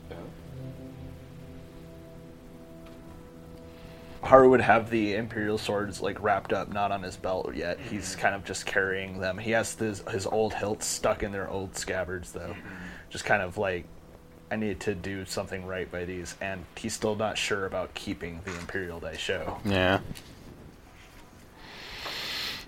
Haru 4.23 4.49
would 4.49 4.61
have 4.61 4.89
the 4.89 5.15
Imperial 5.15 5.57
swords 5.57 6.01
like 6.01 6.21
wrapped 6.21 6.51
up, 6.51 6.73
not 6.73 6.91
on 6.91 7.01
his 7.01 7.15
belt 7.15 7.55
yet. 7.55 7.79
He's 7.79 8.15
kind 8.15 8.35
of 8.35 8.43
just 8.43 8.65
carrying 8.65 9.19
them. 9.19 9.37
He 9.37 9.51
has 9.51 9.73
his, 9.75 10.03
his 10.09 10.25
old 10.25 10.53
hilts 10.53 10.85
stuck 10.85 11.23
in 11.23 11.31
their 11.31 11.49
old 11.49 11.77
scabbards, 11.77 12.33
though. 12.33 12.53
Just 13.09 13.23
kind 13.23 13.41
of 13.41 13.57
like, 13.57 13.85
I 14.49 14.55
need 14.55 14.79
to 14.81 14.95
do 14.95 15.25
something 15.25 15.65
right 15.65 15.91
by 15.91 16.05
these, 16.05 16.35
and 16.39 16.65
he's 16.75 16.93
still 16.93 17.15
not 17.15 17.37
sure 17.37 17.65
about 17.65 17.93
keeping 17.93 18.41
the 18.45 18.51
Imperial 18.57 18.99
daisho. 18.99 19.59
Yeah. 19.65 19.99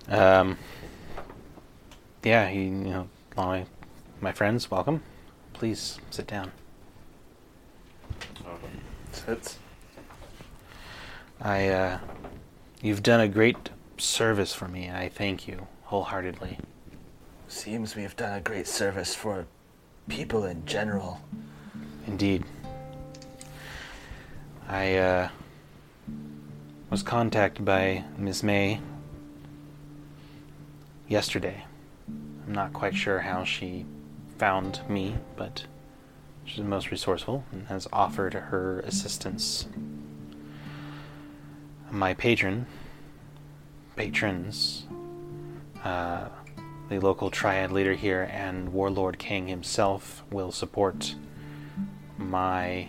Um. 0.07 0.57
Yeah, 2.23 2.49
he, 2.49 2.63
you 2.63 2.69
know, 2.69 3.09
my 3.37 3.65
my 4.21 4.31
friends, 4.33 4.69
welcome. 4.69 5.01
Please 5.53 5.99
sit 6.11 6.27
down. 6.27 6.51
Sits. 9.11 9.57
I, 11.41 11.69
uh, 11.69 11.99
you've 12.81 13.01
done 13.01 13.21
a 13.21 13.27
great 13.27 13.69
service 13.97 14.53
for 14.53 14.67
me. 14.67 14.89
I 14.89 15.09
thank 15.09 15.47
you 15.47 15.67
wholeheartedly. 15.83 16.57
Seems 17.47 17.95
we've 17.95 18.15
done 18.15 18.37
a 18.37 18.41
great 18.41 18.67
service 18.67 19.15
for 19.15 19.47
people 20.07 20.43
in 20.43 20.65
general. 20.65 21.21
Indeed. 22.09 22.43
I, 24.67 24.95
uh, 24.95 25.29
was 26.89 27.03
contacted 27.03 27.63
by 27.63 28.03
Miss 28.17 28.41
Mei 28.41 28.81
yesterday. 31.07 31.65
I'm 32.07 32.51
not 32.53 32.73
quite 32.73 32.95
sure 32.95 33.19
how 33.19 33.43
she 33.43 33.85
found 34.39 34.81
me, 34.89 35.17
but 35.35 35.65
she's 36.45 36.57
the 36.57 36.63
most 36.63 36.89
resourceful 36.89 37.43
and 37.51 37.67
has 37.67 37.87
offered 37.93 38.33
her 38.33 38.79
assistance. 38.79 39.67
My 41.91 42.15
patron, 42.15 42.65
patrons, 43.95 44.87
uh, 45.83 46.29
the 46.89 46.99
local 46.99 47.29
triad 47.29 47.71
leader 47.71 47.93
here, 47.93 48.27
and 48.31 48.73
Warlord 48.73 49.19
Kang 49.19 49.47
himself 49.47 50.23
will 50.31 50.51
support 50.51 51.13
my 52.19 52.87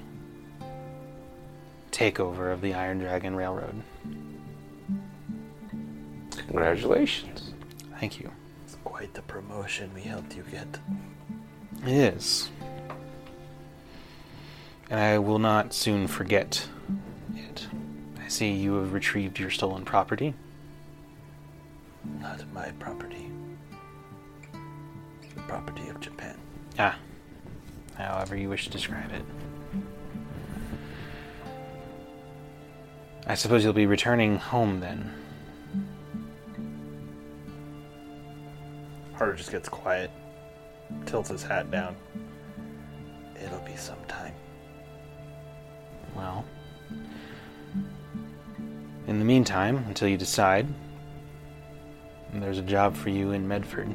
takeover 1.90 2.52
of 2.52 2.60
the 2.60 2.74
Iron 2.74 2.98
Dragon 2.98 3.34
Railroad. 3.34 3.82
Congratulations. 6.48 7.52
Thank 7.98 8.18
you. 8.20 8.30
It's 8.64 8.76
quite 8.84 9.14
the 9.14 9.22
promotion 9.22 9.90
we 9.94 10.02
helped 10.02 10.36
you 10.36 10.44
get. 10.50 10.78
It 11.82 11.88
is. 11.88 12.50
And 14.90 14.98
I 14.98 15.18
will 15.18 15.38
not 15.38 15.72
soon 15.72 16.08
forget 16.08 16.66
it. 17.34 17.68
I 18.18 18.28
see 18.28 18.50
you 18.50 18.74
have 18.74 18.92
retrieved 18.92 19.38
your 19.38 19.50
stolen 19.50 19.84
property. 19.84 20.34
Not 22.20 22.40
my 22.52 22.70
property. 22.78 23.30
The 25.34 25.42
property 25.42 25.88
of 25.88 26.00
Japan. 26.00 26.36
Ah, 26.78 26.96
however 28.00 28.36
you 28.36 28.48
wish 28.48 28.64
to 28.64 28.70
describe 28.70 29.10
it. 29.12 29.24
I 33.26 33.34
suppose 33.34 33.62
you'll 33.62 33.72
be 33.72 33.86
returning 33.86 34.36
home 34.36 34.80
then. 34.80 35.14
Haru 39.14 39.36
just 39.36 39.52
gets 39.52 39.68
quiet, 39.68 40.10
tilts 41.06 41.28
his 41.28 41.42
hat 41.42 41.70
down. 41.70 41.94
It'll 43.44 43.60
be 43.60 43.76
some 43.76 44.02
time. 44.08 44.34
Well, 46.16 46.44
in 49.06 49.18
the 49.18 49.24
meantime, 49.24 49.84
until 49.88 50.08
you 50.08 50.16
decide, 50.16 50.66
there's 52.34 52.58
a 52.58 52.62
job 52.62 52.96
for 52.96 53.10
you 53.10 53.32
in 53.32 53.46
Medford. 53.46 53.94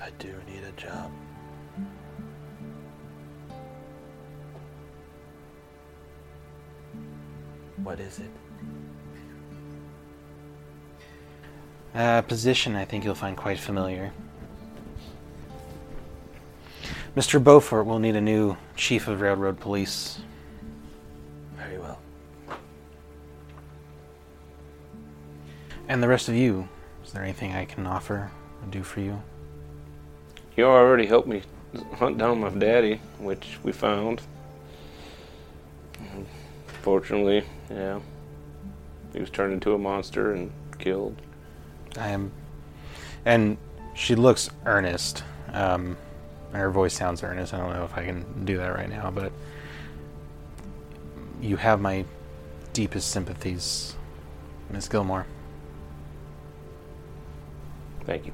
I 0.00 0.10
do 0.18 0.34
need 0.46 0.64
a 0.64 0.72
job. 0.80 1.10
What 7.82 8.00
is 8.00 8.18
it? 8.18 8.30
A 11.94 12.22
position 12.22 12.76
I 12.76 12.84
think 12.84 13.04
you'll 13.04 13.14
find 13.14 13.36
quite 13.36 13.58
familiar. 13.58 14.12
Mr. 17.16 17.42
Beaufort 17.42 17.86
will 17.86 17.98
need 17.98 18.14
a 18.14 18.20
new 18.20 18.56
chief 18.76 19.08
of 19.08 19.20
railroad 19.20 19.58
police. 19.58 20.20
Very 21.56 21.78
well. 21.78 21.98
And 25.88 26.02
the 26.02 26.08
rest 26.08 26.28
of 26.28 26.34
you, 26.34 26.68
is 27.04 27.12
there 27.12 27.22
anything 27.22 27.54
I 27.54 27.64
can 27.64 27.86
offer 27.86 28.30
or 28.62 28.70
do 28.70 28.82
for 28.82 29.00
you? 29.00 29.20
You 30.58 30.64
already 30.66 31.06
helped 31.06 31.28
me 31.28 31.42
hunt 31.94 32.18
down 32.18 32.40
my 32.40 32.50
daddy, 32.50 33.00
which 33.20 33.60
we 33.62 33.70
found. 33.70 34.20
Fortunately, 36.82 37.44
yeah. 37.70 38.00
He 39.12 39.20
was 39.20 39.30
turned 39.30 39.52
into 39.52 39.74
a 39.74 39.78
monster 39.78 40.32
and 40.32 40.50
killed. 40.80 41.22
I 41.96 42.08
am. 42.08 42.32
And 43.24 43.56
she 43.94 44.16
looks 44.16 44.50
earnest. 44.66 45.22
Um, 45.52 45.96
her 46.52 46.72
voice 46.72 46.94
sounds 46.94 47.22
earnest. 47.22 47.54
I 47.54 47.58
don't 47.58 47.72
know 47.72 47.84
if 47.84 47.96
I 47.96 48.04
can 48.04 48.44
do 48.44 48.56
that 48.56 48.74
right 48.74 48.90
now, 48.90 49.12
but 49.12 49.30
you 51.40 51.54
have 51.54 51.80
my 51.80 52.04
deepest 52.72 53.12
sympathies, 53.12 53.94
Miss 54.70 54.88
Gilmore. 54.88 55.24
Thank 58.04 58.26
you. 58.26 58.32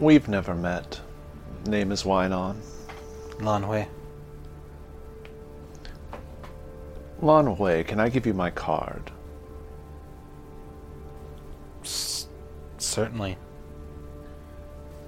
We've 0.00 0.28
never 0.28 0.54
met. 0.54 1.00
Name 1.66 1.90
is 1.90 2.04
Wynon. 2.04 2.56
Lan 3.40 3.64
Hui. 3.64 3.84
Lan 7.20 7.46
Hui, 7.46 7.82
can 7.82 7.98
I 7.98 8.08
give 8.08 8.24
you 8.24 8.32
my 8.32 8.50
card? 8.50 9.10
S- 11.82 12.28
certainly. 12.78 13.36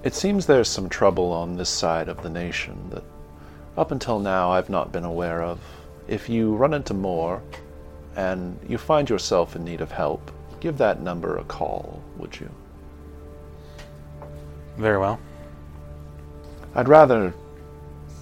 It 0.03 0.13
seems 0.13 0.45
there's 0.45 0.67
some 0.67 0.89
trouble 0.89 1.31
on 1.31 1.55
this 1.55 1.69
side 1.69 2.09
of 2.09 2.21
the 2.21 2.29
nation 2.29 2.89
that 2.89 3.03
up 3.77 3.91
until 3.91 4.19
now 4.19 4.51
I've 4.51 4.69
not 4.69 4.91
been 4.91 5.05
aware 5.05 5.41
of. 5.41 5.59
If 6.09 6.27
you 6.27 6.53
run 6.55 6.73
into 6.73 6.93
more 6.93 7.41
and 8.17 8.59
you 8.67 8.77
find 8.77 9.09
yourself 9.09 9.55
in 9.55 9.63
need 9.63 9.79
of 9.79 9.91
help, 9.91 10.31
give 10.59 10.77
that 10.79 11.01
number 11.01 11.37
a 11.37 11.45
call, 11.45 12.03
would 12.17 12.37
you? 12.37 12.49
Very 14.77 14.97
well. 14.97 15.19
I'd 16.73 16.87
rather, 16.87 17.33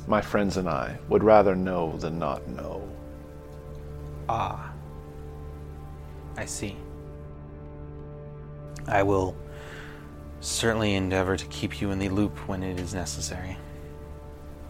my 0.07 0.21
friends 0.21 0.57
and 0.57 0.67
I, 0.67 0.97
would 1.07 1.23
rather 1.23 1.55
know 1.55 1.97
than 1.97 2.17
not 2.17 2.47
know. 2.47 2.87
Ah. 4.27 4.73
I 6.37 6.45
see. 6.45 6.77
I 8.87 9.03
will 9.03 9.35
certainly 10.39 10.95
endeavor 10.95 11.35
to 11.35 11.45
keep 11.47 11.81
you 11.81 11.91
in 11.91 11.99
the 11.99 12.09
loop 12.09 12.37
when 12.47 12.63
it 12.63 12.79
is 12.79 12.93
necessary. 12.93 13.57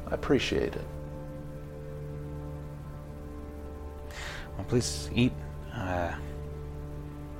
I 0.07 0.15
appreciate 0.15 0.75
it. 0.75 0.87
Well, 4.57 4.65
please 4.67 5.09
eat. 5.13 5.31
Uh, 5.73 6.11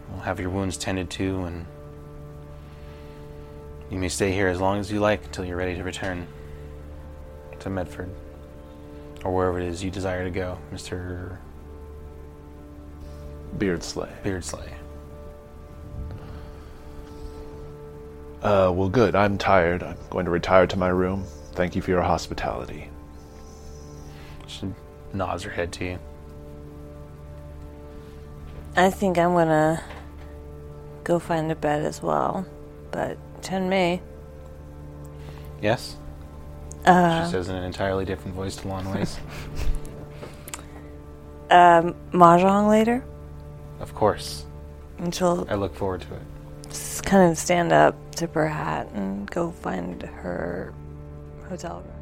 we'll 0.10 0.22
have 0.22 0.40
your 0.40 0.52
wounds 0.52 0.78
tended 0.78 1.10
to, 1.12 1.44
and 1.46 1.66
you 3.90 3.98
may 3.98 4.10
stay 4.10 4.32
here 4.32 4.48
as 4.48 4.60
long 4.60 4.80
as 4.80 4.92
you 4.92 5.00
like 5.00 5.24
until 5.26 5.46
you're 5.46 5.58
ready 5.58 5.76
to 5.76 5.84
return 5.84 6.28
to 7.60 7.70
Medford 7.70 8.10
or 9.24 9.34
wherever 9.34 9.60
it 9.60 9.66
is 9.66 9.84
you 9.84 9.92
desire 9.92 10.24
to 10.24 10.30
go, 10.30 10.58
Mister 10.72 11.40
Beardsley. 13.58 14.10
Beardsley. 14.24 14.70
Uh, 18.42 18.72
well, 18.74 18.88
good. 18.88 19.16
I'm 19.16 19.38
tired. 19.38 19.84
I'm 19.84 19.98
going 20.10 20.24
to 20.26 20.32
retire 20.32 20.66
to 20.68 20.78
my 20.78 20.88
room. 20.88 21.26
Thank 21.54 21.76
you 21.76 21.82
for 21.82 21.92
your 21.92 22.02
hospitality. 22.02 22.90
She 24.48 24.74
nods 25.14 25.44
her 25.44 25.50
head 25.50 25.74
to 25.74 25.86
you. 25.86 26.00
I 28.78 28.90
think 28.92 29.18
I'm 29.18 29.34
gonna 29.34 29.84
go 31.04 31.20
find 31.20 31.52
a 31.52 31.56
bed 31.56 31.84
as 31.84 32.02
well. 32.02 32.46
But 32.92 33.18
Chen 33.42 33.70
Mei, 33.70 34.02
Yes. 35.62 35.96
uh, 36.86 37.26
she 37.26 37.32
says 37.32 37.50
in 37.50 37.56
an 37.56 37.64
entirely 37.64 38.06
different 38.06 38.36
voice 38.36 38.56
to 38.58 38.68
Lan 38.68 38.86
Hui's. 38.86 39.18
um, 41.52 41.96
mahjong 42.12 42.70
later, 42.70 43.04
of 43.80 43.94
course. 43.96 44.46
and 44.98 45.14
she'll 45.14 45.46
I 45.50 45.56
look 45.56 45.76
forward 45.76 46.02
to 46.02 46.14
it. 46.16 46.22
Just 46.70 47.04
kind 47.04 47.32
of 47.32 47.38
stand 47.38 47.72
up, 47.74 47.96
tip 48.16 48.34
her 48.36 48.48
hat, 48.48 48.90
and 48.94 49.30
go 49.32 49.52
find 49.52 50.02
her 50.04 50.74
hotel 51.48 51.84
room. 51.86 51.99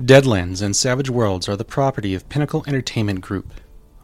Deadlands 0.00 0.60
and 0.60 0.76
Savage 0.76 1.08
Worlds 1.08 1.48
are 1.48 1.56
the 1.56 1.64
property 1.64 2.14
of 2.14 2.28
Pinnacle 2.28 2.62
Entertainment 2.66 3.22
Group. 3.22 3.50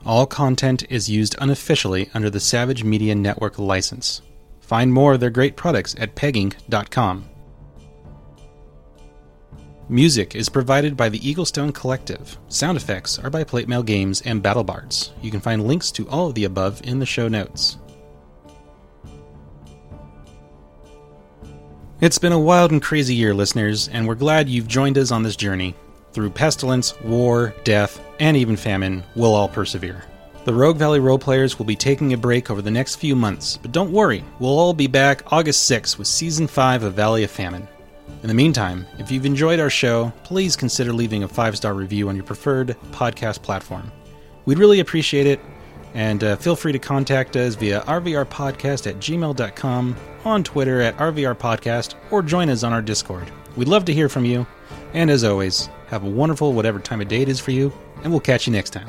All 0.07 0.24
content 0.24 0.84
is 0.88 1.11
used 1.11 1.36
unofficially 1.38 2.09
under 2.14 2.30
the 2.30 2.40
Savage 2.40 2.82
Media 2.82 3.14
Network 3.14 3.59
license. 3.59 4.22
Find 4.61 4.90
more 4.90 5.12
of 5.12 5.20
their 5.20 5.28
great 5.28 5.55
products 5.55 5.95
at 5.99 6.16
peginc.com. 6.16 7.28
Music 9.90 10.34
is 10.34 10.49
provided 10.49 10.97
by 10.97 11.11
the 11.11 11.18
Eaglestone 11.18 11.74
Collective. 11.74 12.38
Sound 12.49 12.78
effects 12.78 13.18
are 13.18 13.28
by 13.28 13.45
Plate 13.45 13.68
Mail 13.68 13.82
Games 13.82 14.22
and 14.22 14.43
BattleBards. 14.43 15.11
You 15.20 15.30
can 15.30 15.40
find 15.40 15.68
links 15.68 15.90
to 15.90 16.09
all 16.09 16.28
of 16.28 16.34
the 16.34 16.45
above 16.45 16.80
in 16.84 17.01
the 17.01 17.07
show 17.07 17.28
notes. 17.28 17.76
It's 22.01 22.18
been 22.18 22.32
a 22.32 22.40
wild 22.40 22.72
and 22.72 22.82
crazy 22.82 23.14
year, 23.14 23.34
listeners, 23.34 23.88
and 23.88 24.09
we're 24.09 24.14
glad 24.14 24.49
you've 24.49 24.66
joined 24.66 24.97
us 24.99 25.12
on 25.12 25.22
this 25.22 25.36
journey. 25.36 25.76
Through 26.13 26.31
pestilence, 26.31 26.99
war, 27.01 27.55
death, 27.65 28.01
and 28.21 28.37
even 28.37 28.57
famine, 28.57 29.03
we'll 29.17 29.35
all 29.35 29.49
persevere. 29.49 30.05
The 30.45 30.53
Rogue 30.53 30.77
Valley 30.77 30.99
roleplayers 30.99 31.59
will 31.59 31.67
be 31.67 31.77
taking 31.77 32.13
a 32.13 32.19
break 32.19 32.51
over 32.51 32.61
the 32.61 32.71
next 32.71 32.97
few 32.97 33.15
months, 33.15 33.57
but 33.57 33.73
don't 33.73 33.93
worry, 33.93 34.25
we'll 34.41 34.59
all 34.59 34.75
be 34.75 34.89
back 34.89 35.33
August 35.33 35.71
6th 35.71 35.99
with 35.99 36.09
Season 36.09 36.47
5 36.47 36.83
of 36.83 36.95
Valley 36.95 37.23
of 37.23 37.31
Famine. 37.31 37.67
In 38.23 38.29
the 38.29 38.35
meantime, 38.35 38.87
if 38.99 39.11
you've 39.11 39.25
enjoyed 39.25 39.61
our 39.61 39.71
show, 39.71 40.13
please 40.25 40.55
consider 40.55 40.93
leaving 40.93 41.23
a 41.23 41.29
five 41.29 41.57
star 41.57 41.75
review 41.75 42.09
on 42.09 42.17
your 42.17 42.25
preferred 42.25 42.77
podcast 42.91 43.43
platform. 43.43 43.91
We'd 44.45 44.59
really 44.59 44.81
appreciate 44.81 45.27
it, 45.27 45.41
and 45.95 46.23
uh, 46.23 46.37
feel 46.37 46.57
free 46.57 46.73
to 46.73 46.79
contact 46.79 47.37
us 47.37 47.55
via 47.55 47.83
rvrpodcast 47.83 48.87
at 48.87 48.97
gmail.com, 48.97 49.97
on 50.25 50.45
Twitter 50.45 50.81
at 50.81 50.97
rvrpodcast, 50.99 51.95
or 52.11 52.23
join 52.23 52.49
us 52.49 52.63
on 52.63 52.73
our 52.73 52.83
Discord. 52.83 53.31
We'd 53.57 53.69
love 53.69 53.85
to 53.87 53.95
hear 53.95 54.09
from 54.09 54.25
you, 54.25 54.47
and 54.95 55.11
as 55.11 55.24
always, 55.24 55.68
have 55.88 56.05
a 56.05 56.09
wonderful 56.09 56.53
whatever 56.53 56.78
time 56.78 57.01
of 57.01 57.09
day 57.09 57.22
it 57.22 57.28
is 57.28 57.40
for 57.40 57.51
you, 57.51 57.72
and 58.03 58.12
we'll 58.12 58.20
catch 58.20 58.47
you 58.47 58.53
next 58.53 58.70
time. 58.70 58.88